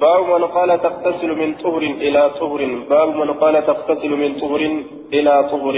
باب 0.00 0.40
من 0.40 0.44
قال 0.44 0.80
تغتسل 0.80 1.36
من 1.36 1.54
طهر 1.54 1.82
إلى 1.82 2.30
طهر. 2.40 2.60
باب 2.90 3.16
من 3.16 3.32
قال 3.32 3.66
تغتسل 3.66 4.08
من 4.08 4.34
طهر 4.34 4.82
إلى 5.12 5.48
طهر. 5.50 5.76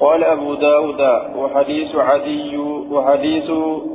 قال 0.00 0.24
أبو 0.24 0.54
داود 0.54 1.00
وحديث 1.36 1.96
عدي 1.96 2.56
وحديث 2.90 3.50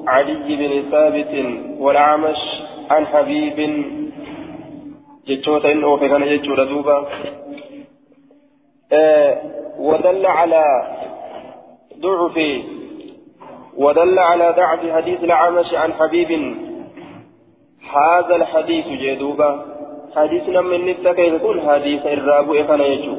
علي 0.08 0.56
بن 0.56 0.92
ثابت 0.92 1.34
والأعمش 1.80 2.42
عن 2.90 3.08
حبيب. 3.08 3.86
جتشوتا 5.28 5.72
إنه 5.72 5.98
في 5.98 6.10
كان 6.10 6.24
جتشوتا 6.26 6.64
دوبا. 6.64 7.08
آه 8.92 9.42
ودل 9.80 10.26
على 10.26 10.64
ضعف 12.00 12.38
ودل 13.78 14.20
على 14.20 14.54
ضعف 14.58 14.92
حديث 14.92 15.24
الأعمش 15.24 15.74
عن 15.74 15.94
حبيب. 15.94 16.67
هذا 17.96 18.36
الحديث 18.36 18.88
جدوبا 18.88 19.66
حديث 20.16 20.50
من 20.50 20.90
نفسك 20.90 21.20
يقول 21.20 21.62
حديث 21.62 22.06
الرابو 22.06 22.54
إخانا 22.54 22.86
يجو. 22.86 23.16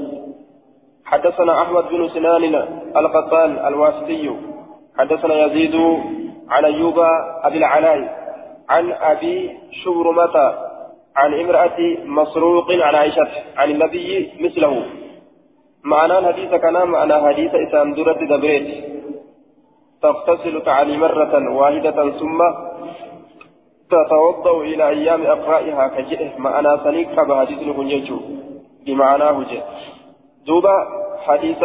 حدثنا 1.05 1.63
أحمد 1.63 1.85
بن 1.89 2.09
سنان 2.09 2.55
القطان 2.97 3.67
الواسطي. 3.67 4.37
حدثنا 4.99 5.35
يزيد 5.45 5.77
عن 6.51 6.65
أيوب 6.65 6.99
أبي 7.45 7.59
العلاء 7.59 8.19
عن 8.69 8.93
أبي 8.93 9.59
شبرمة 9.73 10.55
عن 11.17 11.35
امرأة 11.41 11.79
مسروق 12.05 12.73
عن 12.73 12.95
عائشة 12.95 13.29
عن 13.57 13.71
النبي 13.71 14.33
مثله. 14.41 14.85
معنى 15.85 16.19
الحديث 16.19 16.55
كان 16.55 16.89
معنى 16.89 17.15
حديث 17.15 17.55
إسان 17.55 17.95
درد 17.95 18.19
دبريت. 18.19 18.99
تغتسل 20.03 20.63
تعالي 20.63 20.97
مرة 20.97 21.55
واحدة 21.55 22.11
ثم 22.11 22.68
تتوضأ 23.91 24.61
إلى 24.63 24.89
أيام 24.89 25.23
أقرائها 25.27 25.89
كجئه 25.89 26.59
أنا 26.59 26.81
سنيك 26.85 27.09
فبحديث 27.17 27.59
نكون 27.63 27.91
يجو 27.91 28.19
بمعناه 28.87 29.43
جئ 29.51 29.63
دوبا 30.47 30.77
حديث 31.27 31.63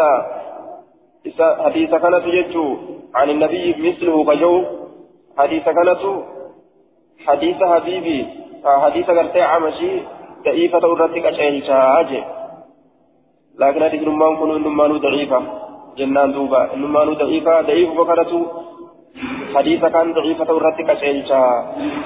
حديث 1.66 1.92
كانت 1.96 2.26
يجو 2.26 2.78
عن 3.16 3.30
النبي 3.30 3.76
مثله 3.86 4.16
كجو. 4.26 4.64
حديث 5.38 5.64
كانت 5.64 6.04
حديث 7.28 7.64
حبيبي. 7.64 8.28
حديث 8.66 9.08
قرتي 9.18 9.42
عمشي 9.42 9.92
ضعيفة 10.46 10.78
أردتك 10.78 11.26
أشعل 11.26 11.64
شاهج 11.68 12.24
لكن 13.60 13.82
هذه 13.84 13.96
النمان 13.96 14.36
كنوا 14.38 14.56
النمان 14.56 14.98
ضعيفة 14.98 15.42
جنان 15.98 16.32
دوبا. 16.34 16.74
النمان 16.74 17.14
ضعيفة 17.14 17.62
ضعيف 17.62 17.90
بكرته 18.00 18.42
حديث 19.56 19.86
كان 19.86 20.14
ضعيفة 20.14 20.54
ورتك 20.54 20.90
أشعيشا 20.90 21.42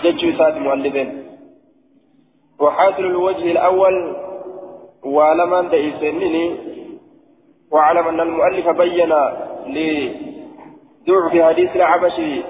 ججو 0.03 0.31
سات 0.37 0.57
مؤلفين 0.57 1.23
وحاصل 2.59 3.05
الوجه 3.05 3.51
الأول 3.51 4.15
ولمن 5.03 5.69
دئسنني 5.69 6.55
واعلم 7.71 8.07
أن 8.07 8.19
المؤلف 8.21 8.67
بين 8.69 9.13
لضعف 11.07 11.41
حديث 11.47 11.75
العبشي 11.75 12.43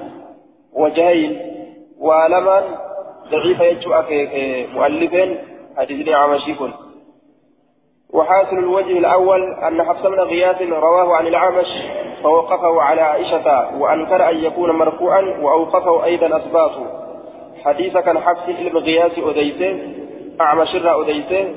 وجهين 0.73 1.31
ولمن 1.99 2.61
ضعيف 3.31 3.59
يجو 3.59 3.91
مؤلفين 4.73 5.37
حديث 5.77 6.07
العبشي 6.07 6.53
كن 6.53 6.71
وحاصل 8.13 8.57
الوجه 8.57 8.97
الأول 8.97 9.53
أن 9.53 9.83
حفص 9.83 10.01
بن 10.01 10.19
غياث 10.19 10.61
رواه 10.61 11.15
عن 11.15 11.27
العمش 11.27 11.67
فوقفه 12.23 12.81
على 12.81 13.01
عائشة 13.01 13.77
وأنكر 13.77 14.29
أن 14.29 14.37
يكون 14.37 14.71
مرفوعا 14.71 15.21
وأوقفه 15.41 16.03
أيضا 16.03 16.37
أثبات 16.37 16.71
حديث 17.65 17.97
كان 17.97 18.19
حفص 18.19 18.49
غياث 18.75 19.19
أديته 19.19 19.93
أعمش 20.41 20.75
الرا 20.75 21.01
أديته 21.01 21.55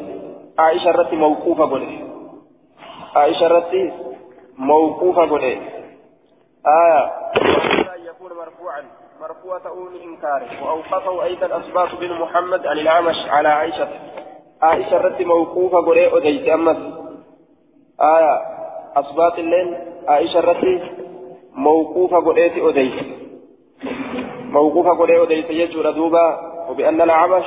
عائشة 0.59 0.91
رتي 0.91 1.17
موقوفة 1.17 1.65
بني 1.65 2.11
عائشة 3.17 3.47
رتي 3.47 3.93
موقوفة 4.59 5.25
بني 5.25 5.61
آية. 6.67 7.05
أن 7.97 8.05
يكون 8.05 8.33
مرفوعا. 8.37 8.85
مرفوع 9.21 9.59
تؤون 9.59 9.89
إنكاره. 10.05 10.65
وأوقفه 10.65 11.25
أيضا 11.25 11.47
أثبات 11.47 11.95
بن 12.01 12.13
محمد 12.13 12.67
عن 12.67 12.79
العمش 12.79 13.17
على 13.29 13.49
عائشة. 13.49 13.89
عائشة 14.63 14.97
رتي 14.97 15.25
موقوفة 15.25 15.81
بني 15.81 16.17
أديته 16.17 16.55
أمس 16.55 16.77
آية. 18.01 18.41
أثبات 18.97 19.39
اللين 19.39 19.77
عائشة 20.09 20.41
رتي 20.41 20.81
موقوفة 21.55 22.17
قريت 22.17 22.53
أديس 22.59 22.95
موقوفة 24.51 24.91
قريت 24.91 25.21
أديس 25.21 25.51
يجور 25.51 25.91
دوبا 25.91 26.41
وبأن 26.71 27.01
العمش 27.01 27.45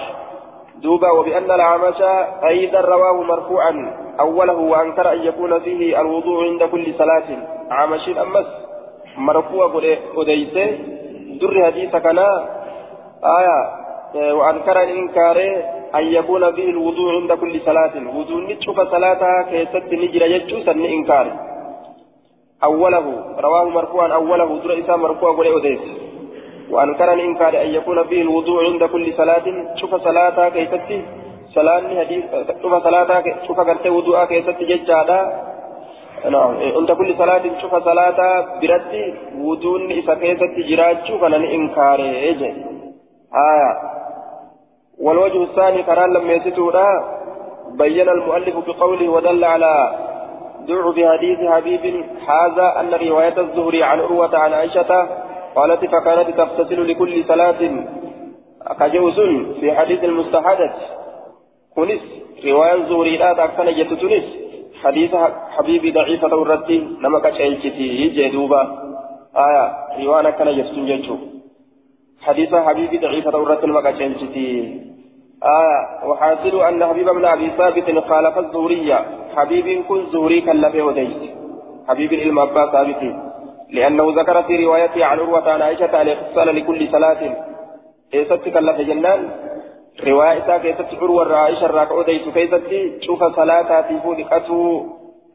دوبا 0.81 1.11
وبأن 1.11 1.51
العمش 1.51 2.01
أيضا 2.43 2.81
رواه 2.81 3.23
مرفوعا 3.23 3.73
أوله 4.19 4.53
وأنكر 4.57 5.11
أن 5.13 5.23
يكون 5.23 5.59
فيه 5.59 6.01
الوضوء 6.01 6.43
عند 6.43 6.63
كل 6.63 6.93
صلاة 6.93 7.27
عمش 7.71 8.09
أمس 8.09 8.45
مرفوع 9.17 9.71
أديس 10.17 10.53
در 11.41 11.65
حديث 11.65 11.95
كنا 11.95 12.29
آية 13.23 14.33
وأنكر 14.33 14.81
الإنكار 14.81 15.37
أن 15.95 16.03
يكون 16.03 16.55
فيه 16.55 16.69
الوضوء 16.69 17.11
عند 17.21 17.33
كل 17.33 17.61
صلاة 17.61 18.17
وضوء 18.17 18.41
نتشوف 18.51 18.81
صلاة 18.81 19.41
كيست 19.41 19.93
نجري 19.93 20.31
يجوس 20.31 20.67
إنكار 20.67 21.52
أوله 22.63 23.05
رواه 23.39 23.69
مرفوعا 23.69 24.07
أوله 24.13 24.59
در 24.63 24.79
إسام 24.79 24.99
مرفوع 25.01 25.31
قل 25.37 25.47
أوديس. 25.47 25.79
وأنكر 26.71 27.13
إنكار 27.13 27.61
أن 27.61 27.67
يكون 27.67 28.03
فيه 28.03 28.21
الوضوء 28.21 28.63
عند 28.63 28.83
كل 28.83 29.13
صلاة 29.13 29.45
شوف 29.75 29.95
صلاة 29.95 30.49
كيستي 30.49 31.05
صلاة 31.55 31.83
حديث 31.99 32.23
شوف 32.61 32.73
صلاة 32.83 33.23
شوف 33.47 33.59
قرت 33.59 33.87
وضوء 33.87 34.25
كيستي 34.25 34.65
ججادا. 34.65 35.19
نعم 36.29 36.51
عند 36.77 36.91
كل 36.91 37.15
صلاة 37.15 37.43
شوف 37.61 37.75
صلاة 37.75 38.19
برتي 38.61 39.13
وضوء 39.37 39.99
إسا 39.99 40.13
كيستي 40.13 40.61
جراج 40.69 40.97
شوف 41.07 41.23
أن 41.23 41.33
إنكار 41.33 41.99
إيجي. 41.99 42.51
آية. 43.51 43.71
والوجه 44.99 45.43
الثاني 45.43 45.83
كران 45.83 46.13
لم 46.13 46.31
يستورا 46.31 46.89
بين 47.81 48.09
المؤلف 48.09 48.55
بقوله 48.67 49.09
ودل 49.09 49.43
على 49.43 49.73
ضعف 50.67 50.95
حديث 50.95 51.39
حبيب 51.49 52.05
هذا 52.27 52.79
أن 52.79 53.07
رواية 53.07 53.39
الزهري 53.39 53.83
عن 53.83 53.99
عروة 53.99 54.37
عن 54.37 54.53
عائشة 54.53 55.09
قالت 55.55 55.85
فكانت 55.85 56.37
تغتسل 56.37 56.87
لكل 56.87 57.25
صلاة 57.25 57.85
كجوز 58.79 59.19
في 59.59 59.73
حديث 59.73 60.03
المستحدث 60.03 60.75
كنس 61.75 62.01
رواية 62.45 62.73
الزهري 62.73 63.17
لا 63.17 63.33
تكفن 63.33 63.75
جتتنس 63.75 64.23
حديث 64.83 65.15
حبيبي 65.57 65.91
ضعيفة 65.91 66.27
الرد 66.27 66.71
نمك 67.01 67.33
شيلتي 67.33 68.07
جدوبا 68.07 68.61
آية 69.35 69.65
رواية 70.05 70.29
كان 70.29 70.47
يفتن 70.47 71.17
حديث 72.21 72.55
حبيبي 72.55 72.97
ضعيفة 72.97 73.29
الرد 73.29 73.65
نمك 73.65 73.95
شيلتي 73.97 74.92
آية 75.43 76.07
وحاصل 76.09 76.61
أن 76.61 76.85
حبيب 76.85 77.09
بن 77.09 77.25
أبي 77.25 77.49
ثابت 77.57 77.99
خالف 78.09 78.37
الزهرية 78.37 79.05
حبيب 79.35 79.85
كن 79.85 80.05
زهري 80.05 80.41
كلفه 80.41 80.83
وديس 80.83 81.17
حبيب 81.87 82.13
المبا 82.13 82.71
ثابت. 82.71 83.15
لأنه 83.69 84.13
ذكر 84.19 84.43
في 84.43 84.65
روايته 84.65 85.05
عن 85.05 85.19
عروة 85.19 85.51
عن 85.51 85.61
عائشة 85.61 86.01
الاغتسال 86.01 86.55
لكل 86.55 86.87
صلاة. 86.91 87.21
إيست 88.13 88.33
كلف 88.33 88.77
جنان؟ 88.77 89.29
رواية 90.07 90.57
كيست 90.57 90.89
عروة 91.01 91.35
عائشة 91.35 91.67
راك 91.67 91.91
أديس 91.91 92.29
كيست 92.29 92.71
شوف 93.01 93.23
صلاة 93.23 93.81
تيفو 93.81 94.13
لقتو 94.13 94.85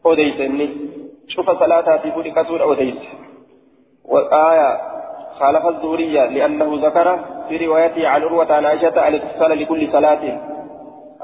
أديس 0.07 0.71
شوف 1.29 1.51
صلاة 1.51 1.97
تيفو 1.97 2.21
لقتو 2.21 2.73
أديس 2.73 2.99
وآية 4.05 4.71
خالف 5.39 5.67
الزهرية 5.67 6.27
لأنه 6.27 6.87
ذكر 6.87 7.19
في 7.49 7.67
روايته 7.67 8.09
عن 8.09 8.23
عروة 8.23 8.53
عن 8.53 8.67
عائشة 8.67 9.09
الاتصال 9.09 9.59
لكل 9.59 9.89
صلاة. 9.93 10.41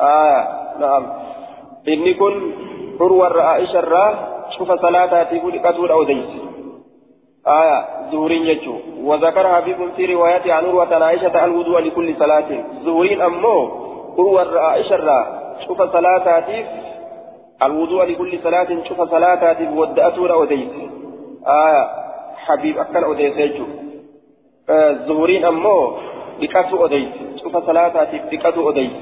آه 0.00 0.48
نعم. 0.80 1.06
إني 1.88 2.14
كن 2.14 2.52
عروة 3.00 3.42
عائشة 3.42 3.80
را 3.80 4.34
شوف 4.58 4.72
صلاة 4.72 5.22
تقول 5.22 5.58
قتول 5.58 5.90
أو 5.90 6.02
ديس 6.04 6.26
آية 7.46 7.84
زهرين 8.12 8.42
يجو. 8.42 8.76
وذكر 9.02 9.54
حبيب 9.54 9.90
في 9.96 10.14
روايته 10.14 10.52
عن 10.52 10.64
عروة 10.64 10.94
عن 10.94 11.02
عائشة 11.02 11.44
الوضوء 11.44 11.80
لكل 11.80 12.16
صلاة. 12.16 12.64
زهرين 12.84 13.20
أمو 13.22 13.70
عروة 14.18 14.60
عائشة 14.60 14.96
را 14.96 15.26
شوف 15.66 15.82
صلاة 15.82 16.40
تيف 16.40 16.66
الوضوء 17.62 18.04
لكل 18.04 18.38
صلاة. 18.42 18.84
شوف 18.88 19.02
صلاة 19.10 19.52
تيف 19.52 19.72
ودأتول 19.72 20.30
أو 20.30 20.44
ديس 20.44 20.70
آية 21.46 21.88
حبيب 22.36 22.78
أكل 22.78 23.04
أو 23.04 23.12
ديس 23.12 23.36
يجو. 23.36 23.64
زهورين 25.06 25.44
أمو 25.44 25.92
بكاتو 26.40 26.84
أديت 26.86 27.12
شوف 27.42 27.56
صلاتاتي 27.56 28.18
بكاتو 28.30 28.70
أديت 28.70 28.92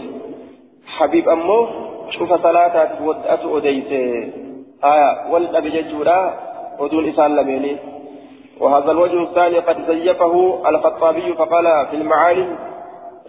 حبيب 0.96 1.29
أمو 1.29 1.69
شوف 2.11 2.32
صلاتاتي 2.43 3.02
ودأتو 3.05 3.58
أديت 3.58 3.93
آية 4.84 5.31
والنبي 5.31 5.70
ججورا 5.70 6.34
ودون 6.79 7.08
إسان 7.08 7.37
لميني 7.37 7.76
وهذا 8.61 8.90
الوجه 8.90 9.23
الثاني 9.23 9.58
قد 9.58 9.76
زيفه 9.90 10.62
الخطابي 10.69 11.34
فقال 11.34 11.87
في 11.90 11.96
المعالم 11.96 12.58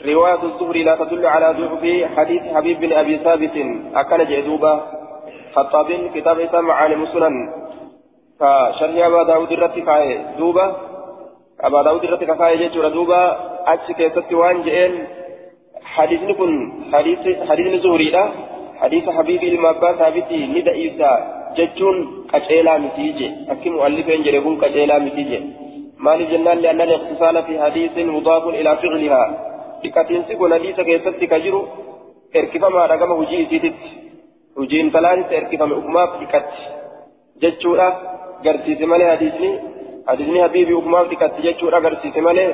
رواية 0.06 0.44
الزهري 0.44 0.84
لا 0.84 0.96
تدل 0.96 1.26
على 1.26 1.48
ضعف 1.60 1.84
حديث 2.18 2.42
حبيب 2.56 2.80
بن 2.80 2.94
أبي 2.94 3.18
ثابت 3.18 3.56
أكن 3.96 4.26
جدوبة 4.26 4.82
خطاب 5.56 6.10
كتاب 6.16 6.40
إسلام 6.40 6.66
معالم 6.66 7.04
السنن 7.04 7.36
فشرح 8.40 9.06
أبا 9.06 9.24
داود 9.24 9.52
الرتي 9.52 9.82
دوبة 10.38 10.76
أبا 11.62 11.84
داود 11.84 12.04
الرتي 12.04 12.26
كفاية 12.26 12.58
جيتشورا 12.58 12.90
أتش 13.72 13.88
كيست 13.98 14.34
وان 14.34 14.62
جئين 14.66 14.94
حديث 15.96 16.22
كن 16.40 16.52
حديث 16.94 17.20
حديث 17.50 17.82
زهري 17.84 18.10
لا 18.16 18.24
حديث 18.82 19.10
حبيب 19.10 19.44
المبا 19.44 19.90
ثابتي 20.00 20.40
ندى 20.48 20.72
إيسا 20.72 21.12
جتشون 21.58 21.98
كتيلا 22.32 22.78
متيجي 22.78 23.28
أكي 23.52 23.70
مؤلفين 23.70 24.24
جريبون 24.24 24.56
كتيلا 24.62 25.00
متيجي 25.00 25.40
مال 26.06 26.20
جنان 26.32 26.58
لأن 26.64 26.82
الاختصال 26.82 27.36
في 27.44 27.54
حديث 27.64 27.96
مضاف 27.98 28.44
إلى 28.60 28.72
فعلها 28.82 29.24
لكتين 29.84 30.24
سيكون 30.28 30.54
حديث 30.54 30.78
كيست 30.88 31.20
كجرو 31.32 31.62
اركفما 32.36 32.86
رقم 32.92 33.12
هجي 33.20 33.46
سيتت 33.50 33.82
هجي 34.58 34.82
انتلان 34.82 35.20
اركفما 35.40 35.76
أقماف 35.80 36.10
لكت 36.22 36.50
جتشورا 37.42 37.90
قرسيس 38.46 38.82
مالي 38.92 39.06
حديثني 39.14 39.52
حديثني 40.10 40.44
حبيبي 40.44 40.74
أقماف 40.74 41.06
لكت 41.12 41.34
جتشورا 41.46 41.80
قرسيس 41.86 42.18
مالي 42.28 42.46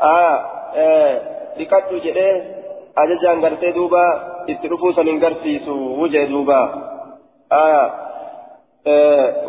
آه 0.00 0.36
آه 0.74 1.20
لكت 1.58 1.92
جده 2.04 2.54
ajajaan 2.96 3.40
gartee 3.42 3.74
duuba 3.74 4.02
itti 4.46 4.68
dhufuu 4.70 4.92
san 4.94 5.08
hin 5.10 5.18
garsiisu 5.22 5.74
wujee 6.00 6.26
duuba 6.30 6.58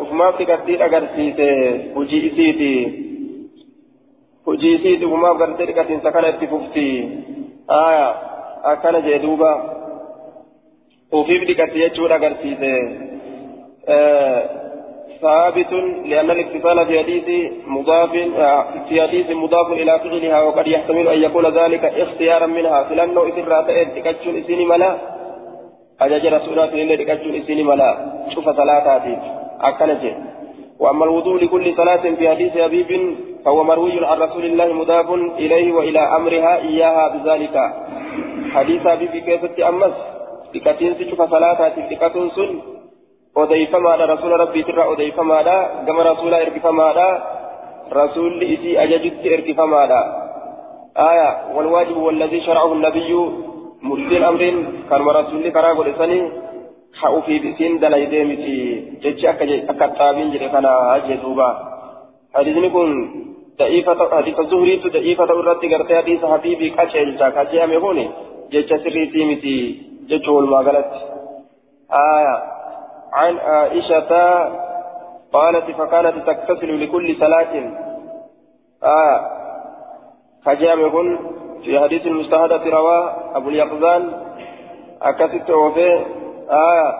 ufumaaf 0.02 0.38
dhiqadhiin 0.38 0.82
agarsiise 0.86 1.48
hujii 1.94 2.22
isiiti 2.28 2.72
hujii 4.46 4.74
isiiti 4.78 5.06
ufumaaf 5.10 5.38
gartee 5.42 5.66
dhiqatiinsa 5.70 6.12
kana 6.16 6.32
itti 6.34 6.50
fufti 6.54 6.88
akkana 8.72 9.00
jee 9.06 9.18
duuba 9.26 9.52
ufiif 11.20 11.46
dhiqatti 11.50 11.84
jechuudha 11.84 12.18
agarsiise 12.20 12.72
ثابت 15.20 15.72
لأن 16.04 16.30
الاتصال 16.30 16.86
في 16.86 16.98
حديث 16.98 17.52
مضاف 17.66 18.10
في 18.88 19.02
حديث 19.02 19.30
مضاف 19.30 19.72
إلى 19.72 19.98
فعلها 19.98 20.42
وقد 20.42 20.66
يحتمل 20.66 21.08
أن 21.08 21.22
يكون 21.22 21.46
ذلك 21.46 21.84
اختيارا 21.84 22.46
منها. 22.46 22.82
فلأنه 22.82 23.22
إذن 23.24 23.44
راتئت 23.44 23.88
تكتشون 23.96 24.36
إسيني 24.36 24.64
ملا. 24.64 24.96
أجاج 26.00 26.26
رسولات 26.26 26.72
إلا 26.72 26.96
تكتشون 26.96 27.34
إسيني 27.34 27.62
ملا. 27.62 27.90
شوف 28.34 28.44
صلاتاتي 28.50 29.16
أكنجي 29.60 30.14
وأما 30.80 31.04
الوضوء 31.04 31.44
لكل 31.44 31.74
صلاة 31.76 32.04
في 32.18 32.28
حديث 32.28 32.56
أبيب 32.56 33.16
فهو 33.44 33.64
مروي 33.64 34.06
عن 34.06 34.18
رسول 34.18 34.44
الله 34.44 34.72
مضاف 34.72 35.10
إليه 35.38 35.72
وإلى 35.72 35.98
أمرها 35.98 36.56
إياها 36.56 37.08
بذلك. 37.08 37.56
حديث 38.54 38.86
أبيب 38.86 39.10
كيف 39.10 39.60
أمس 39.60 39.94
تكتين 40.54 41.10
شوف 41.10 41.22
صلاتاتي 41.22 41.82
تكتون 41.96 42.30
سن 43.36 43.42
odeeffamaadha 43.42 44.06
rasuula 44.12 44.36
rabbiitirraa 44.42 44.90
odeeffamaadha 44.92 45.56
gama 45.86 46.02
rasuula 46.10 46.36
ergifamaadha 46.44 47.08
rasuulli 48.00 48.46
isii 48.54 48.78
ajajutti 48.84 49.32
ergifamaadha. 49.36 50.00
والذي 52.06 52.40
شرعه 52.40 52.72
النبي 52.72 53.10
مرسل 53.82 54.24
أمر 54.24 54.42
كان 54.90 55.00
رسول 55.20 55.48
كرا 55.50 55.72
قل 55.78 55.88
إساني 55.88 56.18
حقو 57.00 57.20
في 57.20 57.38
بسين 57.38 57.78
دلائي 57.78 58.06
ديمتي 58.06 58.56
جتش 59.02 59.24
أكا 59.24 59.84
التابين 59.84 60.30
جري 60.30 60.48
كان 60.48 60.66
أجي 60.66 61.14
دوبا 61.22 61.48
حديث 62.34 62.56
نكون 62.56 62.90
ضعيفة 63.58 64.00
حديث 64.16 64.40
الزهري 64.40 64.74
ضعيفة 64.96 65.24
الرد 65.24 65.62
قرتي 65.72 65.96
حديث 65.96 66.24
حبيبي 66.24 66.70
كاشل 66.70 67.16
جاكا 67.16 67.42
جي 67.50 67.64
أمي 67.64 67.76
هوني 67.76 68.06
جتش 68.52 68.70
سري 68.82 69.02
سيمتي 69.12 69.56
جتش 70.08 70.28
والمغلط 70.28 70.90
آية 71.92 72.55
عن 73.12 73.38
عائشة 73.38 74.10
قالت 75.32 75.70
فكانت 75.70 76.26
تغتسل 76.26 76.80
لكل 76.82 77.16
صلاة. 77.16 77.70
آه 78.84 79.30
فجامع 80.44 80.90
في 81.64 81.80
حديث 81.80 82.06
المستهدة 82.06 82.70
رواه 82.70 83.36
أبو 83.36 83.48
اليقظان. 83.48 84.12
أكست 85.02 85.50
وفي 85.50 86.04
آه 86.50 86.94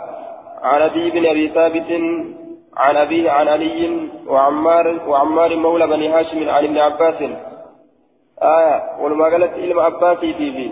عن 0.63 0.83
أبي 0.83 1.11
بن 1.11 1.27
أبي 1.27 1.49
ثابت 1.49 1.91
عن 2.77 2.97
أبيه 2.97 3.31
عن 3.31 3.49
علي 3.49 4.09
وعمار 4.27 5.01
وعمار 5.09 5.57
مولى 5.57 5.87
بني 5.87 6.09
هاشم 6.09 6.49
عن 6.49 6.65
ابن 6.65 6.79
عباس. 6.79 7.23
آية 8.43 8.83
ولما 9.01 9.25
قالت 9.25 9.53
إلما 9.55 9.83
عباسي 9.83 10.35
في 10.35 10.53
في. 10.53 10.71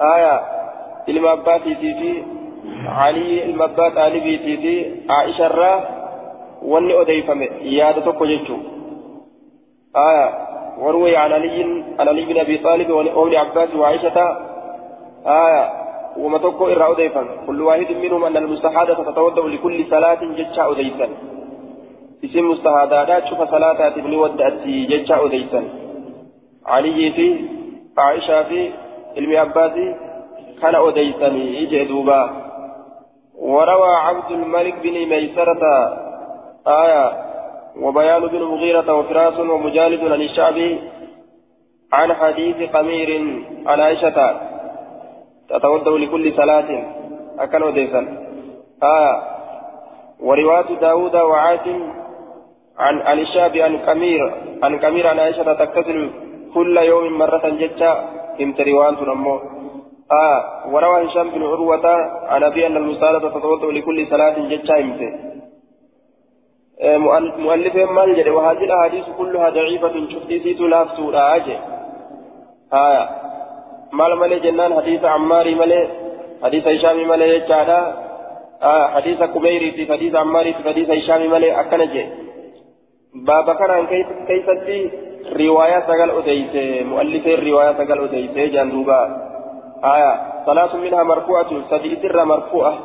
آية 0.00 0.40
إلما 1.08 1.30
عباسي 1.30 1.74
في 1.74 1.94
في. 1.94 2.37
علي 2.86 3.44
المبات 3.44 3.98
علي 3.98 4.20
بيتي 4.20 4.76
عائشة 5.10 5.46
الرا 5.46 5.74
واني 6.62 7.00
أديفم 7.00 7.42
ياد 7.62 8.04
توكو 8.04 8.24
جيتشو 8.26 8.56
آية 9.96 10.26
وروي 10.78 11.16
عن 11.16 11.32
علي 11.32 11.62
عن 11.98 12.08
علي 12.08 12.24
بن 12.24 12.38
أبي 12.38 12.58
طالب 12.58 12.90
وابن 12.90 13.34
عباس 13.36 13.74
وعائشة 13.74 14.16
آية 15.26 15.70
وما 16.18 16.38
توكو 16.38 16.66
إرى 16.66 16.92
أديفم 16.92 17.26
كل 17.46 17.62
واحد 17.62 17.92
منهم 17.92 18.24
أن 18.24 18.36
المستحادة 18.36 18.94
تتوضأ 18.94 19.48
لكل 19.48 19.86
صلاة 19.90 20.20
جتشا 20.38 20.70
أديفا 20.70 21.08
اسم 22.24 22.50
مستحادات 22.50 23.26
شوف 23.26 23.50
صلاة 23.50 23.86
ابن 23.88 24.14
ودأتي 24.14 24.84
جتشا 24.84 25.24
أديفا 25.24 25.64
علي 26.66 27.12
في 27.16 27.26
عائشة 27.98 28.42
في 28.42 28.70
علم 29.16 29.36
عباسي 29.36 29.94
كان 30.62 30.74
أديسني 30.74 31.62
إجي 31.62 31.84
دوبا 31.84 32.47
وروى 33.38 33.96
عبد 33.96 34.30
الملك 34.30 34.74
بن 34.82 35.06
ميسرة 35.08 35.62
آية 36.66 37.12
وبيان 37.80 38.26
بن 38.26 38.42
مغيرة 38.42 38.94
وفراس 38.94 39.38
ومجالد 39.38 40.12
عن 40.12 40.20
الشعبي 40.22 40.80
عن 41.92 42.14
حديث 42.14 42.70
قمير 42.70 43.10
عن 43.66 43.80
عائشة 43.80 44.40
تتوضأ 45.48 45.98
لكل 45.98 46.32
صلاة. 46.32 46.84
أكل 47.38 47.64
وديسا 47.64 48.00
آية. 48.82 49.22
ورواية 50.20 50.78
داود 50.80 51.16
وعاتم 51.16 51.92
عن 52.78 53.00
عن 53.00 53.18
الشعبي 53.18 53.62
عن 53.62 53.78
قمير 53.78 54.34
عن 54.62 54.78
قمير 54.78 55.06
عن 55.06 55.18
عائشة 55.18 55.52
تكتسل 55.52 56.10
كل 56.54 56.76
يوم 56.76 57.18
مرة 57.18 57.48
جتا 57.48 57.92
امت 58.40 58.60
روان 58.60 58.96
تنمو 58.96 59.57
آه 60.12 60.68
وروى 60.72 61.06
هشام 61.06 61.30
بن 61.30 61.42
عروة 61.42 61.86
عن 62.28 62.42
أبي 62.42 62.66
أن 62.66 62.76
المساعدة 62.76 63.18
تتوضأ 63.18 63.72
لكل 63.72 64.06
صلاة 64.06 64.48
جتشا 64.48 64.78
إمته 64.78 65.10
آه 66.82 66.96
مؤلف 67.38 67.76
مال 67.76 68.16
جد 68.16 68.28
وهذه 68.28 68.64
الأحاديث 68.64 69.04
كلها 69.18 69.50
ضعيفة 69.50 70.08
شفتي 70.10 70.40
سيتو 70.40 70.66
لافتو 70.66 71.10
راجع 71.10 71.60
آه 72.72 73.08
مال 73.92 74.18
مالي 74.18 74.38
جنان 74.38 74.74
حديث 74.74 75.04
عماري 75.04 75.54
مالي 75.54 75.88
حديث 76.42 76.68
هشام 76.68 77.08
مالي 77.08 77.36
يجعلا 77.36 78.08
آه 78.62 78.86
حديث 78.88 79.22
كبيري 79.22 79.70
في 79.70 79.92
حديث 79.92 80.14
عماري 80.14 80.52
في 80.54 80.68
حديث 80.68 80.90
هشام 80.90 81.30
مالي 81.30 81.60
أكنجي 81.60 82.06
بابا 83.14 83.54
كان 83.54 83.86
كيف 83.86 84.06
كيف 84.28 84.46
رواية 85.32 85.80
سجل 85.80 86.10
أديس 86.10 86.84
مؤلف 86.86 87.26
الرواية 87.26 87.72
سجل 87.72 88.04
أديس 88.04 88.52
جندوبا 88.52 89.27
آية 89.84 90.44
ثلاث 90.46 90.74
منها 90.74 91.02
مرفوعة 91.02 91.50
سدي 91.70 91.96
سر 92.02 92.24
مرفوعة. 92.24 92.78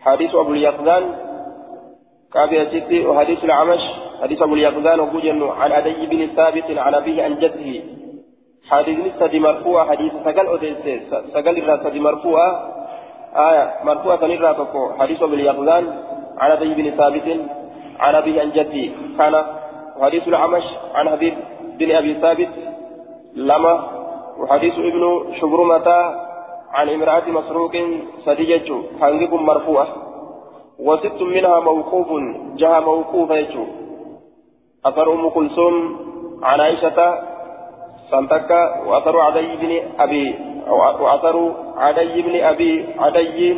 حديث 0.00 0.34
أبو 0.34 0.52
اليقظان. 0.52 1.14
كافي 2.32 2.62
أجدي 2.62 3.06
وحديث 3.06 3.44
العمش. 3.44 3.80
حديث 4.22 4.42
أبو 4.42 4.54
اليقظان 4.54 5.00
وبوجن 5.00 5.42
عن 5.42 5.72
أدي 5.72 6.06
بن 6.06 6.26
ثابت 6.36 6.78
عن 6.78 6.94
أبيه 6.94 7.24
عن 7.24 7.34
جده. 7.38 7.82
حديث 8.70 8.98
سدي 9.20 9.38
مرفوعة 9.40 9.90
حديث 9.90 10.12
سقل 10.24 10.46
أديس 10.54 11.02
سقل 11.34 11.58
الرا 11.58 11.76
سدي 11.84 12.00
مرفوعة. 12.00 12.48
آية 13.36 13.74
مرفوعة 13.84 14.20
سنرى 14.20 14.54
تكو. 14.54 14.92
حديث 14.98 15.22
أبو 15.22 15.34
اليقظان 15.34 15.84
عن 16.38 16.50
أدي 16.50 16.74
بن 16.74 16.96
ثابت 16.96 17.40
عن 18.00 18.14
أبيه 18.14 18.40
عن 18.40 18.50
جده. 18.50 18.92
كان 19.18 19.44
حديث 20.00 20.28
العمش 20.28 20.64
عن 20.94 21.08
حبيب 21.08 21.34
بن 21.78 21.90
أبي 21.90 22.14
ثابت 22.14 22.48
لما 23.34 23.95
وحديث 24.39 24.73
ابن 24.73 25.03
شبرمة 25.39 25.87
عن 26.73 26.89
امرأة 26.89 27.25
مسروق 27.27 27.71
سديجة 28.25 28.69
حنقكم 29.01 29.45
مرفوعة 29.45 29.87
وست 30.79 31.21
منها 31.21 31.59
موقوف 31.59 32.07
جها 32.55 32.79
موقوف 32.79 33.29
يجو 33.31 33.65
أثر 34.85 35.13
أم 35.13 35.29
كلثوم 35.29 35.75
عن 36.43 36.59
عائشة 36.61 36.99
سنتكا 38.11 38.61
وأثر 38.87 39.19
عدي 39.19 39.55
بن 39.55 39.71
أبي 39.99 40.35
وأثر 41.01 41.53
عدي 41.77 42.21
بن 42.21 42.35
أبي 42.43 42.71
عدي 42.99 43.51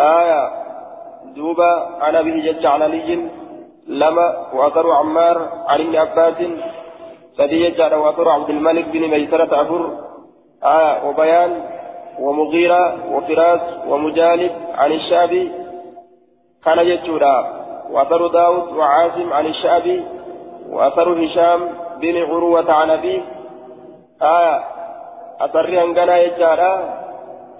آية 0.00 0.50
دوبا 1.36 1.72
عن 2.00 2.16
أبيه 2.16 2.52
جج 2.52 2.66
عن 2.66 2.82
علي 2.82 3.28
لما 3.88 4.26
وأثر 4.54 4.90
عمار 4.92 5.48
عن 5.68 5.80
ابن 5.80 5.96
عباس 5.96 6.36
سدي 7.37 7.69
جاد 7.71 7.93
وأثر 7.93 8.29
عبد 8.29 8.49
الملك 8.49 8.85
بن 8.87 9.01
ميسرة 9.07 9.61
أفر 9.61 9.81
آه 10.63 11.07
وبيان 11.07 11.61
ومغيرة 12.19 12.83
وفراس 13.15 13.61
ومجالد 13.87 14.51
عن 14.75 14.91
الشعبي 14.91 15.51
كان 16.65 16.79
يجورا 16.79 17.37
وأثر 17.91 18.27
داود 18.27 18.73
وعاصم 18.77 19.33
عن 19.33 19.45
الشعبي 19.45 20.03
وأثر 20.69 21.25
هشام 21.25 21.59
بن 22.01 22.17
عروة 22.17 22.71
عن 22.73 22.89
أبيه. 22.89 23.21
آية 24.21 24.63
أثر 25.41 25.69
هنغنا 25.83 26.17
يجارا 26.17 26.73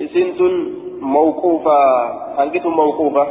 إسنت 0.02 0.42
موقوفة 1.02 1.80
هنجت 2.38 2.66
موقوفة. 2.66 3.28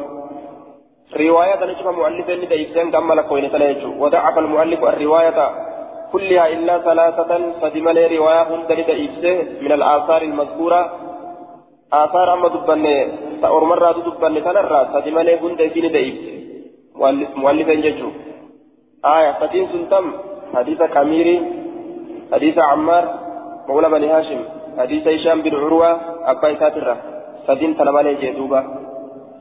رواية 1.21 1.65
نشوف 1.65 1.87
مؤلفين 1.87 2.39
لديكتين 2.41 2.91
كما 2.91 3.15
لكوين 3.15 3.53
تلاجو 3.53 4.05
وضعف 4.05 4.39
المؤلف 4.39 4.85
الرواية 4.85 5.72
كلها 6.12 6.47
إلا 6.49 6.78
ثلاثة 6.78 7.52
فدمل 7.61 7.97
رواية 8.16 8.42
هند 8.42 8.73
لديكتين 8.73 9.64
من 9.64 9.73
الآثار 9.73 10.23
المذكورة. 10.23 10.83
آثار 11.92 12.35
أما 12.35 12.49
دبني 12.49 12.97
تأور 13.42 13.64
مرة 13.64 13.92
دبني 13.92 14.40
تنرى 14.40 14.81
فدمل 14.92 15.28
هند 15.31 15.61
لديكتين 15.62 16.42
مؤلفين 17.37 17.81
ججو 17.81 18.11
آية 19.04 19.33
فتين 19.33 19.66
سنتم 19.73 20.12
حديث 20.54 20.83
كاميري 20.83 21.37
حديث 22.33 22.59
عمار 22.59 23.04
مولى 23.69 23.88
بني 23.88 24.07
هاشم 24.07 24.40
حديث 24.78 25.09
هشام 25.09 25.42
بن 25.42 25.54
عروة 25.54 25.90
أبا 26.31 26.54
ساترة 26.61 26.97
فدين 27.47 27.76
تلمالي 27.76 28.14
جدوبا 28.14 28.61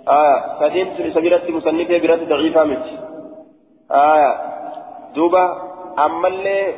آية 0.08 0.38
فدين 0.60 0.88
سبيلة 1.16 1.42
مصنفة 1.50 1.98
برات 1.98 2.22
ضعيفة 2.30 2.64
مت 2.64 2.86
آية 3.92 4.32
دوبا 5.98 6.06
أما 6.06 6.28
اللي 6.28 6.74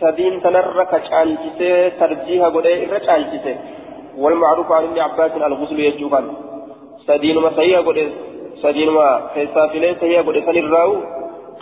سدين 0.00 0.42
تنر 0.42 0.84
كشالجسي 0.84 1.90
ترجيها 1.90 2.48
قدي 2.48 2.84
رشالجسي 2.84 3.56
والمعروف 4.16 4.72
عن 4.72 4.84
ابن 4.84 4.98
عباس 5.00 5.32
الغسل 5.36 5.80
يجوبان 5.80 6.26
سدين 7.06 7.38
ما 7.38 7.50
سيها 7.56 7.80
قدي 7.80 8.30
sadiinuma 8.62 9.30
keessaa 9.34 9.68
filee 9.68 9.94
tahiyya 9.94 10.22
godhe 10.22 10.40
san 10.44 10.56
irraa'u 10.56 10.96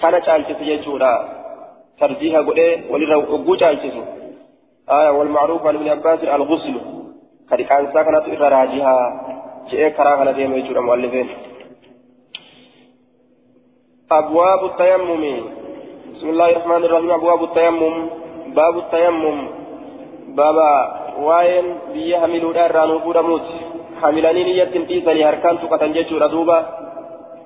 kana 0.00 0.21
caalchisu 0.21 0.64
jechuudha 0.68 1.11
tarjiiha 2.00 2.42
godhee 2.49 2.73
walirra 2.92 3.18
ogguu 3.18 3.57
caalchisu 3.62 4.02
aya 4.97 5.12
walmacruuf 5.18 5.66
an 5.66 5.76
ibni 5.76 5.90
abbaasin 5.90 6.33
alguslu 6.37 6.80
ka 7.49 7.59
dhiqaansaa 7.61 8.04
kanatu 8.09 8.33
irra 8.37 8.49
raajihaa 8.57 9.04
je'ee 9.71 9.90
karaa 9.99 10.16
kana 10.23 10.33
deema 10.33 10.59
jechuudha 10.61 10.88
mu'allifeen 10.88 11.30
أبواب 14.11 14.64
التيمم 14.64 15.25
بسم 16.14 16.28
الله 16.28 16.48
الرحمن 16.50 16.84
الرحيم. 16.84 17.10
أبواب 17.10 17.44
التيمم. 17.44 17.94
باب 18.54 18.78
التيمم. 18.78 19.48
بابا 20.28 20.70
وين 21.20 21.64
بيه 21.92 22.16
حملوا 22.16 22.52
دار 22.52 22.70
رانو 22.76 22.98
بودموت 22.98 23.46
حملاني 24.02 24.44
نية 24.44 24.64
تيسني 24.64 25.24
هركان 25.24 25.58
تقتن 25.58 25.92
جيشو 25.92 26.16
ردوبا 26.18 26.58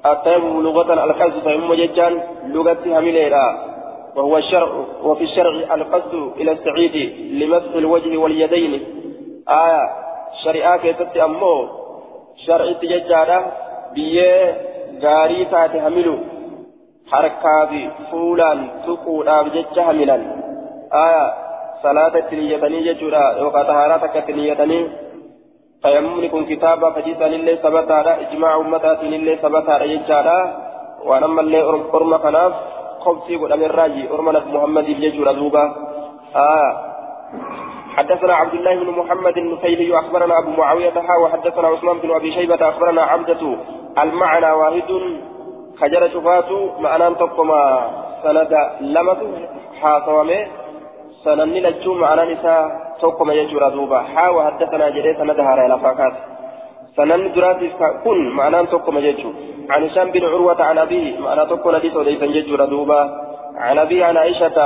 التيمم 0.07 0.63
لغة 0.63 1.05
القصد 1.05 1.43
تيمم 1.45 1.75
ججان 1.75 2.15
لغة 2.55 2.83
هميليرا 2.87 3.47
وهو 4.17 4.39
الشرع 4.39 4.71
وفي 5.03 5.25
الشرع 5.25 5.75
القصد 5.75 6.15
إلى 6.41 6.53
السعيد 6.53 6.97
لمسح 7.41 7.73
الوجه 7.75 8.17
واليدين. 8.17 8.73
آية 9.49 9.83
شريعة 10.45 10.77
كيست 10.83 11.17
أمو. 11.17 11.69
شرع 12.47 12.73
تججارة 12.73 13.39
بيه 13.95 14.57
غاري 15.03 15.45
تاتي 15.45 15.79
هميلو 17.11 17.11
حركة 17.11 17.67
في 17.67 17.91
فولان 18.11 18.69
تقودا 18.87 19.43
بجج 19.43 19.81
هميلا 19.81 20.17
آية 20.93 21.35
صلاة 21.83 22.15
نيتني 22.33 22.93
ججورا 22.93 23.43
وقد 23.43 23.67
طهاراتك 23.67 24.31
نيتني 24.31 24.89
تيممني 25.83 26.29
كن 26.29 26.45
كتابا 26.45 26.91
فجيسا 26.91 27.25
لله 27.29 27.55
ثبتا 27.55 28.21
إجماع 28.21 28.57
أمتات 28.57 29.05
لله 29.05 29.37
ثبتا 29.37 29.85
يجارا 29.85 30.41
ونما 31.05 31.41
اللي 31.41 31.63
أرمى 31.63 32.19
كناف 32.19 32.53
خبسي 33.01 33.37
قد 33.37 33.53
أمر 33.53 33.71
راجي 33.75 34.11
أرمى 34.11 34.33
محمد 34.33 34.89
يجور 34.89 35.33
دوبا 35.33 35.65
آه 36.37 36.93
حدثنا 37.97 38.35
عبد 38.35 38.55
الله 38.55 38.75
بن 38.75 38.91
محمد 38.91 39.39
النفيلي 39.39 39.99
أخبرنا 39.99 40.39
أبو 40.39 40.51
معاوية 40.51 40.93
وحدثنا 41.23 41.69
عثمان 41.69 41.99
بن 41.99 42.11
أبي 42.11 42.33
شيبة 42.33 42.69
أخبرنا 42.69 43.03
عبدة 43.03 43.57
المعنى 43.99 44.51
واحد 44.53 44.91
خجر 45.81 46.09
شفاته 46.09 46.81
معنى 46.81 47.15
تقوم 47.15 47.51
سند 48.23 48.53
لمة 48.81 49.21
حاصومه 49.81 50.47
سنني 51.25 51.61
لجوم 51.61 52.01
معنى 52.01 52.33
نساء 52.33 52.61
توكم 53.01 53.31
يجور 53.31 53.69
دوبا. 53.69 54.01
حا 54.03 54.29
وحدثنا 54.29 54.89
جري 54.89 55.15
سندها 55.19 55.55
رأي 55.55 55.69
لفاكات 55.69 56.15
سنن 56.97 57.33
دراتي 57.33 57.69
كن 58.05 58.29
معنى 58.29 58.67
توكم 58.67 58.99
يجو. 58.99 59.31
عن 59.71 59.85
هشام 59.85 60.11
بن 60.11 60.25
عروة 60.25 60.63
عن 60.63 60.79
أبيه 60.79 61.19
معنى 61.19 61.47
توكم 61.47 61.77
نديس 61.77 61.97
وليس 61.97 62.23
يجور 62.23 62.65
دوبا. 62.65 63.01
عن 63.57 63.79
أبيه 63.79 64.05
عن 64.05 64.17
عائشة 64.17 64.59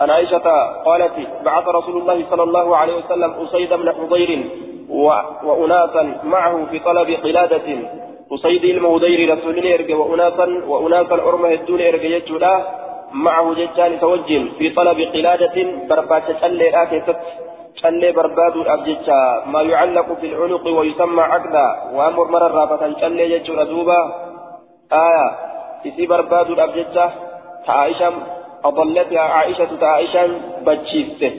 عن 0.00 0.10
عائشة 0.10 0.48
قالت 0.86 1.12
بعث 1.44 1.68
رسول 1.68 1.96
الله 2.00 2.24
صلى 2.30 2.42
الله 2.42 2.76
عليه 2.76 2.96
وسلم 2.96 3.30
أسيد 3.42 3.72
بن 3.72 3.92
حضير 3.92 4.30
وأناسا 5.44 6.02
معه 6.24 6.64
في 6.70 6.78
طلب 6.78 7.08
قلادة. 7.24 7.68
أسيد 8.34 8.64
المهدير 8.64 9.32
رسول 9.32 9.72
إرجع 9.72 9.96
وأناسا 9.96 10.46
وأناسا 10.66 11.14
أرمه 11.14 11.52
الدون 11.52 11.80
إرجع 11.80 12.08
يجولا 12.16 12.54
معه 13.12 13.54
جتان 13.54 14.00
توجل 14.00 14.50
في 14.58 14.70
طلب 14.70 14.98
قلادة 15.14 15.56
بربات 15.88 16.30
تلي 16.42 16.68
آكست 16.82 17.16
تلي 17.82 18.12
برباد 18.12 18.56
الأبجتة 18.56 19.18
ما 19.52 19.62
يعلق 19.62 20.08
في 20.20 20.26
العنق 20.26 20.66
ويسمى 20.66 21.22
عقدا. 21.22 21.66
وأمر 21.94 22.26
مرة 22.34 22.48
رابة 22.58 22.92
تلي 23.00 23.32
يجر 23.32 23.62
دوبا. 23.64 24.00
آية. 24.92 25.26
إسي 25.86 26.06
برباد 26.06 26.50
الأبجتة 26.50 27.10
تعائشة 27.66 28.12
أضلتها 28.64 29.20
عائشة 29.20 29.70
تعائشة 29.80 30.22
بتشيسته 30.66 31.32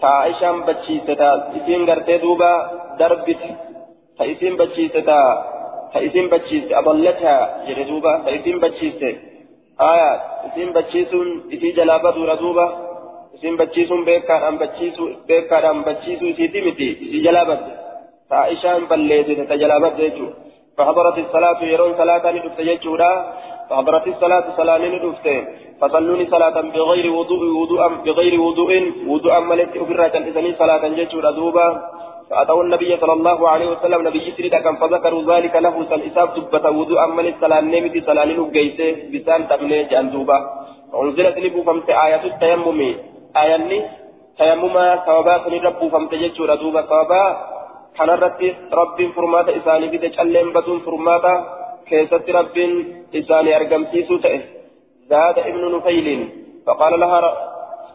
تعائشة 0.00 0.50
بتشيسته 0.66 1.34
إسين 1.56 1.90
قرتي 1.90 2.18
دوبا 2.18 2.52
دربت. 2.98 3.42
فإسين 4.18 4.56
بتشيسته 4.56 5.20
فإسين 5.94 6.26
بتشيسته 6.32 6.78
أضلتها 6.78 7.64
جردوبا 7.66 8.12
فإسين 8.24 8.58
بتشيسته 8.62 9.12
آية 9.80 10.12
jalaa 11.76 11.98
baduudha 12.04 12.36
duuba 12.42 12.64
isin 13.34 13.56
bachiisuun 13.56 14.04
beekaadhaan 14.04 14.58
bachiisu 14.58 15.04
beekaadhaan 15.28 15.84
bachiisuu 15.84 16.28
isiiti 16.32 16.62
miti 16.66 16.88
isii 17.06 17.22
jalaa 17.26 17.44
badde 17.50 17.72
taa 18.30 18.44
ishaan 18.54 18.86
balleessite 18.90 19.44
ta 19.50 19.60
jalaa 19.62 19.80
badde 19.80 20.02
jechuudha 20.08 20.50
فحضرت 20.78 21.18
الصلاة 21.18 21.60
يرون 21.72 21.92
صلاة 22.00 22.24
ندفت 22.32 22.60
يجودا 22.60 23.12
فحضرت 23.70 24.06
الصلاة 24.06 24.46
صلاة 24.56 24.82
ندفت 24.94 25.26
فصلوني 25.80 26.26
صلاة 26.34 26.56
بغير 26.76 27.06
وضوء 27.18 27.42
وضوء 27.60 27.82
بغير 28.06 28.34
وضوء 28.40 28.72
وضوء 29.06 29.34
ملت 29.40 29.72
أفرة 29.76 30.14
الإسلام 30.20 30.54
صلاة 30.62 30.84
يجودا 31.00 31.30
دوبا 31.30 31.66
فأتوا 32.30 32.62
النبي 32.62 32.96
صلى 32.96 33.12
الله 33.12 33.48
عليه 33.48 33.68
وسلم 33.70 34.00
نبي 34.08 34.32
سريدا 34.36 34.58
كان 34.64 34.76
فذكروا 34.76 35.22
ذلك 35.32 35.54
له 35.56 35.74
سنساب 35.90 36.28
دبة 36.34 36.70
وضوء 36.78 37.06
من 37.06 37.26
الصلاة 37.32 37.60
نمت 37.60 37.94
صلاة 38.06 38.24
نجيسه 38.24 38.88
بسان 39.12 39.40
تبني 39.48 39.78
جندوبا 39.90 40.38
وأنزلت 40.92 41.36
لبو 41.44 41.60
فمت 41.66 41.88
آية 42.06 42.22
التيمم. 42.30 42.80
آية 43.42 43.56
تيمم 44.38 44.76
ثوابات 45.06 45.44
ربو 45.66 45.86
فمت 45.92 46.12
جتشور 46.22 46.50
دوبا 46.54 46.82
ثوابا 46.90 47.24
كان 47.96 48.10
رب 48.80 48.98
فرمات 49.16 49.48
إساني 49.58 49.86
بيت 49.92 50.04
جلين 50.16 50.48
بدون 50.54 50.78
فرماتا 50.86 51.34
كيست 51.88 52.26
رب 52.38 52.56
إساني 53.18 53.50
أرقم 53.56 53.82
سيسو 53.90 54.16
زاد 55.10 55.36
ابن 55.50 55.62
نفيل. 55.74 56.08
فقال 56.66 57.00
لها 57.00 57.20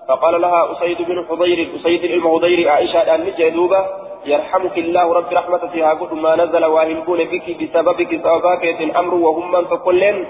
فقال 0.08 0.42
لها 0.42 0.62
أسيد 0.72 1.00
بن 1.10 1.26
حضير 1.30 1.60
أسيد 1.76 2.04
المهضير 2.04 2.70
عائشة 2.70 3.16
أن 3.16 3.20
نجدوبة 3.26 3.82
يرحمك 4.26 4.78
الله 4.78 5.14
رب 5.14 5.34
رحمتها 5.34 5.94
قد 5.94 6.14
ما 6.14 6.36
نزل 6.36 6.66
واهلكون 6.66 7.20
بك 7.32 7.48
بسببك 7.60 8.12
سببك 8.26 8.64
أمر 9.02 9.14
وهم 9.14 9.52
من 9.52 9.68
تقولين 9.68 10.26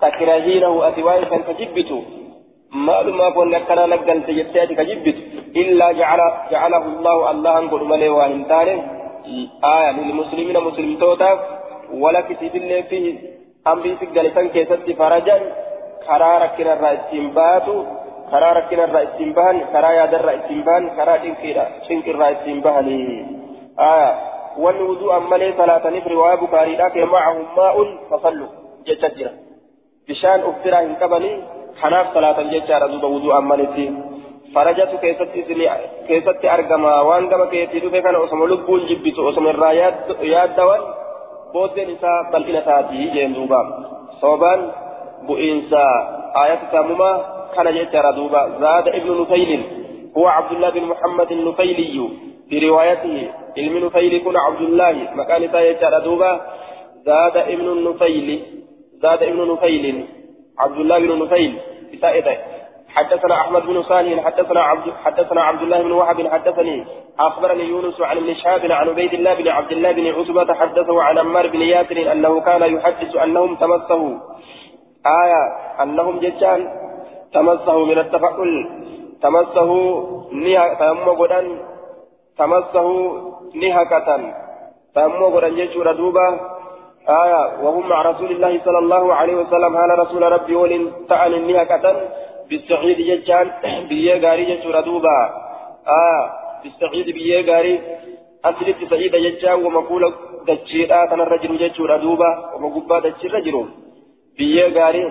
تكرهينه 0.00 0.88
أتواي 0.88 1.26
فانتجبت 1.26 1.90
ما 2.72 3.02
لما 3.02 3.30
كن 3.30 3.58
كان 3.68 3.88
نقل 3.88 4.22
تجتاتي 4.26 4.74
كجبت. 4.74 5.16
إلا 5.56 5.92
جعل 5.92 6.20
جعله 6.50 6.84
الله 6.86 7.30
الله 7.30 7.58
أنقل 7.58 7.82
ملي 7.84 8.08
واهلتان 8.08 8.68
آية 9.64 9.90
للمسلمين 9.90 10.56
مسلم 10.68 10.96
توتا. 10.98 11.30
ولا 12.02 12.20
كتب 12.20 12.54
الله 12.56 12.80
فيه 12.90 13.06
أمري 13.66 13.96
سجل 14.00 14.26
كيست 14.54 14.86
فرجا. 14.98 15.36
كرارك 16.06 16.56
الرأس 16.60 17.10
karaa 18.30 18.52
rakkina 18.58 18.86
irraa 18.88 19.04
ittiin 19.08 19.32
bahan 19.38 19.58
karaa 19.74 19.94
yaada 19.98 20.20
irraa 20.20 20.36
ittiin 20.40 20.62
bahan 20.68 20.84
karaa 20.98 21.18
cinqi 21.24 22.10
irraa 22.12 22.30
ittiin 22.36 22.62
bahanii 22.66 23.18
wanni 24.64 24.84
wudu'an 24.90 25.28
malee 25.32 25.52
salaataniif 25.60 26.06
riwaayaa 26.14 26.42
bukaariidhaa 26.44 26.90
kee 26.96 27.06
macahum 27.14 27.44
maa'un 27.58 27.90
fasallu 28.10 28.46
jecha 28.88 29.10
jira 29.16 29.32
bishaan 30.08 30.46
uf 30.50 30.56
biraa 30.64 30.82
hin 30.86 30.96
qabanii 31.02 31.36
kanaaf 31.80 32.12
salaatan 32.16 32.52
jechaadha 32.54 32.88
duuba 32.92 33.08
wudu'an 33.14 33.44
malitti 33.52 33.86
farajatu 34.54 34.96
keessatti 35.04 36.48
argama 36.56 36.92
waan 37.08 37.28
gama 37.32 37.46
keetii 37.54 37.82
dhufe 37.84 38.02
kana 38.06 38.24
osoma 38.26 38.50
lubbuun 38.52 38.86
jibbitu 38.90 39.26
osoma 39.30 39.52
irraa 39.54 39.72
yaaddawan 40.32 40.82
booddeen 41.52 41.90
isaa 41.96 42.18
bal'ina 42.32 42.62
taatii 42.68 43.10
jeen 43.14 43.34
duuba 43.38 43.60
soobaan 44.20 44.60
bu'iinsa 45.28 45.82
ayata 46.42 46.66
taamumaa 46.74 47.16
kana 47.54 47.72
jechaadha 47.72 48.12
duuba. 48.12 48.40
Zaada 48.60 48.90
ibnu 48.96 49.14
nufaylin 49.14 49.86
هو 50.16 50.26
عبد 50.26 50.52
الله 50.52 50.70
بن 50.70 50.82
محمد 50.82 51.32
النفيلي 51.32 52.08
بروايته 52.50 53.28
علم 53.58 53.86
نفيل 53.86 54.24
كن 54.24 54.36
عبد 54.36 54.60
الله 54.60 55.08
مكان 55.14 55.52
تايجار 55.52 55.98
دوبا 56.04 56.40
زاد 57.06 57.36
ابن 57.36 57.68
النفيل 57.68 58.42
زاد 59.02 59.22
ابن 59.22 59.52
نفيل 59.52 60.04
عبد 60.58 60.76
الله 60.76 60.98
بن 60.98 61.18
نفيل 61.22 61.58
حدثنا 62.88 63.34
أحمد 63.34 63.62
بن 63.62 63.82
صالح 63.82 64.24
حدثنا 64.24 64.60
عبد 64.60 64.92
حدثنا 65.04 65.42
عبد 65.42 65.62
الله 65.62 65.82
بن 65.82 65.92
وهب 65.92 66.28
حدثني 66.28 66.84
أخبرني 67.18 67.64
يونس 67.64 68.00
عن 68.00 68.16
ابن 68.16 68.34
شهاب 68.34 68.72
عن 68.72 68.88
عبيد 68.88 69.14
الله 69.14 69.34
بن 69.34 69.48
عبد 69.48 69.72
الله 69.72 69.92
بن 69.92 70.06
عتبة 70.06 70.54
حدثه 70.54 71.02
عن 71.02 71.18
عمار 71.18 71.46
بن 71.46 71.62
ياسر 71.62 72.12
أنه 72.12 72.40
كان 72.40 72.62
يحدث 72.74 73.16
أنهم 73.16 73.56
تمسه 73.56 74.20
آية 75.24 75.42
أنهم 75.82 76.20
جتان 76.20 76.85
تمسه 77.34 77.84
من 77.84 77.98
التفاؤل 77.98 78.50
تمسه 79.22 79.70
نها 80.32 80.74
تم 80.74 81.08
غدان 81.20 81.58
تمسه 82.38 82.88
نهكة 83.54 84.08
تم 84.94 85.24
غدان 85.24 85.54
جتشور 85.56 85.92
دوبا 85.92 86.28
آية 87.08 87.62
وهم 87.62 87.88
مع 87.88 88.02
رسول 88.02 88.30
الله 88.30 88.60
صلى 88.64 88.78
الله 88.78 89.14
عليه 89.14 89.34
وسلم 89.34 89.76
هل 89.76 89.98
رسول 89.98 90.22
ربي 90.22 90.54
ولن 90.56 90.92
تأن 91.08 91.46
نهكة 91.46 91.84
بالسعيد 92.50 92.98
جتان 93.10 93.46
بيه 93.88 94.14
غاري 94.22 94.44
جتشور 94.50 94.80
دوبا 94.80 95.18
آه 95.88 96.22
بالسعيد 96.62 97.06
بيه 97.16 97.52
غاري 97.52 97.80
أسلت 98.44 98.90
سعيد 98.90 99.16
جتان 99.16 99.64
ومقول 99.64 100.02
دجيرا 100.48 101.06
تنرجل 101.10 101.58
جتشور 101.58 101.96
دوبا 101.96 102.30
ومقبا 102.54 102.98
دجير 102.98 103.34
رجل 103.34 103.56
بيه 104.38 104.66
غاري 104.76 105.04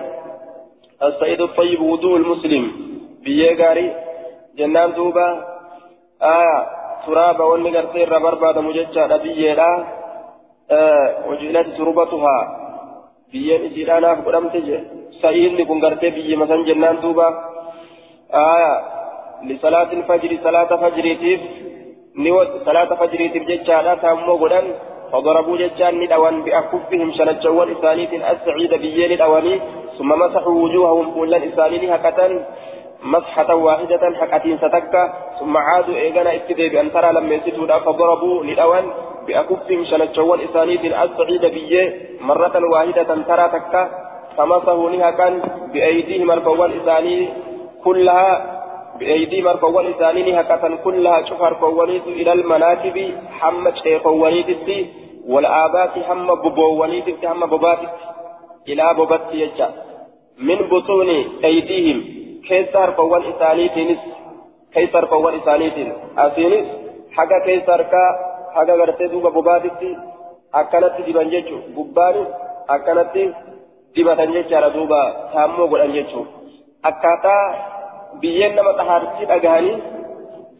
السعيد 1.02 1.40
الطيب 1.40 1.82
وضوء 1.82 2.16
المسلم 2.16 2.72
بيه 3.24 3.56
غاري 3.56 3.92
جنان 4.58 4.92
دوبا 4.92 5.28
آه 6.22 6.66
تراب 7.06 7.40
والنقرتين 7.40 8.08
ربرباد 8.08 8.58
مجتشا 8.58 9.16
بيه 9.16 9.52
آه 10.70 11.28
وجعلت 11.28 11.68
تربتها 11.76 12.38
biyyeen 13.32 13.62
isiidhaanaaf 13.68 14.18
godhamte 14.26 14.58
je 14.68 14.76
sa'iinni 15.20 15.64
kun 15.68 15.78
gartee 15.84 16.10
biyyi 16.16 16.36
masan 16.42 16.60
jennaan 16.68 16.98
duuba 17.02 17.26
aya 18.42 18.72
lisalaatil 19.48 20.04
fajri 20.08 20.36
salaata 20.44 20.78
fajriitiif 20.82 21.40
ni 22.22 22.30
salaata 22.66 22.98
fajriitiif 23.02 23.48
jechaadha 23.50 23.96
taammoo 24.04 24.38
godhan 24.42 24.66
فضربوا 25.12 25.56
ججان 25.56 25.94
ندوان 26.00 26.42
بأكفهم 26.42 27.10
شنجوان 27.18 27.68
إسانيت 27.70 28.12
السعيد 28.12 28.74
بيين 28.74 29.12
ندواني 29.12 29.60
ثم 29.98 30.08
مسحوا 30.08 30.52
وجوههم 30.62 31.06
كلا 31.14 31.38
إسانين 31.48 31.90
هكذا 31.92 32.46
مسحة 33.02 33.54
واحدة 33.54 34.02
حكتين 34.20 34.56
ستكة 34.58 35.02
ثم 35.40 35.56
عادوا 35.56 35.94
إيغانا 35.94 36.34
اتدي 36.34 36.68
بأن 36.68 36.92
ترى 36.92 37.12
لما 37.12 37.34
يسدوا 37.34 37.78
فضربوا 37.78 38.44
ندوان 38.44 38.84
بأكفهم 39.26 39.84
شنجوان 39.84 40.40
إسانيت 40.40 40.84
السعيد 40.84 41.44
بيين 41.54 41.88
مرة 42.20 42.54
واحدة 42.72 43.10
ترى 43.28 43.48
تكة 43.48 43.82
فمسحوا 44.36 44.90
نها 44.90 45.10
كان 45.10 45.42
بأيديهم 45.72 46.30
الفوال 46.30 46.80
إساني 46.82 47.28
كلها 47.84 48.55
بأيديهم 48.98 49.48
الفوال 49.48 49.86
إساني 49.94 50.40
هكذا 50.40 50.68
كلها 50.84 51.22
شفر 51.22 51.54
فواليت 51.54 52.06
إلى 52.06 52.32
المناكب 52.32 52.96
حمد 53.38 53.74
شيخ 53.76 54.02
فواليت 54.02 54.70
والآبات 55.26 55.94
هم 56.08 56.34
ببواليت 56.34 57.24
هم 57.24 57.40
ببات 57.46 57.78
إلى 58.68 58.94
ببات 58.98 59.20
يجا. 59.32 59.68
من 60.38 60.58
بطون 60.70 61.08
أيديهم 61.44 61.98
كيسر 62.48 62.92
فوال 62.92 63.22
إساني 63.30 63.68
تنس 63.68 63.98
كيسر 64.74 65.06
فوال 65.06 65.34
إساني 65.40 65.70
تنس. 65.70 65.96
أسينس 66.18 66.66
حاجة 67.16 67.38
كيسر 67.46 67.82
كا 67.82 68.04
حاجة 68.54 68.72
غرتي 68.72 69.06
دوبا 69.06 69.30
بباتت 69.30 69.82
akkanatti 70.52 71.02
diban 71.06 71.30
jechuun 71.30 71.74
gubbaan 71.76 72.16
akkanatti 72.68 73.22
dibatan 73.94 74.32
jechaadha 74.32 74.70
duuba 74.74 75.00
saammoo 75.32 75.68
godhan 75.68 75.92
jechuun 75.96 76.28
akkaataa 76.90 77.44
biyyeen 78.22 78.56
nama 78.58 78.72
xahaartii 78.78 79.28
dhagahanii 79.32 79.76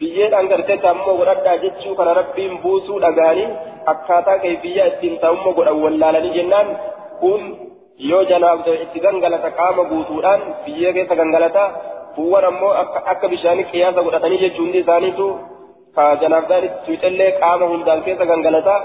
biyyeedhaan 0.00 0.50
gartee 0.52 0.78
saammoo 0.84 1.16
godhadhaa 1.20 1.56
jechuu 1.64 1.94
kana 2.00 2.14
rabbiin 2.20 2.58
buusuu 2.64 2.98
dhagahanii 3.04 3.48
akkaataa 3.92 4.38
kee 4.44 4.56
biyya 4.64 4.88
ittiin 4.92 5.16
saammoo 5.24 5.54
godhan 5.58 5.82
wallaalanii 5.84 6.34
jennaan 6.38 6.74
kun 7.22 7.48
yoo 8.10 8.24
janaaf 8.32 8.68
itti 8.74 9.04
gangalata 9.06 9.54
qaama 9.60 9.88
guutuudhaan 9.92 10.44
biyyee 10.66 10.92
keessa 10.98 11.20
gangalata 11.22 11.64
fuuwwan 12.18 12.50
ammoo 12.50 12.74
akka 13.14 13.32
bishaanii 13.34 13.70
qiyaasa 13.72 14.06
godhatanii 14.08 14.42
jechuun 14.44 14.76
isaaniitu 14.82 15.32
ka 15.96 16.12
janaaf 16.22 16.54
itti 16.68 17.32
qaama 17.42 17.72
hundaan 17.74 18.06
keessa 18.08 18.30
gangalata. 18.32 18.76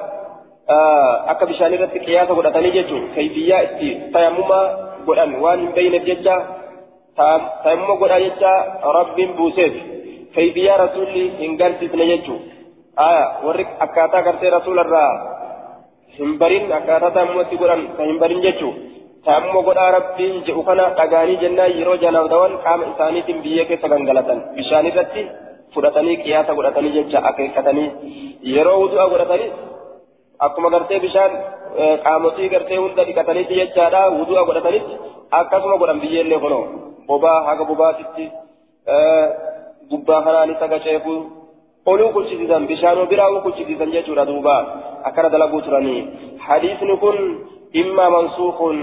akka 1.31 1.45
bishaan 1.49 1.73
irratti 1.73 1.99
qiyaasa 2.05 2.33
godhatanii 2.37 2.73
jechuun 2.77 3.09
kayfiyyaa 3.15 3.61
itti 3.67 3.89
tayammuma 4.13 4.59
godhan 5.05 5.31
waan 5.43 5.59
hin 5.63 5.73
beeyneef 5.77 6.05
jecha 6.09 6.35
tayammuma 7.17 7.95
godhaa 8.01 8.19
jecha 8.25 8.51
rabbiin 8.99 9.33
buuseef 9.39 9.73
kayfiyyaa 10.35 10.77
rasuulli 10.83 11.23
hin 11.41 11.57
garsiisne 11.61 12.05
jechuun 12.11 12.41
warri 13.47 13.65
akkaataa 13.85 14.21
gartee 14.27 14.51
rasuularraa 14.57 15.11
hin 16.17 16.31
barin 16.41 16.73
akkaataa 16.79 17.11
tayammumatti 17.17 17.61
godhan 17.63 17.83
kan 17.97 18.07
hin 18.11 18.19
barin 18.23 18.41
jechuun 18.47 18.75
tayammuma 19.25 19.61
godhaa 19.69 19.91
rabbiin 19.97 20.37
jedhu 20.49 20.63
kana 20.69 20.85
dhagaanii 20.99 21.39
jennaan 21.43 21.77
yeroo 21.79 21.97
janaaf 22.03 22.29
dawan 22.33 22.53
qaama 22.65 22.83
isaaniitiin 22.91 23.41
biyyee 23.47 23.65
keessa 23.71 23.91
gangalatan 23.93 24.39
bishaan 24.59 24.89
irratti 24.91 25.23
fudhatanii 25.75 26.17
qiyaasa 26.23 26.57
godhatanii 26.59 26.93
jecha 26.97 27.19
akeekkatanii 27.31 27.87
yeroo 28.53 28.77
wudu'a 28.83 29.05
godhatanis 29.13 29.53
akkuma 30.47 30.69
gartee 30.75 30.99
bishaan 31.05 31.31
qaamotii 32.05 32.49
gartee 32.53 32.79
hunda 32.83 33.03
dhiqatanitti 33.09 33.59
jechaadha 33.61 34.01
wudu'a 34.19 34.43
godhatanitti 34.49 34.93
akkasuma 35.41 35.77
godhan 35.83 36.01
biyyeellee 36.05 36.39
kunoo 36.45 36.63
bobaa 37.11 37.37
haga 37.49 37.69
bobaatitti 37.71 38.25
gubbaa 39.93 40.21
kanaanis 40.25 40.65
haga 40.65 40.83
ceekuu 40.87 41.19
oluu 41.93 42.09
kuchisiisan 42.17 42.67
bishaanoo 42.73 43.07
biraa 43.13 43.31
kuchisiisan 43.47 43.95
jechuudha 43.95 44.29
duuba 44.33 44.57
akkana 45.09 45.33
dalaguu 45.37 45.61
turanii 45.69 46.01
hadiisni 46.49 46.97
kun 47.05 47.17
immaa 47.83 48.11
mansuukun 48.17 48.77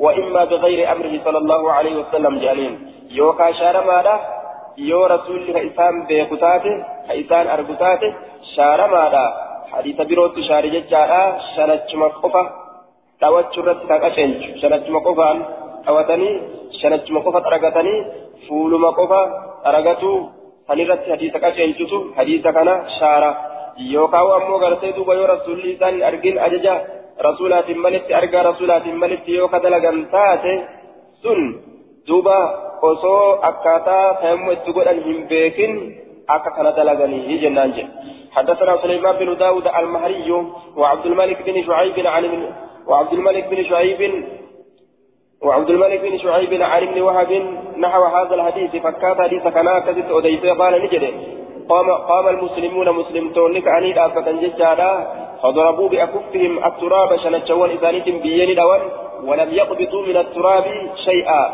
وإما 0.00 0.44
بغير 0.44 0.92
أمره 0.92 1.14
صلى 1.24 1.38
الله 1.38 1.72
عليه 1.72 1.94
وسلم 2.00 2.38
جانين 2.38 2.74
يوكا 3.10 3.52
شارمادا 3.52 4.20
يو 4.78 5.06
رسول 5.06 5.40
كإسان 5.52 5.94
بيكتاته 6.08 6.74
كإسان 7.08 7.46
أرقتاته 7.54 8.14
شارمادا 8.56 9.26
حديث 9.72 9.96
بروت 10.10 10.40
شاري 10.48 10.70
ججارا 10.74 11.22
شنجم 11.54 12.02
قفا 12.22 12.44
توجه 13.20 13.60
رت 13.66 13.82
كاكاشنج 13.88 14.40
قفا 15.86 16.02
توتني 16.02 16.30
شنجم 16.80 17.18
قفا 17.18 17.40
ترغتني 17.40 17.94
فولما 18.48 18.90
قفا 18.90 19.20
ترغتو 19.64 20.12
سنرت 20.68 21.02
حديث 21.12 21.32
كاكاشنجتو 21.32 21.98
حديث 22.18 22.44
كان 22.56 22.68
شارا 22.98 23.30
يوكاو 23.78 24.36
أمو 24.36 24.56
غرتي 24.62 24.92
دوبا 24.92 25.14
يو 25.14 25.24
رسول 25.24 25.58
إسان 25.70 26.02
أرقين 26.02 26.38
أججا 26.38 26.74
رسولات 27.28 27.68
ملت 27.84 28.06
أرقى 28.18 28.40
رسولات 28.50 28.86
ملت 29.02 29.28
يوكا 29.28 29.58
دلغن 29.58 29.96
تاتي 30.12 30.54
سن 31.22 31.40
دوبا 32.08 32.40
osoo 32.82 33.38
akkaataa 33.48 34.14
tayammuu 34.20 34.52
itti 34.52 34.72
godhan 34.76 35.00
hin 35.06 35.18
beekin 35.30 35.72
akka 36.34 36.50
kana 36.56 36.70
dalaganii 36.78 37.40
jennaan 37.42 37.76
jedhe. 37.76 38.10
حدثنا 38.30 38.76
سليمان 38.76 39.16
بن 39.16 39.36
داود 39.36 39.66
المهري 39.66 40.30
وعبد 40.76 41.06
الملك 41.06 41.42
بن 41.42 41.62
شعيب 41.66 42.06
عن 42.06 42.24
وعبد 42.86 43.12
الملك 43.12 43.44
بن 43.48 43.64
شعيب 43.64 44.24
وعبد 45.42 45.70
الملك 45.70 46.00
بن 46.00 46.18
شعيب 46.18 46.62
عن 46.62 46.82
ابن 46.82 47.00
وهب 47.00 47.32
نحو 47.78 48.04
هذا 48.04 48.34
الحديث 48.34 48.76
فكات 48.76 49.20
حديث 49.20 49.42
كان 49.42 49.78
كذب 49.78 50.16
أديت 50.16 50.46
قال 50.46 50.82
نجد 50.82 51.04
قام 51.68 51.90
قام 51.90 52.28
المسلمون 52.28 52.90
مسلم 52.90 53.32
تولك 53.32 53.68
أني 53.68 53.92
دافة 53.92 54.32
ججالا 54.32 55.06
فضربوا 55.42 55.88
بأكفهم 55.88 56.64
التراب 56.64 57.16
شنجوان 57.16 57.70
إذانيتم 57.70 58.18
بيين 58.18 58.56
دوان 58.56 58.80
ولم 59.24 59.50
يقبضوا 59.52 60.06
من 60.06 60.16
التراب 60.16 60.64
شيئا. 61.04 61.52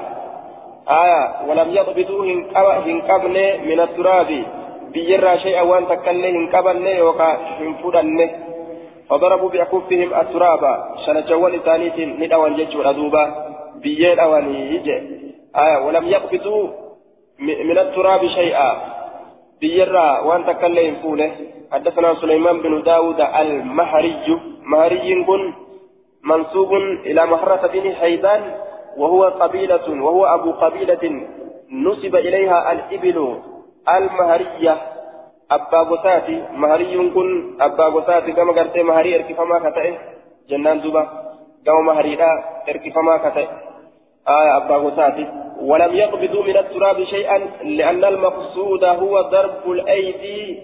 آية 0.88 1.22
ولم 1.48 1.68
يقبضوا 1.70 2.24
هنقبن 2.56 3.36
من 3.68 3.80
التراب. 3.80 4.44
بيرا 4.92 5.36
شيئا 5.36 5.62
وان 5.62 5.88
تكلي 5.88 6.30
هنقبن 6.30 6.86
يوكا 6.86 7.38
هنفدن 7.60 8.30
فضربوا 9.08 9.50
بأكفهم 9.50 10.10
التراب 10.20 10.62
شنجوان 11.06 11.52
إذانيتم 11.52 12.24
ندوان 12.24 12.54
ججو 12.54 12.82
ردوبا 12.82 13.45
بيين 13.82 14.18
أواني 14.18 14.82
آية 15.56 15.86
ولم 15.86 16.04
يقبضوا 16.08 16.68
من 17.38 17.78
التراب 17.78 18.26
شيئا. 18.26 18.70
بيرا 19.60 20.20
وان 20.20 20.46
تكلم 20.46 20.94
فوله. 21.02 21.32
حدثنا 21.72 22.14
سليمان 22.14 22.60
بن 22.60 22.82
داود 22.82 23.20
المهري. 23.20 24.40
مهري 24.62 25.24
كن 25.24 25.52
منسوب 26.24 26.72
إلى 27.06 27.26
مهرة 27.26 27.66
بن 27.66 27.94
حيدان 27.94 28.42
وهو 28.96 29.24
قبيلة 29.24 30.02
وهو 30.04 30.26
أبو 30.26 30.50
قبيلة 30.52 31.04
نسب 31.70 32.16
إليها 32.16 32.72
الإبل 32.72 33.38
المهرية. 33.88 34.76
أبا 35.50 35.78
غساتي 35.78 36.42
مهري 36.52 37.10
كن 37.14 37.56
أبا 37.60 37.84
غساتي 37.84 38.32
كما 38.32 38.52
قلت 38.52 38.76
مهري 38.78 39.16
إركفما 39.16 39.70
كتئه 39.70 39.94
جنان 40.48 40.80
دوبا. 40.80 41.02
كما 41.66 41.80
مهري 41.80 42.14
لا 42.16 42.30
إركفما 42.68 43.16
كتئه 43.16 43.65
آية 44.28 44.56
أبا 44.56 44.76
غساتي. 44.76 45.26
ولم 45.60 45.94
يقبضوا 45.94 46.42
من 46.42 46.56
التراب 46.56 47.04
شيئا 47.04 47.38
لأن 47.64 48.04
المقصود 48.04 48.84
هو 48.84 49.20
ضرب 49.20 49.70
الأيدي 49.70 50.58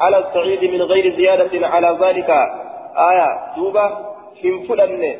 على 0.00 0.18
الصعيد 0.18 0.64
من 0.64 0.82
غير 0.82 1.16
زيادة 1.16 1.66
على 1.66 1.98
ذلك. 2.00 2.30
آية 3.10 3.54
دوبا 3.56 4.14
هم 4.44 4.66
فلن 4.66 5.16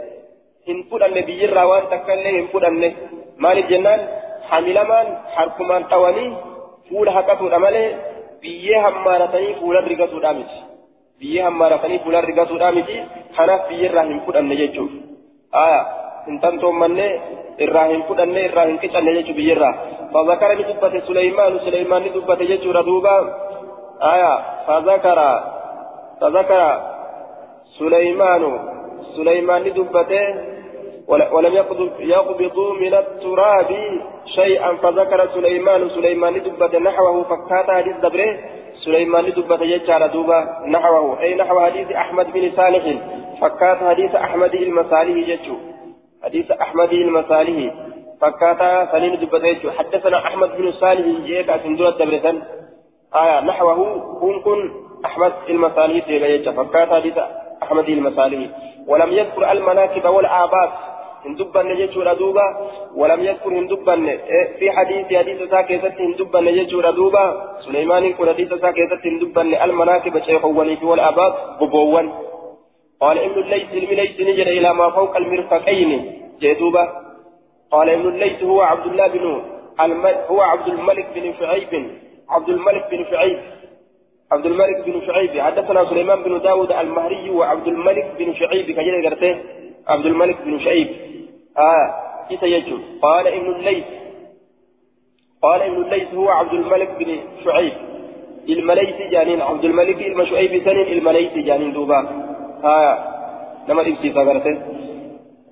هم 0.68 0.82
فلن 0.90 1.20
بيجر 1.20 1.64
وان 1.64 1.82
تكلم 1.90 2.36
هم 2.36 2.46
فلن 2.46 2.94
مال 3.38 3.58
الجنان 3.58 4.00
حملمان 4.50 5.06
حركمان 5.34 5.82
قواني 5.84 6.36
فول 6.90 7.10
حقته 7.10 7.46
الأمل 7.46 7.76
biyyee 8.44 8.80
hammaaratanii 8.84 9.54
fuulan 9.60 9.86
rigatuudhaa 9.90 10.32
miti 10.38 10.58
biyyee 11.20 11.44
hammaaratanii 11.44 11.98
fuulan 11.98 12.26
rigatuudhaa 12.30 12.72
miti 12.78 12.96
kanaaf 13.36 13.68
biyyerraa 13.68 14.04
hin 14.08 14.20
fudhanne 14.26 14.56
jechuudha 14.56 15.64
fudhanne 18.08 18.40
irraa 18.46 18.66
hin 18.66 18.78
qicanne 18.78 19.14
jechuudha 19.14 19.36
biyyerraa 19.36 19.74
fazakara 20.12 20.54
ni 20.54 20.64
dubbate 20.64 21.00
suleymaanu 21.00 21.60
suleymaan 21.60 22.02
ni 22.02 22.14
dubbate 22.14 22.46
jechuudha 22.46 22.82
duuba 22.82 23.14
fazakara 24.66 25.28
fazakara 26.20 26.70
suleymaanu 27.78 28.50
suleymaan 29.14 29.62
ni 29.62 29.70
dubbate 29.70 30.20
ولم 31.08 31.54
يقبضوا 32.00 32.74
من 32.74 32.94
التراب 32.94 33.70
شيئا 34.26 34.76
فذكر 34.76 35.28
سليمان 35.34 35.88
سليمان 35.88 36.42
دبة 36.42 36.78
نحوه 36.78 37.22
فكات 37.22 37.70
حديث 37.70 37.96
دبره 37.96 38.38
سليمان 38.84 39.30
دبة 39.30 39.62
يجعل 39.62 40.08
دوبا 40.08 40.38
نحوه 40.66 41.20
أي 41.20 41.34
نحو 41.34 41.60
حديث 41.60 41.92
أحمد 41.92 42.32
بن 42.32 42.52
صالح 42.56 42.84
فكات 43.40 43.78
حديث 43.78 44.14
أحمد 44.14 44.54
المصالح 44.54 45.28
يجو 45.28 45.73
حديث 46.24 46.50
أحمد 46.50 46.92
المصالح 46.92 47.74
فكات 48.20 48.90
سنين 48.92 49.20
دبة 49.20 49.46
يجو 49.46 49.70
حدثنا 49.70 50.18
أحمد 50.18 50.50
بن 50.58 50.72
صالح 50.72 51.06
جيك 51.26 51.48
أسندور 51.50 51.90
دبرة 51.90 52.26
آية 53.14 53.40
نحوه 53.40 53.78
كن 54.20 54.40
كن 54.40 54.60
أحمد 55.04 55.32
المصالح 55.48 56.08
يجو 56.08 56.52
فكات 56.52 56.88
حديث 56.88 57.18
أحمد 57.62 57.88
المصالح 57.88 58.40
ولم 58.88 59.12
يذكر 59.12 59.52
المناكب 59.52 60.04
والآبات 60.04 60.72
هندبن 61.26 61.66
يجور 61.70 62.12
دوبا 62.14 62.46
ولم 62.96 63.20
يذكر 63.20 63.50
هندبن. 63.58 64.18
في 64.58 64.70
حديث 64.70 65.06
حديث 65.18 65.50
ساكيزت 65.50 65.96
هندبن 66.00 66.46
يجور 66.48 66.90
دوبا 66.90 67.24
سليمان 67.64 68.12
كن 68.12 68.28
حديث 68.28 68.54
ساكيزت 68.54 69.06
هندبن. 69.06 69.54
المناكب 69.54 70.22
شيخ 70.22 70.44
وليف 70.44 70.82
والآبات 70.82 71.34
ببوان. 71.60 72.12
قال 73.00 73.18
ابن 73.18 73.42
الليث 73.42 73.68
علم 73.72 73.90
ليس 73.90 74.20
نجر 74.20 74.46
إلى 74.46 74.74
ما 74.74 74.90
فوق 74.90 75.16
المرفقين. 75.16 76.12
جدوبا 76.40 77.04
قال 77.70 77.88
ابن 77.88 78.08
الليث 78.08 78.42
هو 78.42 78.60
عبد 78.62 78.86
الله 78.86 79.06
بن 79.06 79.42
هو 80.30 80.40
عبد 80.40 80.68
الملك 80.68 81.06
بن 81.14 81.34
شعيب. 81.38 81.90
عبد 82.30 82.48
الملك 82.48 82.90
بن 82.90 83.04
شعيب. 83.10 83.38
عبد 84.32 84.46
الملك 84.46 84.84
بن 84.86 85.06
شعيب. 85.06 85.40
حدثنا 85.40 85.90
سليمان 85.90 86.22
بن 86.22 86.40
داود 86.40 86.72
المهري 86.72 87.30
وعبد 87.30 87.66
الملك 87.66 88.12
بن 88.18 88.34
شعيب. 88.34 88.66
كجل 88.70 89.08
قرته. 89.08 89.38
عبد 89.88 90.06
الملك 90.06 90.36
بن 90.44 90.60
شعيب. 90.60 90.88
آه 91.58 91.94
كيف 92.28 92.42
يجوز 92.42 92.80
قال 93.02 93.26
ابن 93.26 93.54
الليث. 93.54 93.84
قال 95.42 95.62
ابن 95.62 95.82
الليث 95.82 96.14
هو 96.14 96.28
عبد 96.28 96.52
الملك 96.52 96.90
بن 96.98 97.18
شعيب. 97.44 97.72
المليث 98.48 98.96
جانين. 99.10 99.40
عبد 99.40 99.64
الملك 99.64 100.02
المشعيب 100.02 100.64
سنين. 100.64 100.98
المليث 100.98 101.32
جانين 101.32 101.72
دوبا. 101.72 102.33
آه 102.64 102.98
لما 103.68 103.82
تمشي 103.82 104.12
فقرته 104.12 104.62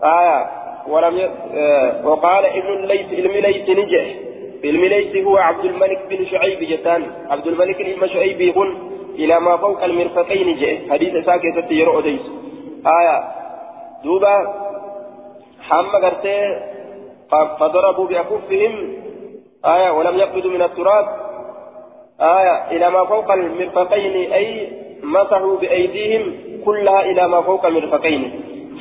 آه 0.05 0.48
ولم 0.88 1.18
ي... 1.18 1.25
آه 1.25 2.07
وقال 2.07 2.46
ابن 2.46 2.68
الليث 2.68 3.12
المليث 3.12 3.70
نجح. 3.70 4.14
المليث 4.64 5.27
هو 5.27 5.37
عبد 5.37 5.64
الملك 5.64 6.01
بن 6.11 6.27
شعيب 6.27 6.59
جتان. 6.59 7.03
عبد 7.31 7.46
الملك 7.46 7.83
بن 7.83 8.09
شعيب 8.09 8.40
يقول 8.40 8.77
إلى 9.14 9.40
ما 9.40 9.57
فوق 9.57 9.85
المرفقين 9.85 10.57
جاء 10.57 10.90
حديث 10.90 11.25
ساكتة 11.27 11.72
يرؤ 11.72 12.01
ديس. 12.01 12.20
آية. 12.87 13.25
دوبا 14.05 14.55
حمى 15.61 15.90
قرتي 15.90 16.61
فضربوا 17.61 18.07
بأكفهم. 18.07 18.94
آية. 19.64 19.90
ولم 19.90 20.16
يقبضوا 20.16 20.51
من 20.51 20.62
التراب. 20.62 21.07
آية. 22.20 22.70
إلى 22.70 22.90
ما 22.90 23.05
فوق 23.05 23.33
المرفقين 23.33 24.33
أي 24.33 24.68
مسحوا 25.03 25.57
بأيديهم. 25.57 26.51
كلها 26.64 27.01
إلى 27.01 27.29
ما 27.29 27.40
فوق 27.42 27.66
المرفقين 27.66 28.22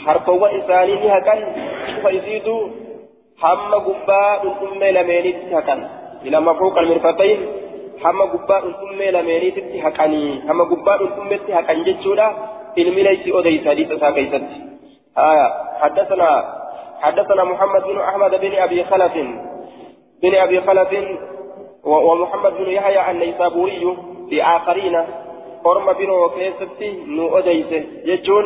حرفوا 0.05 0.55
إنسانين 0.55 1.11
هكذا 1.11 1.55
فيزيدوا 2.03 2.67
حمى 3.41 3.75
قباء 3.75 4.41
الأمة 4.43 4.89
لمينيت 4.91 5.53
هكذا 5.53 5.89
إلى 6.25 6.41
ما 6.41 6.53
فوق 6.53 6.77
المرفقين 6.77 7.39
حمى 8.03 8.21
قباء 8.21 8.67
الأمة 8.67 9.21
لمينيت 9.21 9.57
هكذا 9.85 10.21
حمى 10.47 10.63
قباء 10.71 11.03
الأمة 11.03 11.39
هكذا 11.49 11.83
جتشولا 11.83 12.27
laysi 13.03 13.33
odeysa 13.33 13.69
hadiisa 13.69 13.93
isaa 13.93 14.11
keeysatti 14.11 14.71
آية 15.17 15.47
حدثنا 15.81 16.29
حدثنا 17.01 17.43
محمد 17.43 17.83
بن 17.83 17.99
أحمد 17.99 18.41
بن 18.41 18.55
أبي 18.55 18.83
خلف 18.83 19.13
بن 20.23 20.35
أبي 20.35 20.61
خلف 20.61 20.89
ومحمد 21.83 22.53
بن 22.53 22.69
يحيى 22.69 23.11
النيسابوري 23.11 23.97
في 24.29 24.43
آخرين 25.61 25.63
قرم 25.63 25.93
بنو 25.93 26.29
كيستي 26.29 27.03
نو 27.07 27.37
أديسه 27.37 27.83
يجون 28.05 28.45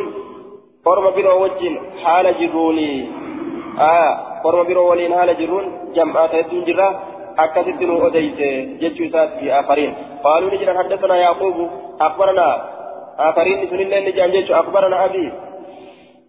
قرم 0.84 1.10
بنو 1.10 1.42
وجن 1.42 1.80
حال 2.04 2.26
جروني 2.40 3.08
آية 3.80 4.10
قرم 4.44 4.62
بنو 4.62 4.90
ولين 4.90 5.14
حال 5.14 5.38
جرون 5.38 5.92
جمعات 5.94 6.34
يدون 6.34 6.64
جرا 6.64 6.88
أكثت 7.38 7.82
نو 7.82 8.06
أديسه 8.06 8.50
يجو 8.84 9.04
في 9.40 9.52
آخرين 9.60 9.94
قالوا 10.24 10.50
نجرا 10.50 10.78
حدثنا 10.78 11.16
يعقوب 11.16 11.70
أخبرنا 12.00 12.48
آخرين 13.18 13.68
سنين 13.70 13.92
اللي 13.92 14.12
أخبرنا 14.60 15.04
أبي 15.04 15.32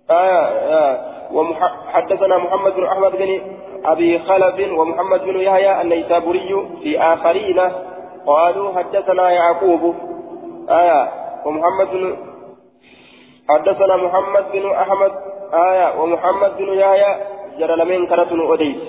آه 0.10 0.14
آه 0.14 1.18
وحدثنا 1.34 2.38
محمد 2.38 2.74
بن 2.76 2.86
أحمد 2.86 3.12
بن 3.12 3.42
أبي 3.86 4.20
خلف 4.20 4.72
ومحمد 4.80 5.22
بن 5.24 5.40
يحيى 5.40 5.82
النيسابوري 5.82 6.68
في 6.84 7.00
آخرين 7.00 7.60
قالوا 8.28 8.74
حدثنا 8.78 9.32
يعقوب 9.32 9.96
آية. 10.70 11.12
ومحمد 11.46 11.88
بن 11.92 12.18
حدثنا 13.50 13.96
محمد 13.98 14.52
بن 14.54 14.72
أحمد 14.72 15.12
آية. 15.54 16.02
ومحمد 16.02 16.58
بن 16.58 16.74
يحيى 16.74 17.16
جرى 17.60 17.76
لمن 17.76 18.08
كرة 18.08 18.54
أديس 18.54 18.82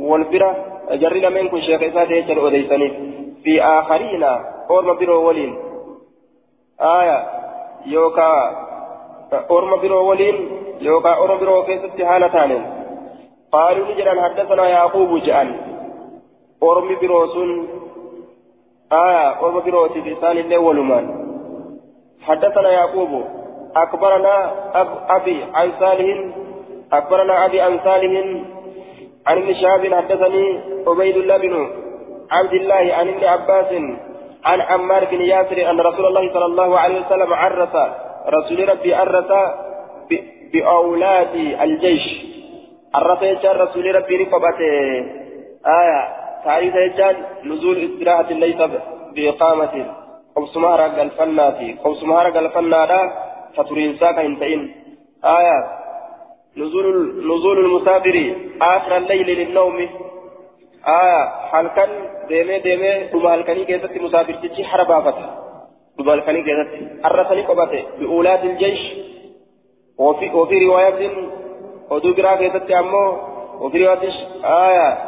والبرة 0.00 0.56
جرى 0.90 1.20
لمن 1.20 1.48
كن 1.48 1.60
شيخ 1.60 1.82
إساتي 1.82 2.46
أديسني 2.46 2.88
في 3.44 3.62
آخرين 3.62 4.24
أورم 4.70 4.98
برو 4.98 5.28
ولين 5.28 5.58
آية. 6.80 7.38
يوكا 7.86 8.32
أورما 9.50 9.76
برو 9.76 10.10
ولين 10.10 10.36
يوكا 10.80 11.10
أورما 11.14 11.40
برو 11.40 11.62
كيست 11.62 12.02
حالة 12.02 12.26
تانين 12.26 12.64
قالوا 13.52 13.86
نجرا 13.86 14.22
حدثنا 14.22 14.68
يعقوب 14.68 15.22
جان 15.22 15.48
أورمي 16.62 16.94
برو 16.94 17.26
سن 17.26 17.66
آية 18.92 19.28
أورما 19.38 19.60
برو 19.60 19.86
تلسان 19.86 20.38
الله 20.38 20.58
ولمان 20.58 21.28
حدثنا 22.22 22.70
يعقوب 22.70 23.24
أكبرنا 23.76 24.52
أب 24.74 24.88
أبي 25.08 25.44
عن 25.54 25.72
صالح 25.80 26.06
أكبرنا 26.92 27.44
أبي 27.44 27.60
عن 27.60 27.78
صالح 27.84 28.12
عن 29.26 29.36
ابن 29.38 29.54
شهاب 29.54 29.94
حدثني 29.94 30.60
عبيد 30.86 31.16
الله 31.16 31.36
بن 31.36 31.70
عبد 32.30 32.52
الله 32.52 32.94
عن 32.94 33.08
ابن 33.08 33.24
عباس 33.24 33.72
عن 34.44 34.60
عمار 34.60 35.04
بن 35.04 35.20
ياسر 35.20 35.70
أن 35.70 35.80
رسول 35.80 36.06
الله 36.06 36.32
صلى 36.32 36.44
الله 36.44 36.78
عليه 36.78 37.06
وسلم 37.06 37.34
عرس 37.34 37.74
رسول 38.28 38.68
ربي 38.68 38.94
عرس 38.94 39.32
بأولاد 40.52 41.34
الجيش. 41.60 42.24
عرس 42.94 43.44
رسول 43.44 43.94
ربي 43.94 44.16
رقبته 44.16 44.74
آية 45.66 46.17
تعريف 46.48 46.74
يجار 46.74 47.16
نزول 47.44 47.76
استراحة 47.84 48.30
ليس 48.32 48.60
بإقامة 49.14 49.74
قوس 50.36 50.56
مهرق 50.56 51.00
الفنات 51.00 51.58
قوس 51.84 52.02
مهرق 52.02 52.36
الفنات 52.36 52.92
فترين 53.56 53.96
ساكا 54.00 54.20
انتين 54.20 54.60
آية 55.24 55.58
نزول 56.56 56.86
نزول 57.30 57.58
المسافر 57.64 58.16
آخر 58.62 58.96
الليل 58.96 59.26
للنوم 59.40 59.76
آية 61.02 61.22
halkan 61.52 61.90
deemee 62.28 62.60
deemee 62.64 62.96
dhuma 63.12 63.28
halkanii 63.30 63.66
keessatti 63.70 64.00
musaafirtichi 64.04 64.62
hara 64.70 64.84
baafata 64.84 65.26
dhuma 65.96 66.10
halkanii 66.14 66.44
keessatti 66.48 66.80
arrasanii 67.08 67.46
qobate 67.50 67.78
bi'uulaatil 67.98 68.56
jeesh 68.62 68.84
ofii 70.08 70.60
riwaayatiin 70.64 71.14
oduu 71.96 72.14
biraa 72.18 72.36
keessatti 72.42 72.74
ammoo 72.80 73.08
ofii 73.64 73.80
riwaayatis 73.82 74.16
آية 74.66 75.07